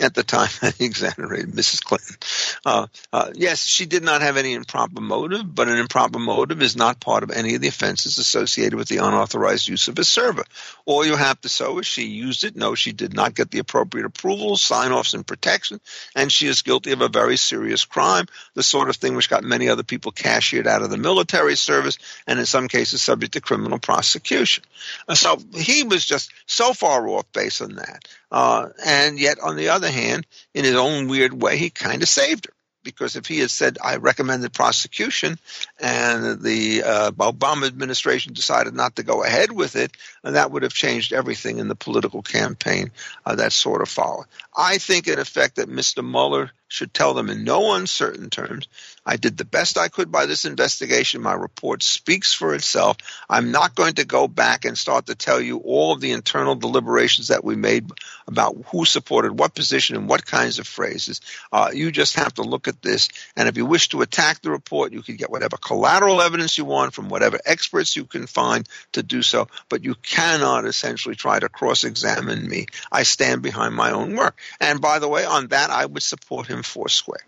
At 0.01 0.15
the 0.15 0.23
time 0.23 0.51
he 0.79 0.85
exonerated 0.85 1.53
Mrs. 1.53 1.83
Clinton. 1.83 2.17
Uh, 2.65 2.87
uh, 3.13 3.31
yes, 3.35 3.65
she 3.65 3.87
did 3.87 4.03
not 4.03 4.23
have 4.23 4.37
any 4.37 4.55
improper 4.55 5.01
motive, 5.01 5.55
but 5.55 5.69
an 5.69 5.77
improper 5.77 6.19
motive 6.19 6.63
is 6.63 6.77
not 6.77 7.01
part 7.01 7.23
of 7.23 7.31
any 7.31 7.55
of 7.55 7.61
the 7.61 7.69
offenses 7.69 8.19
associated 8.19 8.75
with 8.75 8.89
the 8.89 8.99
unauthorized 8.99 9.69
use 9.69 9.89
of 9.89 9.99
a 9.99 10.05
server. 10.05 10.45
All 10.87 11.05
you 11.05 11.17
have 11.17 11.41
to 11.43 11.49
show 11.49 11.79
is 11.79 11.87
she 11.87 12.05
used 12.05 12.45
it. 12.45 12.57
No, 12.57 12.75
she 12.75 12.93
did 12.93 13.15
not 13.15 13.35
get 13.35 13.51
the 13.51 13.59
appropriate 13.59 14.07
approvals, 14.07 14.63
sign 14.63 14.93
offs, 14.93 15.15
and 15.15 15.27
protection, 15.27 15.81
and 16.15 16.31
she 16.31 16.47
is 16.47 16.63
guilty 16.63 16.93
of 16.93 17.01
a 17.01 17.09
very 17.09 17.37
serious 17.37 17.85
crime, 17.85 18.27
the 18.55 18.63
sort 18.63 18.89
of 18.89 18.97
thing 18.97 19.15
which 19.15 19.31
got 19.31 19.45
many 19.45 19.69
other 19.69 19.83
people 19.83 20.13
cashiered 20.13 20.67
out 20.67 20.83
of 20.83 20.91
the 20.91 20.97
military 20.97 21.57
service, 21.57 21.99
and 22.27 22.39
in 22.39 22.47
some 22.47 22.69
cases 22.69 23.03
subject 23.03 23.35
to 23.35 23.41
criminal 23.41 23.79
prosecution. 23.79 24.65
Uh, 25.09 25.15
so 25.15 25.39
he 25.55 25.83
was 25.83 26.05
just 26.05 26.31
so 26.47 26.73
far 26.73 27.07
off 27.09 27.31
base 27.33 27.61
on 27.61 27.77
that. 27.77 28.07
Uh, 28.31 28.69
and 28.85 29.19
yet, 29.19 29.39
on 29.41 29.57
the 29.57 29.71
other 29.71 29.91
hand, 29.91 30.27
in 30.55 30.65
his 30.65 30.77
own 30.77 31.09
weird 31.09 31.33
way, 31.33 31.57
he 31.57 31.71
kind 31.71 32.03
of 32.03 32.09
saved 32.09 32.47
her. 32.47 32.53
Because 32.85 33.17
if 33.17 33.27
he 33.27 33.41
had 33.41 33.51
said, 33.51 33.77
I 33.83 33.97
recommended 33.97 34.53
prosecution, 34.53 35.39
and 35.79 36.41
the 36.41 36.83
uh, 36.85 37.11
Obama 37.11 37.67
administration 37.67 38.33
decided 38.33 38.73
not 38.73 38.97
to 38.97 39.03
go 39.03 39.25
ahead 39.25 39.53
with 39.53 39.77
it, 39.77 39.93
that 40.23 40.51
would 40.53 40.63
have 40.63 40.73
changed 40.73 41.13
everything 41.13 41.59
in 41.59 41.69
the 41.69 41.75
political 41.75 42.23
campaign 42.23 42.93
uh, 43.27 43.35
that 43.35 43.53
sort 43.53 43.83
of 43.83 43.89
followed. 43.89 44.27
I 44.57 44.79
think, 44.79 45.07
in 45.07 45.19
effect, 45.19 45.57
that 45.57 45.69
Mr. 45.69 46.09
Mueller 46.09 46.53
should 46.69 46.95
tell 46.95 47.15
them 47.15 47.31
in 47.31 47.45
no 47.45 47.75
uncertain 47.75 48.31
terms 48.31 48.69
I 49.09 49.17
did 49.17 49.39
the 49.39 49.47
best 49.47 49.79
I 49.79 49.89
could 49.89 50.13
by 50.13 50.27
this 50.27 50.45
investigation. 50.45 51.23
My 51.23 51.33
report 51.33 51.83
speaks 51.83 52.35
for 52.35 52.55
itself. 52.55 52.99
I'm 53.27 53.53
not 53.53 53.75
going 53.75 53.95
to 53.95 54.05
go 54.05 54.29
back 54.29 54.67
and 54.67 54.77
start 54.77 55.07
to 55.07 55.15
tell 55.15 55.41
you 55.41 55.57
all 55.57 55.93
of 55.93 56.03
the 56.03 56.13
internal 56.13 56.57
deliberations 56.57 57.29
that 57.29 57.43
we 57.43 57.57
made 57.57 57.91
about 58.27 58.55
who 58.67 58.85
supported 58.85 59.39
what 59.39 59.55
position 59.55 59.97
and 59.97 60.11
what 60.11 60.27
kinds 60.27 60.59
of 60.59 60.67
phrases. 60.67 61.23
Uh, 61.51 61.71
you 61.73 61.91
just 61.91 62.17
have 62.17 62.35
to 62.35 62.43
look 62.43 62.69
at 62.69 62.83
this. 62.83 63.09
And 63.35 63.49
if 63.49 63.57
you 63.57 63.65
wish 63.65 63.89
to 63.89 64.03
attack 64.03 64.43
the 64.43 64.51
report, 64.51 64.93
you 64.93 65.01
can 65.01 65.17
get 65.17 65.31
whatever 65.31 65.57
collateral 65.57 66.21
evidence 66.21 66.59
you 66.59 66.67
want 66.67 66.93
from 66.93 67.09
whatever 67.09 67.39
experts 67.47 67.97
you 67.97 68.05
can 68.05 68.27
find 68.27 68.69
to 68.93 69.03
do 69.03 69.23
so. 69.23 69.49
But 69.71 69.85
you 69.85 69.95
cannot 69.95 70.67
essentially 70.67 71.15
try 71.15 71.39
to 71.39 71.49
cross 71.49 71.85
examine 71.85 72.47
me. 72.47 72.67
I 72.93 73.05
stand 73.05 73.41
behind 73.41 73.75
my 73.75 73.93
own 73.93 74.17
work. 74.17 74.39
And 74.61 74.83
by 74.83 74.99
the 74.99 75.09
way, 75.09 75.25
on 75.25 75.47
that, 75.47 75.71
I 75.71 75.87
would 75.87 76.03
support 76.03 76.47
him 76.47 76.63
foursquare. 76.63 77.25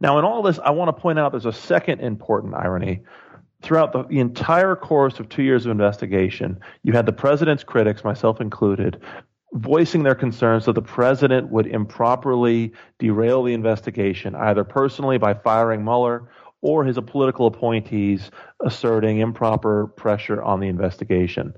Now, 0.00 0.18
in 0.18 0.24
all 0.24 0.42
this, 0.42 0.58
I 0.64 0.70
want 0.70 0.94
to 0.94 1.00
point 1.00 1.18
out 1.18 1.32
there's 1.32 1.46
a 1.46 1.52
second 1.52 2.00
important 2.00 2.54
irony. 2.54 3.02
Throughout 3.62 3.92
the, 3.92 4.18
entire 4.18 4.74
course 4.74 5.20
of 5.20 5.28
two 5.28 5.42
years 5.42 5.66
of 5.66 5.70
investigation, 5.70 6.58
you 6.82 6.94
had 6.94 7.04
the 7.04 7.12
president's 7.12 7.62
critics, 7.62 8.02
myself 8.02 8.40
included, 8.40 9.02
voicing 9.52 10.02
their 10.02 10.14
concerns 10.14 10.64
that 10.64 10.72
the 10.72 10.82
president 10.82 11.50
would 11.50 11.66
improperly 11.66 12.72
derail 12.98 13.42
the 13.42 13.52
investigation, 13.52 14.34
either 14.34 14.64
personally 14.64 15.18
by 15.18 15.34
firing 15.34 15.84
Mueller 15.84 16.30
or 16.62 16.84
his 16.84 16.98
political 17.06 17.46
appointees 17.46 18.30
asserting 18.64 19.18
improper 19.18 19.88
pressure 19.88 20.42
on 20.42 20.60
the 20.60 20.68
investigation. 20.68 21.54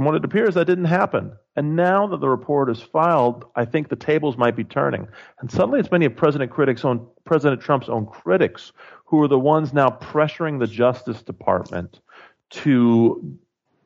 From 0.00 0.06
what 0.06 0.14
it 0.14 0.24
appears, 0.24 0.54
that 0.54 0.66
didn't 0.66 0.86
happen. 0.86 1.32
And 1.56 1.76
now 1.76 2.06
that 2.06 2.20
the 2.20 2.28
report 2.30 2.70
is 2.70 2.80
filed, 2.80 3.44
I 3.54 3.66
think 3.66 3.90
the 3.90 3.96
tables 3.96 4.38
might 4.38 4.56
be 4.56 4.64
turning. 4.64 5.06
And 5.40 5.52
suddenly 5.52 5.78
it's 5.78 5.90
many 5.90 6.06
of 6.06 6.16
President 6.16 6.50
own 6.84 7.06
President 7.26 7.60
Trump's 7.60 7.90
own 7.90 8.06
critics 8.06 8.72
who 9.04 9.22
are 9.22 9.28
the 9.28 9.38
ones 9.38 9.74
now 9.74 9.90
pressuring 9.90 10.58
the 10.58 10.66
Justice 10.66 11.20
Department 11.20 12.00
to 12.48 13.38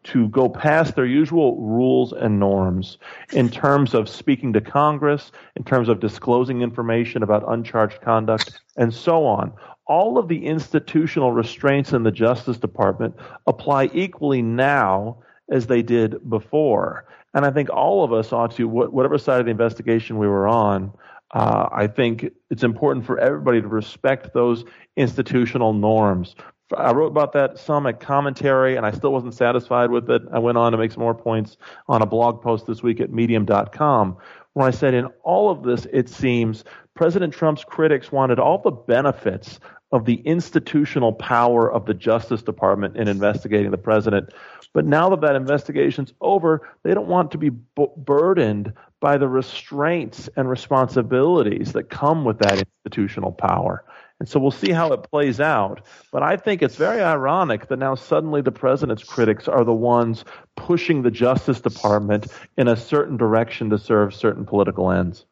to 0.04 0.28
go 0.28 0.48
past 0.48 0.94
their 0.94 1.04
usual 1.04 1.60
rules 1.60 2.12
and 2.12 2.38
norms 2.38 2.96
in 3.32 3.48
terms 3.48 3.92
of 3.92 4.08
speaking 4.08 4.52
to 4.52 4.60
Congress, 4.60 5.32
in 5.56 5.64
terms 5.64 5.88
of 5.88 5.98
disclosing 5.98 6.62
information 6.62 7.24
about 7.24 7.42
uncharged 7.48 8.00
conduct, 8.02 8.60
and 8.76 8.94
so 8.94 9.26
on. 9.26 9.52
All 9.88 10.16
of 10.16 10.28
the 10.28 10.46
institutional 10.46 11.32
restraints 11.32 11.92
in 11.92 12.04
the 12.04 12.12
Justice 12.12 12.58
Department 12.58 13.16
apply 13.48 13.90
equally 13.92 14.42
now 14.42 15.18
as 15.50 15.66
they 15.66 15.82
did 15.82 16.28
before. 16.28 17.06
And 17.34 17.44
I 17.44 17.50
think 17.50 17.70
all 17.70 18.04
of 18.04 18.12
us 18.12 18.32
ought 18.32 18.52
to, 18.56 18.68
whatever 18.68 19.18
side 19.18 19.40
of 19.40 19.46
the 19.46 19.50
investigation 19.50 20.18
we 20.18 20.28
were 20.28 20.46
on, 20.46 20.92
uh, 21.32 21.68
I 21.72 21.88
think 21.88 22.30
it's 22.48 22.62
important 22.62 23.06
for 23.06 23.18
everybody 23.18 23.60
to 23.60 23.66
respect 23.66 24.32
those 24.34 24.64
institutional 24.96 25.72
norms. 25.72 26.36
I 26.76 26.92
wrote 26.92 27.08
about 27.08 27.32
that 27.32 27.58
some 27.58 27.86
at 27.86 28.00
commentary, 28.00 28.76
and 28.76 28.86
I 28.86 28.92
still 28.92 29.12
wasn't 29.12 29.34
satisfied 29.34 29.90
with 29.90 30.08
it. 30.10 30.22
I 30.32 30.38
went 30.38 30.58
on 30.58 30.72
to 30.72 30.78
make 30.78 30.92
some 30.92 31.02
more 31.02 31.14
points 31.14 31.56
on 31.88 32.02
a 32.02 32.06
blog 32.06 32.40
post 32.40 32.66
this 32.66 32.82
week 32.82 33.00
at 33.00 33.12
medium.com, 33.12 34.16
where 34.54 34.66
I 34.66 34.70
said, 34.70 34.94
in 34.94 35.06
all 35.24 35.50
of 35.50 35.62
this, 35.62 35.86
it 35.92 36.08
seems 36.08 36.64
President 36.94 37.34
Trump's 37.34 37.64
critics 37.64 38.12
wanted 38.12 38.38
all 38.38 38.58
the 38.58 38.70
benefits 38.70 39.58
of 39.92 40.04
the 40.04 40.16
institutional 40.24 41.12
power 41.12 41.70
of 41.70 41.86
the 41.86 41.94
Justice 41.94 42.42
Department 42.42 42.96
in 42.96 43.08
investigating 43.08 43.70
the 43.70 43.78
president. 43.78 44.30
But 44.72 44.86
now 44.86 45.08
that 45.10 45.20
that 45.20 45.36
investigation's 45.36 46.12
over, 46.20 46.68
they 46.82 46.94
don't 46.94 47.06
want 47.06 47.30
to 47.30 47.38
be 47.38 47.50
burdened 47.50 48.72
by 49.00 49.18
the 49.18 49.28
restraints 49.28 50.28
and 50.36 50.48
responsibilities 50.48 51.72
that 51.72 51.90
come 51.90 52.24
with 52.24 52.38
that 52.40 52.64
institutional 52.84 53.30
power. 53.30 53.84
And 54.18 54.28
so 54.28 54.40
we'll 54.40 54.50
see 54.50 54.72
how 54.72 54.92
it 54.92 55.08
plays 55.10 55.40
out. 55.40 55.82
But 56.10 56.22
I 56.22 56.36
think 56.36 56.62
it's 56.62 56.76
very 56.76 57.02
ironic 57.02 57.68
that 57.68 57.78
now 57.78 57.94
suddenly 57.94 58.40
the 58.40 58.52
president's 58.52 59.04
critics 59.04 59.46
are 59.46 59.64
the 59.64 59.74
ones 59.74 60.24
pushing 60.56 61.02
the 61.02 61.10
Justice 61.10 61.60
Department 61.60 62.26
in 62.56 62.66
a 62.66 62.76
certain 62.76 63.16
direction 63.16 63.70
to 63.70 63.78
serve 63.78 64.14
certain 64.14 64.46
political 64.46 64.90
ends. 64.90 65.26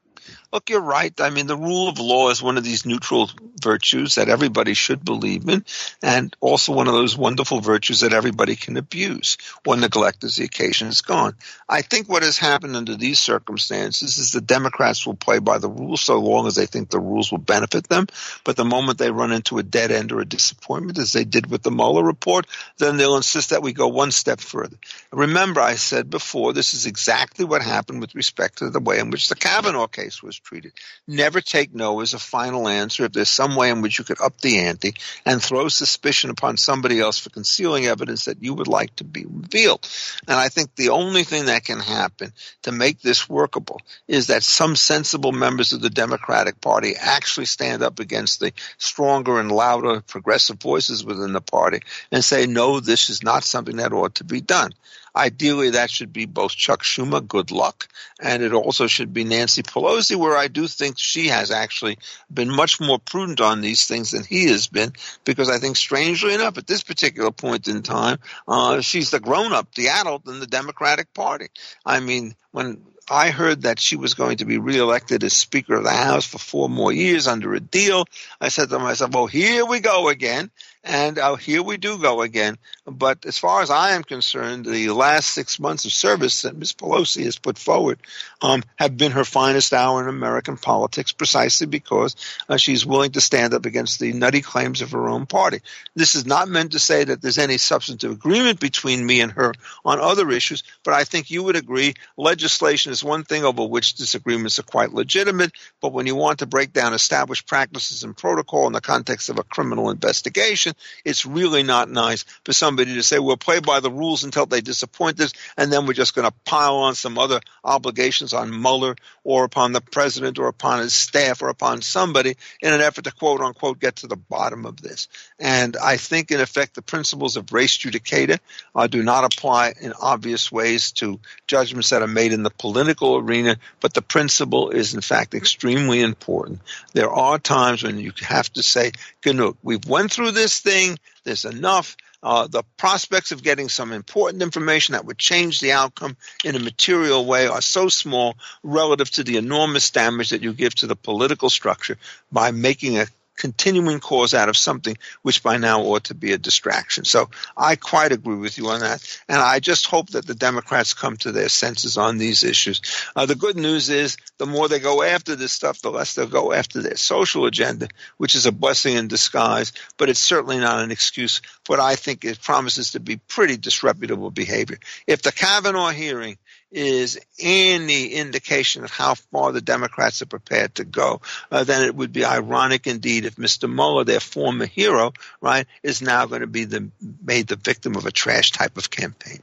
Look, 0.53 0.69
you're 0.69 0.83
right. 0.83 1.19
I 1.19 1.31
mean, 1.31 1.47
the 1.47 1.57
rule 1.57 1.89
of 1.89 1.99
law 1.99 2.29
is 2.29 2.43
one 2.43 2.59
of 2.59 2.65
these 2.65 2.85
neutral 2.85 3.31
virtues 3.63 4.17
that 4.17 4.29
everybody 4.29 4.75
should 4.75 5.03
believe 5.03 5.49
in, 5.49 5.65
and 6.03 6.37
also 6.41 6.75
one 6.75 6.89
of 6.89 6.93
those 6.93 7.17
wonderful 7.17 7.61
virtues 7.61 8.01
that 8.01 8.13
everybody 8.13 8.55
can 8.55 8.77
abuse 8.77 9.39
or 9.67 9.77
neglect 9.77 10.25
as 10.25 10.37
the 10.37 10.45
occasion 10.45 10.89
is 10.89 11.01
gone. 11.01 11.37
I 11.67 11.81
think 11.81 12.07
what 12.07 12.23
has 12.23 12.37
happened 12.37 12.77
under 12.77 12.97
these 12.97 13.19
circumstances 13.19 14.19
is 14.19 14.33
the 14.33 14.43
Democrats 14.43 15.07
will 15.07 15.15
play 15.15 15.39
by 15.39 15.57
the 15.57 15.71
rules 15.71 16.03
so 16.03 16.19
long 16.19 16.47
as 16.47 16.57
they 16.57 16.67
think 16.67 16.91
the 16.91 17.01
rules 17.01 17.31
will 17.31 17.39
benefit 17.39 17.89
them, 17.89 18.07
but 18.45 18.57
the 18.57 18.65
moment 18.65 18.99
they 18.99 19.11
run 19.11 19.33
into 19.33 19.57
a 19.57 19.63
dead 19.63 19.91
end 19.91 20.13
or 20.13 20.21
a 20.21 20.27
disappointment, 20.27 20.99
as 20.99 21.15
they 21.15 21.25
did 21.25 21.51
with 21.51 21.63
the 21.63 21.71
Mueller 21.71 22.05
report, 22.05 22.47
then 22.77 22.99
they'll 22.99 23.17
insist 23.17 23.51
that 23.51 23.63
we 23.63 23.73
go 23.73 23.89
one 23.89 24.11
step 24.11 24.41
further. 24.41 24.77
Remember, 25.13 25.63
I 25.63 25.77
said 25.77 26.11
before, 26.11 26.53
this 26.53 26.75
is 26.75 26.85
exactly 26.85 27.47
what 27.47 27.63
happened 27.63 28.03
with 28.03 28.15
respect 28.15 28.59
to 28.59 28.69
the 28.69 28.81
way 28.81 28.99
in 28.99 29.09
which 29.09 29.31
the 29.31 29.35
Kavanaugh 29.35 29.87
case 29.87 30.23
was 30.23 30.42
treated. 30.43 30.73
Never 31.07 31.41
take 31.41 31.75
no 31.75 32.01
as 32.01 32.15
a 32.15 32.19
final 32.19 32.69
answer 32.69 33.05
if 33.05 33.13
there's 33.13 33.29
some 33.29 33.57
way 33.57 33.71
in 33.71 33.81
which 33.81 33.99
you 33.99 34.05
could 34.05 34.21
up 34.21 34.41
the 34.41 34.59
ante 34.59 34.95
and 35.25 35.43
throw 35.43 35.69
suspicion 35.69 36.31
upon 36.31 36.57
somebody 36.57 37.01
else 37.01 37.19
for 37.19 37.31
concealing 37.31 37.87
evidence 37.87 38.27
that 38.27 38.43
you 38.43 38.55
would 38.55 38.69
like 38.69 38.95
to 38.97 39.05
be 39.05 39.25
revealed. 39.25 39.89
And 40.29 40.39
I 40.39 40.49
think 40.49 40.75
the 40.75 40.91
only 40.91 41.25
thing 41.25 41.47
that 41.47 41.65
can 41.65 41.81
happen 41.81 42.33
to 42.63 42.73
make 42.73 43.01
this 43.01 43.29
workable 43.29 43.81
is 44.09 44.29
that 44.29 44.43
some 44.43 44.77
sensible 44.77 45.33
members 45.33 45.73
of 45.73 45.81
the 45.81 45.91
Democratic 45.91 46.61
Party 46.61 46.95
actually 46.99 47.47
stand 47.47 47.83
up 47.83 48.01
against 48.01 48.41
the 48.41 48.53
stronger 48.79 49.39
and 49.41 49.51
louder 49.51 50.01
progressive 50.01 50.61
voices 50.61 51.05
within 51.05 51.33
the 51.33 51.41
party 51.41 51.81
and 52.11 52.25
say, 52.25 52.47
no, 52.47 52.81
this 52.81 53.11
is 53.11 53.23
not 53.23 53.45
something 53.45 53.77
that 53.77 53.93
ought 53.93 54.17
to 54.17 54.25
be 54.25 54.41
done. 54.41 54.73
Ideally, 55.15 55.71
that 55.71 55.91
should 55.91 56.13
be 56.13 56.25
both 56.25 56.53
Chuck 56.53 56.83
Schumer, 56.83 57.27
good 57.27 57.51
luck, 57.51 57.89
and 58.19 58.43
it 58.43 58.53
also 58.53 58.87
should 58.87 59.13
be 59.13 59.25
Nancy 59.25 59.63
Pelosi, 59.63 60.17
where 60.17 60.37
I 60.37 60.49
do 60.49 60.67
think 60.67 60.99
she 60.99 61.29
has 61.29 61.51
actually 61.51 61.99
been 62.33 62.51
much 62.51 62.81
more 62.81 62.99
prudent 62.99 63.41
on 63.41 63.61
these 63.61 63.85
things 63.85 64.13
than 64.13 64.25
he 64.25 64.47
has 64.49 64.69
been, 64.69 64.93
because 65.25 65.51
I 65.51 65.59
think, 65.59 65.77
strangely 65.77 66.33
enough, 66.33 66.57
at 66.57 66.67
this 66.67 66.83
particular 66.83 67.31
point 67.31 67.69
in 67.69 67.83
time, 67.83 68.19
uh, 68.49 68.81
she's 68.81 69.11
the 69.11 69.21
grown 69.21 69.53
up, 69.53 69.75
the 69.75 69.89
adult 69.89 70.27
in 70.27 70.41
the 70.41 70.47
Democratic 70.47 71.13
Party. 71.13 71.49
I 71.85 72.01
mean, 72.01 72.35
when 72.51 72.83
I 73.11 73.31
heard 73.31 73.63
that 73.63 73.79
she 73.79 73.97
was 73.97 74.15
going 74.15 74.39
to 74.39 74.45
be 74.45 74.59
reelected 74.59 75.25
as 75.25 75.35
Speaker 75.35 75.75
of 75.75 75.85
the 75.85 75.91
House 75.91 76.27
for 76.27 76.39
four 76.39 76.69
more 76.69 76.93
years 76.93 77.27
under 77.27 77.53
a 77.53 77.61
deal. 77.61 78.07
I 78.41 78.49
said 78.49 78.71
to 78.71 78.79
myself, 78.79 79.13
well, 79.13 79.27
here 79.27 79.67
we 79.67 79.81
go 79.81 80.09
again. 80.09 80.51
And 80.85 81.17
uh, 81.19 81.37
here 81.37 81.63
we 81.63 81.77
do 81.77 81.99
go 81.99 82.23
again. 82.23 82.59
But 82.85 83.25
as 83.25 83.39
far 83.39 83.63
as 83.63 83.71
I 83.71 83.93
am 83.93 84.03
concerned, 84.03 84.67
the 84.67 84.89
last 84.89 85.29
six 85.29 85.61
months 85.61 85.85
of 85.85 85.93
service 85.93 86.43
that 86.43 86.57
Ms. 86.57 86.73
Pelosi 86.73 87.25
has 87.25 87.39
put 87.39 87.57
forward 87.57 88.01
um, 88.41 88.65
have 88.77 88.97
been 88.97 89.13
her 89.13 89.25
finest 89.25 89.73
hour 89.73 90.03
in 90.03 90.09
American 90.09 90.57
politics 90.57 91.13
precisely 91.13 91.69
because 91.69 92.17
uh, 92.49 92.57
she's 92.57 92.85
willing 92.85 93.13
to 93.13 93.21
stand 93.21 93.55
up 93.55 93.65
against 93.65 94.01
the 94.01 94.13
nutty 94.13 94.41
claims 94.41 94.83
of 94.83 94.91
her 94.91 95.09
own 95.09 95.27
party. 95.27 95.61
This 95.95 96.17
is 96.17 96.27
not 96.27 96.49
meant 96.49 96.73
to 96.73 96.81
say 96.81 97.05
that 97.05 97.23
there's 97.23 97.39
any 97.39 97.59
substantive 97.59 98.11
agreement 98.11 98.59
between 98.59 99.07
me 99.07 99.21
and 99.21 99.31
her 99.33 99.55
on 99.85 100.01
other 100.01 100.29
issues, 100.31 100.65
but 100.83 100.95
I 100.95 101.05
think 101.05 101.31
you 101.31 101.45
would 101.45 101.57
agree 101.57 101.95
legislation 102.17 102.91
is 102.91 103.05
one 103.05 103.23
thing 103.23 103.45
over 103.45 103.65
which 103.65 103.95
disagreements 103.95 104.59
are 104.59 104.65
quite 104.65 104.93
legitimate, 104.93 105.53
but 105.81 105.93
when 105.93 106.07
you 106.07 106.17
want 106.17 106.41
to 106.41 106.47
break 106.47 106.73
down 106.73 106.95
established 106.95 107.47
practices 107.47 108.03
and 108.03 108.17
protocol 108.17 108.67
in 108.67 108.73
the 108.73 108.81
context 108.81 109.29
of 109.29 109.39
a 109.39 109.45
criminal 109.45 109.91
investigation, 109.91 110.72
election, 110.73 111.03
it's 111.05 111.27
really 111.27 111.63
not 111.63 111.91
nice 111.91 112.25
for 112.45 112.53
somebody 112.53 112.95
to 112.95 113.03
say, 113.03 113.19
we'll 113.19 113.37
play 113.37 113.61
by 113.61 113.81
the 113.81 113.91
rules 113.91 114.25
until 114.25 114.47
they 114.47 114.61
disappoint 114.61 115.21
us, 115.21 115.33
and 115.57 115.73
then 115.73 115.87
we're 115.87 115.93
just 115.93 116.15
going 116.15 116.29
to 116.29 116.35
pile 116.45 116.77
on 116.77 116.95
some 116.95 117.19
other 117.19 117.41
obligations 117.65 118.33
on 118.33 118.51
Mueller 118.51 118.97
or 119.25 119.45
upon 119.45 119.73
the 119.73 119.81
president 119.81 120.39
or 120.39 120.49
upon 120.49 120.81
his 120.81 120.93
staff 120.93 121.43
or 121.43 121.49
upon 121.49 121.83
somebody 121.83 122.37
in 122.61 122.73
an 122.73 122.81
effort 122.81 123.05
to 123.05 123.13
quote 123.13 123.41
unquote 123.41 123.79
get 123.79 123.97
to 123.97 124.07
the 124.07 124.17
bottom 124.17 124.67
of 124.67 124.81
this. 124.81 125.09
And 125.39 125.77
I 125.77 125.97
think, 125.97 126.31
in 126.31 126.41
effect, 126.41 126.75
the 126.75 126.83
principles 126.83 127.37
of 127.37 127.53
res 127.53 127.71
judicata 127.71 128.39
uh, 128.75 128.87
do 128.87 129.03
not 129.03 129.25
apply 129.25 129.75
in 129.81 129.93
obvious 130.01 130.51
ways 130.51 130.93
to 130.93 131.21
judgments 131.47 131.91
that 131.91 132.03
are 132.03 132.09
made 132.09 132.33
in 132.33 132.43
the 132.43 132.51
political 132.51 133.17
arena, 133.17 133.57
but 133.81 133.95
the 133.95 134.03
principle 134.03 134.71
is, 134.71 134.95
in 134.95 135.01
fact, 135.01 135.35
extremely 135.35 136.01
important. 136.01 136.61
There 136.93 137.11
are 137.11 137.39
times 137.39 137.83
when 137.83 137.99
you 137.99 138.13
have 138.21 138.53
to 138.55 138.63
say, 138.63 138.93
Ganuk, 139.23 139.57
we've 139.63 139.87
went 139.87 140.13
through 140.13 140.33
this 140.33 140.62
thing, 140.63 140.99
there's 141.25 141.45
enough. 141.45 141.97
Uh, 142.23 142.47
the 142.47 142.63
prospects 142.77 143.33
of 143.33 143.43
getting 143.43 143.69
some 143.69 143.93
important 143.93 144.43
information 144.43 144.93
that 144.93 145.05
would 145.05 145.19
change 145.19 145.59
the 145.59 145.73
outcome 145.73 146.17
in 146.45 146.55
a 146.55 146.61
material 146.61 147.25
way 147.27 147.49
are 147.49 147.61
so 147.61 147.89
small 147.89 148.37
relative 148.63 149.11
to 149.11 149.25
the 149.25 149.37
enormous 149.37 149.91
damage 149.91 150.31
that 150.31 150.43
you 150.43 150.53
give 150.53 150.75
to 150.75 150.87
the 150.87 150.95
political 150.95 151.51
structure 151.51 151.99
by 152.31 152.53
making 152.53 152.99
a 152.99 153.07
continuing 153.37 154.01
cause 154.01 154.35
out 154.35 154.49
of 154.49 154.57
something 154.57 154.97
which 155.23 155.43
by 155.43 155.57
now 155.57 155.81
ought 155.83 156.05
to 156.05 156.15
be 156.15 156.33
a 156.33 156.39
distraction. 156.39 157.05
So 157.05 157.31
I 157.57 157.77
quite 157.77 158.13
agree 158.13 158.37
with 158.37 158.59
you 158.59 158.69
on 158.69 158.81
that. 158.81 159.21
And 159.29 159.39
I 159.39 159.61
just 159.61 159.87
hope 159.87 160.11
that 160.11 160.27
the 160.27 160.35
Democrats 160.35 160.95
come 160.95 161.17
to 161.19 161.33
their 161.33 161.49
senses 161.49 161.97
on 161.97 162.19
these 162.19 162.45
issues. 162.45 162.81
Uh, 163.17 163.27
the 163.27 163.35
good 163.35 163.57
news 163.57 163.89
is 163.91 164.17
the 164.39 164.47
more 164.47 164.69
they 164.69 164.81
go 164.81 165.03
after 165.03 165.35
this 165.37 165.53
stuff, 165.53 165.81
the 165.81 165.91
less 165.91 166.15
they'll 166.15 166.27
go 166.27 166.53
after 166.53 166.83
their 166.83 166.97
social 166.97 167.47
agenda, 167.47 167.89
which 168.19 168.35
is 168.35 168.47
a 168.47 168.53
blessing 168.53 168.97
in 168.97 169.09
disguise, 169.09 169.73
but 169.97 170.09
it's 170.09 170.21
certainly 170.21 170.59
not 170.59 170.83
an 170.83 170.91
excuse 170.91 171.41
for 171.65 171.73
what 171.73 171.81
I 171.81 171.97
think 171.97 172.25
it 172.25 172.41
promises 172.43 172.93
to 172.93 173.01
be 173.01 173.17
pretty 173.17 173.57
disreputable 173.57 174.31
behavior. 174.31 174.79
If 175.07 175.23
the 175.23 175.33
Kavanaugh 175.33 175.91
hearing 175.91 176.37
is 176.73 177.21
any 177.39 178.07
indication 178.09 178.85
of 178.85 178.91
how 178.91 179.15
far 179.15 179.53
the 179.53 179.61
Democrats 179.61 180.23
are 180.23 180.27
prepared 180.27 180.75
to 180.77 180.85
go, 180.85 181.21
uh, 181.51 181.65
then 181.65 181.85
it 181.85 181.95
would 181.95 182.13
be 182.13 182.25
ironic 182.25 182.87
indeed 182.87 183.25
if 183.25 183.37
Mr. 183.37 183.73
Mueller, 183.73 184.05
their 184.05 184.21
former 184.21 184.67
hero, 184.67 185.13
right, 185.41 185.67
is 185.83 186.03
now 186.03 186.27
going 186.27 186.41
to 186.41 186.47
be 186.47 186.65
the, 186.65 186.91
made 187.23 187.47
the 187.47 187.57
victim 187.57 187.97
of 187.97 188.07
a 188.07 188.11
trash 188.11 188.53
type 188.53 188.77
of 188.77 188.91
campaign. 188.91 189.41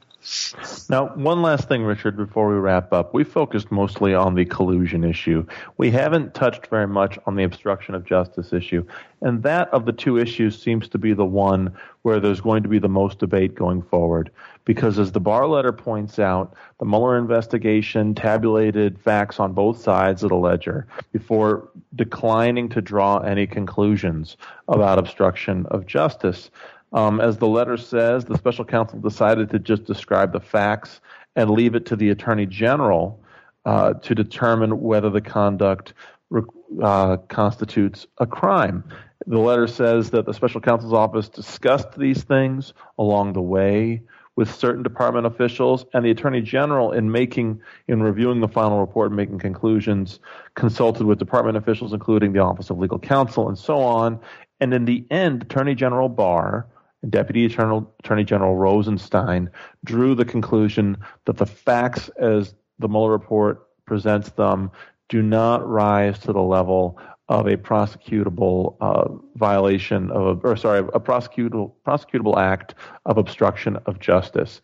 Now, 0.88 1.08
one 1.14 1.42
last 1.42 1.66
thing, 1.68 1.82
Richard, 1.82 2.16
before 2.16 2.48
we 2.48 2.54
wrap 2.54 2.92
up. 2.92 3.12
We 3.14 3.24
focused 3.24 3.72
mostly 3.72 4.14
on 4.14 4.34
the 4.34 4.44
collusion 4.44 5.02
issue. 5.02 5.44
We 5.76 5.90
haven't 5.90 6.34
touched 6.34 6.68
very 6.68 6.86
much 6.86 7.18
on 7.26 7.34
the 7.34 7.42
obstruction 7.42 7.94
of 7.94 8.04
justice 8.04 8.52
issue. 8.52 8.84
And 9.22 9.42
that 9.42 9.68
of 9.70 9.86
the 9.86 9.92
two 9.92 10.18
issues 10.18 10.60
seems 10.60 10.88
to 10.90 10.98
be 10.98 11.14
the 11.14 11.24
one 11.24 11.74
where 12.02 12.20
there's 12.20 12.40
going 12.40 12.62
to 12.62 12.68
be 12.68 12.78
the 12.78 12.88
most 12.88 13.18
debate 13.18 13.54
going 13.54 13.82
forward. 13.82 14.30
Because 14.64 14.98
as 14.98 15.10
the 15.12 15.20
Barr 15.20 15.48
letter 15.48 15.72
points 15.72 16.18
out, 16.18 16.54
the 16.78 16.84
Mueller 16.84 17.18
investigation 17.18 18.14
tabulated 18.14 19.00
facts 19.00 19.40
on 19.40 19.52
both 19.52 19.80
sides 19.80 20.22
of 20.22 20.28
the 20.28 20.36
ledger 20.36 20.86
before 21.12 21.68
declining 21.96 22.68
to 22.68 22.80
draw 22.80 23.18
any 23.18 23.46
conclusions 23.46 24.36
about 24.68 24.98
obstruction 24.98 25.66
of 25.66 25.86
justice. 25.86 26.50
Um, 26.92 27.20
as 27.20 27.38
the 27.38 27.46
letter 27.46 27.76
says, 27.76 28.24
the 28.24 28.36
special 28.36 28.64
counsel 28.64 28.98
decided 28.98 29.50
to 29.50 29.58
just 29.58 29.84
describe 29.84 30.32
the 30.32 30.40
facts 30.40 31.00
and 31.36 31.50
leave 31.50 31.74
it 31.74 31.86
to 31.86 31.96
the 31.96 32.10
attorney 32.10 32.46
general 32.46 33.22
uh, 33.64 33.94
to 33.94 34.14
determine 34.14 34.80
whether 34.80 35.10
the 35.10 35.20
conduct 35.20 35.94
uh, 36.82 37.16
constitutes 37.28 38.06
a 38.18 38.26
crime. 38.26 38.84
The 39.26 39.38
letter 39.38 39.66
says 39.66 40.10
that 40.10 40.26
the 40.26 40.32
special 40.32 40.60
counsel's 40.60 40.92
office 40.92 41.28
discussed 41.28 41.96
these 41.96 42.24
things 42.24 42.72
along 42.98 43.34
the 43.34 43.42
way 43.42 44.02
with 44.36 44.54
certain 44.54 44.82
department 44.82 45.26
officials, 45.26 45.84
and 45.92 46.04
the 46.04 46.10
attorney 46.10 46.40
general, 46.40 46.92
in 46.92 47.10
making 47.12 47.60
in 47.88 48.02
reviewing 48.02 48.40
the 48.40 48.48
final 48.48 48.80
report 48.80 49.08
and 49.08 49.16
making 49.16 49.38
conclusions, 49.38 50.18
consulted 50.54 51.04
with 51.04 51.18
department 51.18 51.58
officials, 51.58 51.92
including 51.92 52.32
the 52.32 52.38
Office 52.38 52.70
of 52.70 52.78
Legal 52.78 52.98
Counsel 52.98 53.48
and 53.48 53.58
so 53.58 53.80
on. 53.80 54.18
And 54.60 54.72
in 54.72 54.86
the 54.86 55.04
end, 55.10 55.42
Attorney 55.42 55.74
General 55.74 56.08
Barr 56.08 56.66
Deputy 57.08 57.46
Attorney, 57.46 58.24
General 58.24 58.56
Rosenstein 58.56 59.50
drew 59.84 60.14
the 60.14 60.24
conclusion 60.24 60.98
that 61.24 61.38
the 61.38 61.46
facts 61.46 62.10
as 62.18 62.54
the 62.78 62.88
Mueller 62.88 63.10
report 63.10 63.66
presents 63.86 64.30
them 64.30 64.70
do 65.08 65.22
not 65.22 65.66
rise 65.66 66.18
to 66.20 66.32
the 66.32 66.42
level 66.42 66.98
of 67.28 67.46
a 67.46 67.56
prosecutable 67.56 68.76
uh, 68.80 69.08
violation 69.36 70.10
of, 70.10 70.44
or 70.44 70.56
sorry, 70.56 70.80
a 70.80 71.00
prosecutable 71.00 71.72
prosecutable 71.86 72.36
act 72.36 72.74
of 73.06 73.18
obstruction 73.18 73.76
of 73.86 74.00
justice. 74.00 74.60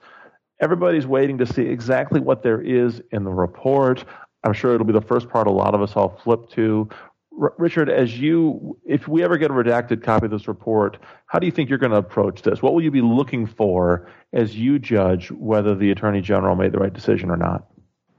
Everybody's 0.60 1.06
waiting 1.06 1.38
to 1.38 1.46
see 1.46 1.62
exactly 1.62 2.20
what 2.20 2.42
there 2.42 2.60
is 2.60 3.00
in 3.12 3.24
the 3.24 3.30
report. 3.30 4.04
I'm 4.42 4.52
sure 4.52 4.74
it'll 4.74 4.86
be 4.86 4.92
the 4.92 5.00
first 5.00 5.28
part 5.28 5.46
a 5.46 5.50
lot 5.50 5.74
of 5.74 5.82
us 5.82 5.94
all 5.96 6.20
flip 6.22 6.48
to. 6.50 6.88
Richard, 7.36 7.90
as 7.90 8.18
you, 8.18 8.78
if 8.84 9.06
we 9.06 9.22
ever 9.22 9.36
get 9.36 9.50
a 9.50 9.54
redacted 9.54 10.02
copy 10.02 10.26
of 10.26 10.32
this 10.32 10.48
report, 10.48 10.98
how 11.26 11.38
do 11.38 11.46
you 11.46 11.52
think 11.52 11.68
you're 11.68 11.78
going 11.78 11.92
to 11.92 11.98
approach 11.98 12.42
this? 12.42 12.62
What 12.62 12.72
will 12.72 12.82
you 12.82 12.90
be 12.90 13.02
looking 13.02 13.46
for 13.46 14.10
as 14.32 14.56
you 14.56 14.78
judge 14.78 15.30
whether 15.30 15.74
the 15.74 15.90
Attorney 15.90 16.22
General 16.22 16.56
made 16.56 16.72
the 16.72 16.78
right 16.78 16.92
decision 16.92 17.30
or 17.30 17.36
not? 17.36 17.66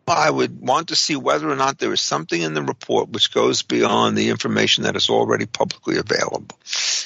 I 0.08 0.30
would 0.30 0.62
want 0.62 0.90
to 0.90 0.96
see 0.96 1.18
whether 1.18 1.50
or 1.50 1.56
not 1.56 1.80
there 1.80 1.92
is 1.92 2.00
something 2.00 2.42
in 2.42 2.54
the 2.54 2.62
report 2.62 3.10
which 3.10 3.34
goes 3.34 3.62
beyond 3.62 4.18
the 4.18 4.30
information 4.30 4.86
that 4.86 4.96
is 4.96 5.10
already 5.10 5.46
publicly 5.46 5.98
available. 5.98 6.58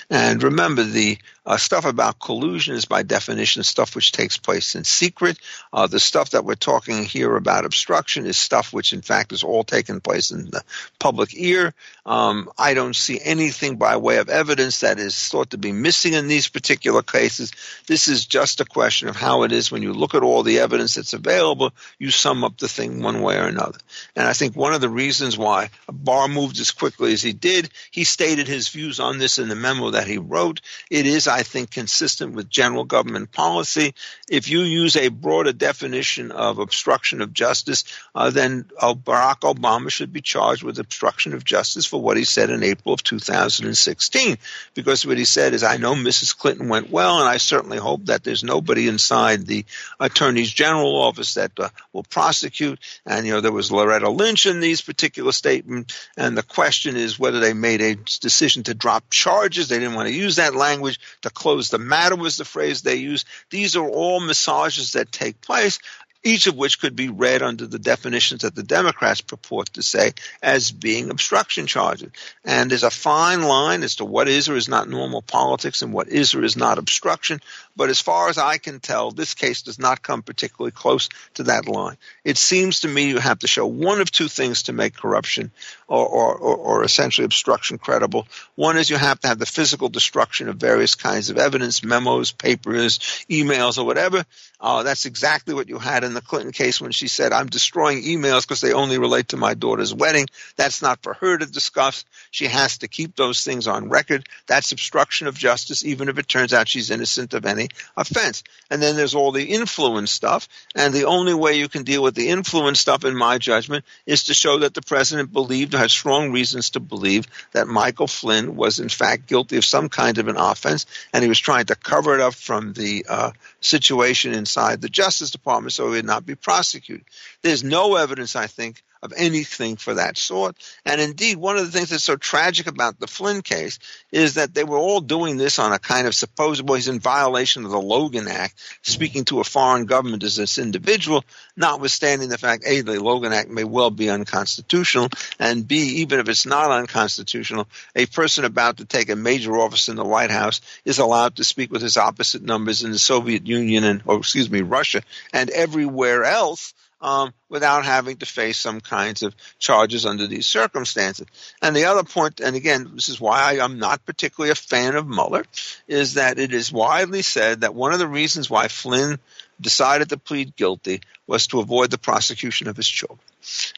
And 0.09 0.43
remember, 0.43 0.84
the 0.84 1.18
uh, 1.45 1.57
stuff 1.57 1.85
about 1.85 2.19
collusion 2.19 2.75
is 2.75 2.85
by 2.85 3.03
definition 3.03 3.63
stuff 3.63 3.95
which 3.95 4.11
takes 4.11 4.37
place 4.37 4.75
in 4.75 4.83
secret. 4.83 5.37
Uh, 5.73 5.87
the 5.87 5.99
stuff 5.99 6.31
that 6.31 6.45
we're 6.45 6.55
talking 6.55 7.03
here 7.03 7.35
about 7.35 7.65
obstruction 7.65 8.25
is 8.25 8.37
stuff 8.37 8.71
which, 8.71 8.93
in 8.93 9.01
fact, 9.01 9.31
is 9.31 9.43
all 9.43 9.63
taking 9.63 9.99
place 9.99 10.31
in 10.31 10.51
the 10.51 10.61
public 10.99 11.31
ear. 11.33 11.73
Um, 12.05 12.49
I 12.57 12.73
don't 12.73 12.95
see 12.95 13.19
anything 13.23 13.77
by 13.77 13.97
way 13.97 14.17
of 14.17 14.29
evidence 14.29 14.81
that 14.81 14.99
is 14.99 15.29
thought 15.29 15.51
to 15.51 15.57
be 15.57 15.71
missing 15.71 16.13
in 16.13 16.27
these 16.27 16.47
particular 16.47 17.01
cases. 17.01 17.51
This 17.87 18.07
is 18.07 18.25
just 18.25 18.61
a 18.61 18.65
question 18.65 19.07
of 19.07 19.15
how 19.15 19.43
it 19.43 19.51
is 19.51 19.71
when 19.71 19.81
you 19.81 19.93
look 19.93 20.13
at 20.13 20.23
all 20.23 20.43
the 20.43 20.59
evidence 20.59 20.95
that's 20.95 21.13
available, 21.13 21.73
you 21.97 22.11
sum 22.11 22.43
up 22.43 22.57
the 22.57 22.67
thing 22.67 23.01
one 23.01 23.21
way 23.21 23.37
or 23.37 23.47
another. 23.47 23.79
And 24.15 24.27
I 24.27 24.33
think 24.33 24.55
one 24.55 24.73
of 24.73 24.81
the 24.81 24.89
reasons 24.89 25.37
why 25.37 25.69
Barr 25.91 26.27
moved 26.27 26.59
as 26.59 26.71
quickly 26.71 27.13
as 27.13 27.21
he 27.23 27.33
did, 27.33 27.69
he 27.89 28.03
stated 28.03 28.47
his 28.47 28.69
views 28.69 28.99
on 28.99 29.17
this 29.17 29.39
in 29.39 29.47
the 29.49 29.55
memo 29.55 29.91
that 29.91 30.07
he 30.07 30.17
wrote. 30.17 30.61
It 30.89 31.07
is 31.07 31.27
I 31.32 31.43
think, 31.43 31.71
consistent 31.71 32.34
with 32.34 32.49
general 32.49 32.84
government 32.84 33.32
policy. 33.32 33.95
If 34.29 34.49
you 34.49 34.61
use 34.61 34.95
a 34.95 35.07
broader 35.07 35.53
definition 35.53 36.32
of 36.32 36.59
obstruction 36.59 37.21
of 37.21 37.34
justice, 37.34 37.84
uh, 38.13 38.29
then 38.29 38.65
uh, 38.77 38.93
Barack 38.93 39.41
Obama 39.41 39.89
should 39.89 40.13
be 40.13 40.21
charged 40.21 40.63
with 40.63 40.79
obstruction 40.79 41.34
of 41.34 41.43
justice 41.43 41.86
for 41.86 42.01
what 42.01 42.17
he 42.17 42.23
said 42.23 42.49
in 42.49 42.63
April 42.63 42.93
of 42.93 43.03
2016. 43.03 44.38
Because 44.73 45.05
what 45.05 45.17
he 45.17 45.25
said 45.25 45.53
is, 45.53 45.63
I 45.63 45.77
know 45.77 45.95
Mrs. 45.95 46.38
Clinton 46.38 46.69
went 46.69 46.89
well, 46.89 47.19
and 47.19 47.27
I 47.27 47.38
certainly 47.38 47.77
hope 47.77 48.05
that 48.05 48.23
there's 48.23 48.43
nobody 48.43 48.88
inside 48.88 49.45
the 49.45 49.65
Attorney's 49.99 50.51
General 50.51 50.95
office 51.01 51.36
that 51.36 51.51
uh, 51.59 51.69
will 51.93 52.03
prosecute. 52.03 52.79
And, 53.05 53.25
you 53.25 53.34
know, 53.34 53.41
there 53.41 53.51
was 53.51 53.71
Loretta 53.71 54.09
Lynch 54.09 54.45
in 54.45 54.59
these 54.59 54.82
particular 54.82 55.32
statements, 55.32 56.09
and 56.17 56.38
the 56.38 56.43
question 56.43 56.97
is 56.97 57.17
whether 57.17 57.39
they 57.39 57.53
made 57.53 57.82
a 57.82 57.95
decision 57.95 58.63
to 58.63 58.73
drop 58.73 59.09
charges. 59.09 59.69
They 59.69 59.79
didn't 59.79 59.95
want 59.95 60.07
to 60.07 60.13
use 60.13 60.36
that 60.36 60.55
language 60.55 60.99
to 61.22 61.30
close 61.30 61.69
the 61.69 61.78
matter 61.78 62.15
was 62.15 62.38
the 62.38 62.45
phrase 62.45 62.82
they 62.82 62.95
used. 62.95 63.28
These 63.49 63.76
are 63.76 63.88
all 63.88 64.19
massages 64.19 64.93
that 64.93 65.11
take 65.11 65.41
place 65.41 65.80
each 66.24 66.47
of 66.47 66.55
which 66.55 66.80
could 66.80 66.95
be 66.95 67.09
read 67.09 67.41
under 67.41 67.65
the 67.65 67.80
definitions 67.80 68.41
that 68.41 68.55
the 68.55 68.63
Democrats 68.63 69.22
purport 69.22 69.74
to 69.74 69.82
say 69.82 70.13
as 70.41 70.72
being 70.72 71.09
obstruction 71.09 71.67
charges. 71.67 72.11
And 72.45 72.69
there's 72.69 72.84
a 72.84 72.91
fine 72.91 73.43
line 73.43 73.84
as 73.84 73.95
to 73.95 74.05
what 74.05 74.28
is 74.28 74.47
or 74.47 74.55
is 74.55 74.69
not 74.69 74.88
normal 74.88 75.22
politics 75.22 75.82
and 75.82 75.93
what 75.93 76.09
is 76.09 76.36
or 76.36 76.43
is 76.43 76.55
not 76.55 76.78
obstruction. 76.78 77.41
But 77.76 77.89
as 77.89 77.99
far 77.99 78.30
as 78.30 78.38
I 78.38 78.57
can 78.57 78.80
tell, 78.80 79.11
this 79.11 79.34
case 79.34 79.63
does 79.63 79.80
not 79.80 80.01
come 80.01 80.22
particularly 80.22 80.72
close 80.72 81.09
to 81.36 81.43
that 81.43 81.67
line. 81.67 81.97
It 82.24 82.38
seems 82.38 82.82
to 82.82 82.88
me 82.88 83.09
you 83.09 83.17
have 83.17 83.39
to 83.39 83.47
show 83.47 83.65
one 83.65 84.01
of 84.01 84.11
two 84.11 84.28
things 84.28 84.63
to 84.63 84.74
make 84.74 84.95
corruption 84.95 85.51
or, 85.88 86.05
or, 86.05 86.36
or, 86.36 86.55
or 86.55 86.84
essentially 86.84 87.26
obstruction 87.26 87.78
credible. 87.78 88.28
One 88.55 88.78
is 88.78 88.89
you 88.89 88.97
have 88.97 89.19
to 89.22 89.28
have 89.28 89.39
the 89.39 89.45
physical 89.45 89.89
destruction 89.89 90.49
of 90.49 90.57
various 90.57 90.95
kinds 90.95 91.30
of 91.30 91.38
evidence, 91.38 91.84
memos, 91.84 92.32
papers, 92.32 92.99
emails, 93.30 93.78
or 93.78 93.86
whatever. 93.86 94.26
Uh, 94.59 94.84
that's 94.84 95.05
exactly 95.05 95.53
what 95.53 95.67
you 95.67 95.80
had 95.80 96.03
in 96.03 96.11
in 96.12 96.16
the 96.16 96.22
Clinton 96.22 96.51
case 96.51 96.82
when 96.82 96.91
she 96.91 97.07
said, 97.07 97.32
I'm 97.32 97.47
destroying 97.47 98.03
emails 98.03 98.41
because 98.41 98.59
they 98.59 98.74
only 98.74 98.97
relate 98.97 99.30
to 99.30 99.38
my 99.38 99.53
daughter's 99.53 99.93
wedding. 99.93 100.28
That's 100.57 100.82
not 100.82 101.01
for 101.01 101.14
her 101.16 101.38
to 101.38 101.45
discuss. 101.45 102.03
She 102.32 102.47
has 102.47 102.80
to 102.80 102.89
keep 102.89 103.16
those 103.16 103.43
things 103.43 103.68
on 103.68 103.89
record. 103.89 104.28
That's 104.47 104.74
obstruction 104.74 105.28
of 105.28 105.38
justice, 105.38 105.86
even 105.86 106.09
if 106.09 106.18
it 106.18 106.28
turns 106.28 106.53
out 106.53 106.68
she's 106.68 106.91
innocent 106.91 107.34
of 107.34 107.45
any 107.45 107.70
offense. 107.95 108.43
And 108.70 108.82
then 108.82 108.97
there's 108.97 109.16
all 109.16 109.32
the 109.32 109.45
influence 109.45 110.12
stuff. 110.12 110.49
And 110.76 110.93
the 110.93 111.05
only 111.05 111.34
way 111.34 111.57
you 111.57 111.70
can 111.70 111.84
deal 111.84 112.03
with 112.03 112.16
the 112.16 112.30
influence 112.30 112.80
stuff, 112.80 113.05
in 113.05 113.16
my 113.16 113.38
judgment, 113.38 113.86
is 114.05 114.26
to 114.26 114.34
show 114.34 114.59
that 114.59 114.74
the 114.74 114.82
president 114.82 115.32
believed 115.32 115.74
or 115.74 115.78
had 115.78 115.91
strong 115.91 116.32
reasons 116.32 116.72
to 116.72 116.82
believe 116.82 117.26
that 117.53 117.68
Michael 117.68 118.07
Flynn 118.07 118.55
was 118.55 118.80
in 118.80 118.89
fact 118.89 119.28
guilty 119.28 119.57
of 119.57 119.66
some 119.66 119.88
kind 119.88 120.18
of 120.18 120.28
an 120.28 120.38
offense, 120.38 120.86
and 121.14 121.24
he 121.24 121.30
was 121.30 121.39
trying 121.39 121.66
to 121.68 121.76
cover 121.76 122.16
it 122.16 122.22
up 122.22 122.34
from 122.34 122.74
the 122.74 123.05
uh, 123.07 123.32
situation 123.62 124.34
inside 124.34 124.82
the 124.82 124.89
Justice 124.89 125.32
Department 125.32 125.74
so 125.74 125.88
he 125.88 125.97
would 125.97 126.05
not 126.05 126.26
be 126.26 126.36
prosecuted. 126.36 127.05
There's 127.41 127.64
no 127.64 127.95
evidence, 127.95 128.36
I 128.36 128.47
think, 128.47 128.84
of 129.03 129.13
anything 129.17 129.75
for 129.75 129.95
that 129.95 130.17
sort. 130.17 130.55
And 130.85 131.01
indeed, 131.01 131.37
one 131.37 131.57
of 131.57 131.65
the 131.65 131.71
things 131.71 131.89
that's 131.89 132.03
so 132.03 132.15
tragic 132.15 132.67
about 132.67 132.99
the 132.99 133.07
Flynn 133.07 133.41
case 133.41 133.79
is 134.11 134.35
that 134.35 134.53
they 134.53 134.63
were 134.63 134.77
all 134.77 135.01
doing 135.01 135.37
this 135.37 135.59
on 135.59 135.73
a 135.73 135.79
kind 135.79 136.07
of 136.07 136.13
supposed, 136.13 136.67
well, 136.67 136.75
he's 136.75 136.87
in 136.87 136.99
violation 136.99 137.65
of 137.65 137.71
the 137.71 137.81
Logan 137.81 138.27
Act, 138.27 138.59
speaking 138.83 139.25
to 139.25 139.39
a 139.39 139.43
foreign 139.43 139.85
government 139.85 140.23
as 140.23 140.35
this 140.35 140.57
individual, 140.57 141.23
notwithstanding 141.57 142.29
the 142.29 142.37
fact, 142.37 142.63
A, 142.65 142.81
the 142.81 143.01
Logan 143.01 143.33
Act 143.33 143.49
may 143.49 143.63
well 143.63 143.89
be 143.89 144.09
unconstitutional, 144.09 145.09
and 145.39 145.67
B, 145.67 145.77
even 146.01 146.19
if 146.19 146.29
it's 146.29 146.45
not 146.45 146.71
unconstitutional, 146.71 147.67
a 147.95 148.05
person 148.05 148.45
about 148.45 148.77
to 148.77 148.85
take 148.85 149.09
a 149.09 149.15
major 149.15 149.57
office 149.57 149.89
in 149.89 149.95
the 149.95 150.05
White 150.05 150.31
House 150.31 150.61
is 150.85 150.99
allowed 150.99 151.37
to 151.37 151.43
speak 151.43 151.71
with 151.71 151.81
his 151.81 151.97
opposite 151.97 152.43
numbers 152.43 152.83
in 152.83 152.91
the 152.91 152.99
Soviet 152.99 153.47
Union 153.47 153.83
and, 153.83 154.03
or 154.05 154.17
excuse 154.17 154.49
me, 154.49 154.61
Russia 154.61 155.01
and 155.33 155.49
everywhere 155.49 156.23
else 156.23 156.73
um, 157.01 157.33
without 157.49 157.85
having 157.85 158.17
to 158.17 158.25
face 158.25 158.57
some 158.57 158.79
kinds 158.79 159.23
of 159.23 159.35
charges 159.59 160.05
under 160.05 160.27
these 160.27 160.45
circumstances. 160.45 161.27
And 161.61 161.75
the 161.75 161.85
other 161.85 162.03
point, 162.03 162.39
and 162.39 162.55
again, 162.55 162.91
this 162.93 163.09
is 163.09 163.19
why 163.19 163.41
I, 163.41 163.63
am 163.65 163.79
not 163.79 164.05
particularly 164.05 164.51
a 164.51 164.55
fan 164.55 164.95
of 164.95 165.07
Mueller, 165.07 165.45
is 165.87 166.15
that 166.15 166.39
it 166.39 166.53
is 166.53 166.71
widely 166.71 167.21
said 167.21 167.61
that 167.61 167.75
one 167.75 167.93
of 167.93 167.99
the 167.99 168.07
reasons 168.07 168.49
why 168.49 168.67
Flynn 168.67 169.19
decided 169.62 170.09
to 170.09 170.18
plead 170.18 170.55
guilty 170.55 171.01
was 171.28 171.47
to 171.47 171.59
avoid 171.59 171.91
the 171.91 171.97
prosecution 171.97 172.68
of 172.68 172.76
his 172.76 172.88
children. 172.88 173.20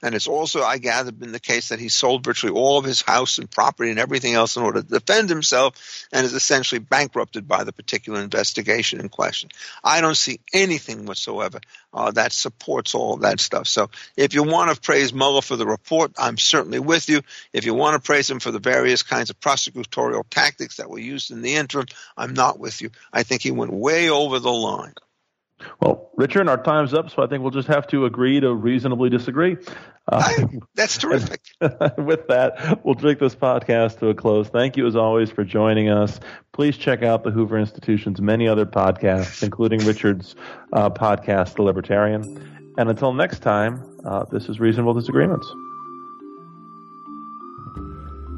And 0.01 0.15
it's 0.15 0.27
also, 0.27 0.61
I 0.61 0.77
gather, 0.77 1.11
been 1.11 1.31
the 1.31 1.39
case 1.39 1.69
that 1.69 1.79
he 1.79 1.89
sold 1.89 2.23
virtually 2.23 2.51
all 2.51 2.77
of 2.77 2.85
his 2.85 3.01
house 3.01 3.37
and 3.37 3.49
property 3.49 3.91
and 3.91 3.99
everything 3.99 4.33
else 4.33 4.57
in 4.57 4.63
order 4.63 4.81
to 4.81 4.87
defend 4.87 5.29
himself 5.29 6.07
and 6.11 6.25
is 6.25 6.33
essentially 6.33 6.79
bankrupted 6.79 7.47
by 7.47 7.63
the 7.63 7.71
particular 7.71 8.21
investigation 8.21 8.99
in 8.99 9.09
question. 9.09 9.49
I 9.83 10.01
don't 10.01 10.17
see 10.17 10.39
anything 10.53 11.05
whatsoever 11.05 11.59
uh, 11.93 12.11
that 12.11 12.33
supports 12.33 12.95
all 12.95 13.13
of 13.13 13.21
that 13.21 13.39
stuff. 13.39 13.67
So 13.67 13.89
if 14.17 14.33
you 14.33 14.43
want 14.43 14.73
to 14.73 14.81
praise 14.81 15.13
Mueller 15.13 15.41
for 15.41 15.55
the 15.55 15.67
report, 15.67 16.13
I'm 16.17 16.37
certainly 16.37 16.79
with 16.79 17.07
you. 17.07 17.21
If 17.53 17.65
you 17.65 17.73
want 17.73 17.95
to 17.95 18.05
praise 18.05 18.29
him 18.29 18.39
for 18.39 18.51
the 18.51 18.59
various 18.59 19.03
kinds 19.03 19.29
of 19.29 19.39
prosecutorial 19.39 20.23
tactics 20.29 20.77
that 20.77 20.89
were 20.89 20.99
used 20.99 21.31
in 21.31 21.41
the 21.41 21.55
interim, 21.55 21.85
I'm 22.17 22.33
not 22.33 22.59
with 22.59 22.81
you. 22.81 22.89
I 23.13 23.23
think 23.23 23.41
he 23.41 23.51
went 23.51 23.71
way 23.71 24.09
over 24.09 24.39
the 24.39 24.51
line. 24.51 24.93
Well, 25.81 26.11
Richard, 26.15 26.47
our 26.49 26.61
time's 26.61 26.93
up, 26.93 27.09
so 27.09 27.23
I 27.23 27.27
think 27.27 27.41
we'll 27.41 27.51
just 27.51 27.67
have 27.67 27.87
to 27.87 28.05
agree 28.05 28.39
to 28.39 28.53
reasonably 28.53 29.09
disagree. 29.09 29.57
Uh, 30.07 30.47
that's 30.75 30.97
terrific. 30.97 31.41
with 31.97 32.27
that, 32.27 32.81
we'll 32.83 32.95
take 32.95 33.19
this 33.19 33.35
podcast 33.35 33.99
to 33.99 34.09
a 34.09 34.13
close. 34.13 34.47
Thank 34.49 34.77
you, 34.77 34.85
as 34.87 34.95
always, 34.95 35.31
for 35.31 35.43
joining 35.43 35.89
us. 35.89 36.19
Please 36.51 36.77
check 36.77 37.03
out 37.03 37.23
the 37.23 37.31
Hoover 37.31 37.57
Institution's 37.57 38.21
many 38.21 38.47
other 38.47 38.65
podcasts, 38.65 39.43
including 39.43 39.79
Richard's 39.85 40.35
uh, 40.73 40.89
podcast, 40.89 41.55
The 41.55 41.63
Libertarian. 41.63 42.73
And 42.77 42.89
until 42.89 43.13
next 43.13 43.39
time, 43.39 43.99
uh, 44.05 44.25
this 44.31 44.49
is 44.49 44.59
Reasonable 44.59 44.93
Disagreements. 44.93 45.47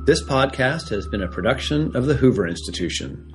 This 0.05 0.23
podcast 0.23 0.89
has 0.89 1.07
been 1.07 1.23
a 1.23 1.27
production 1.27 1.95
of 1.95 2.05
the 2.05 2.13
Hoover 2.13 2.47
Institution. 2.47 3.34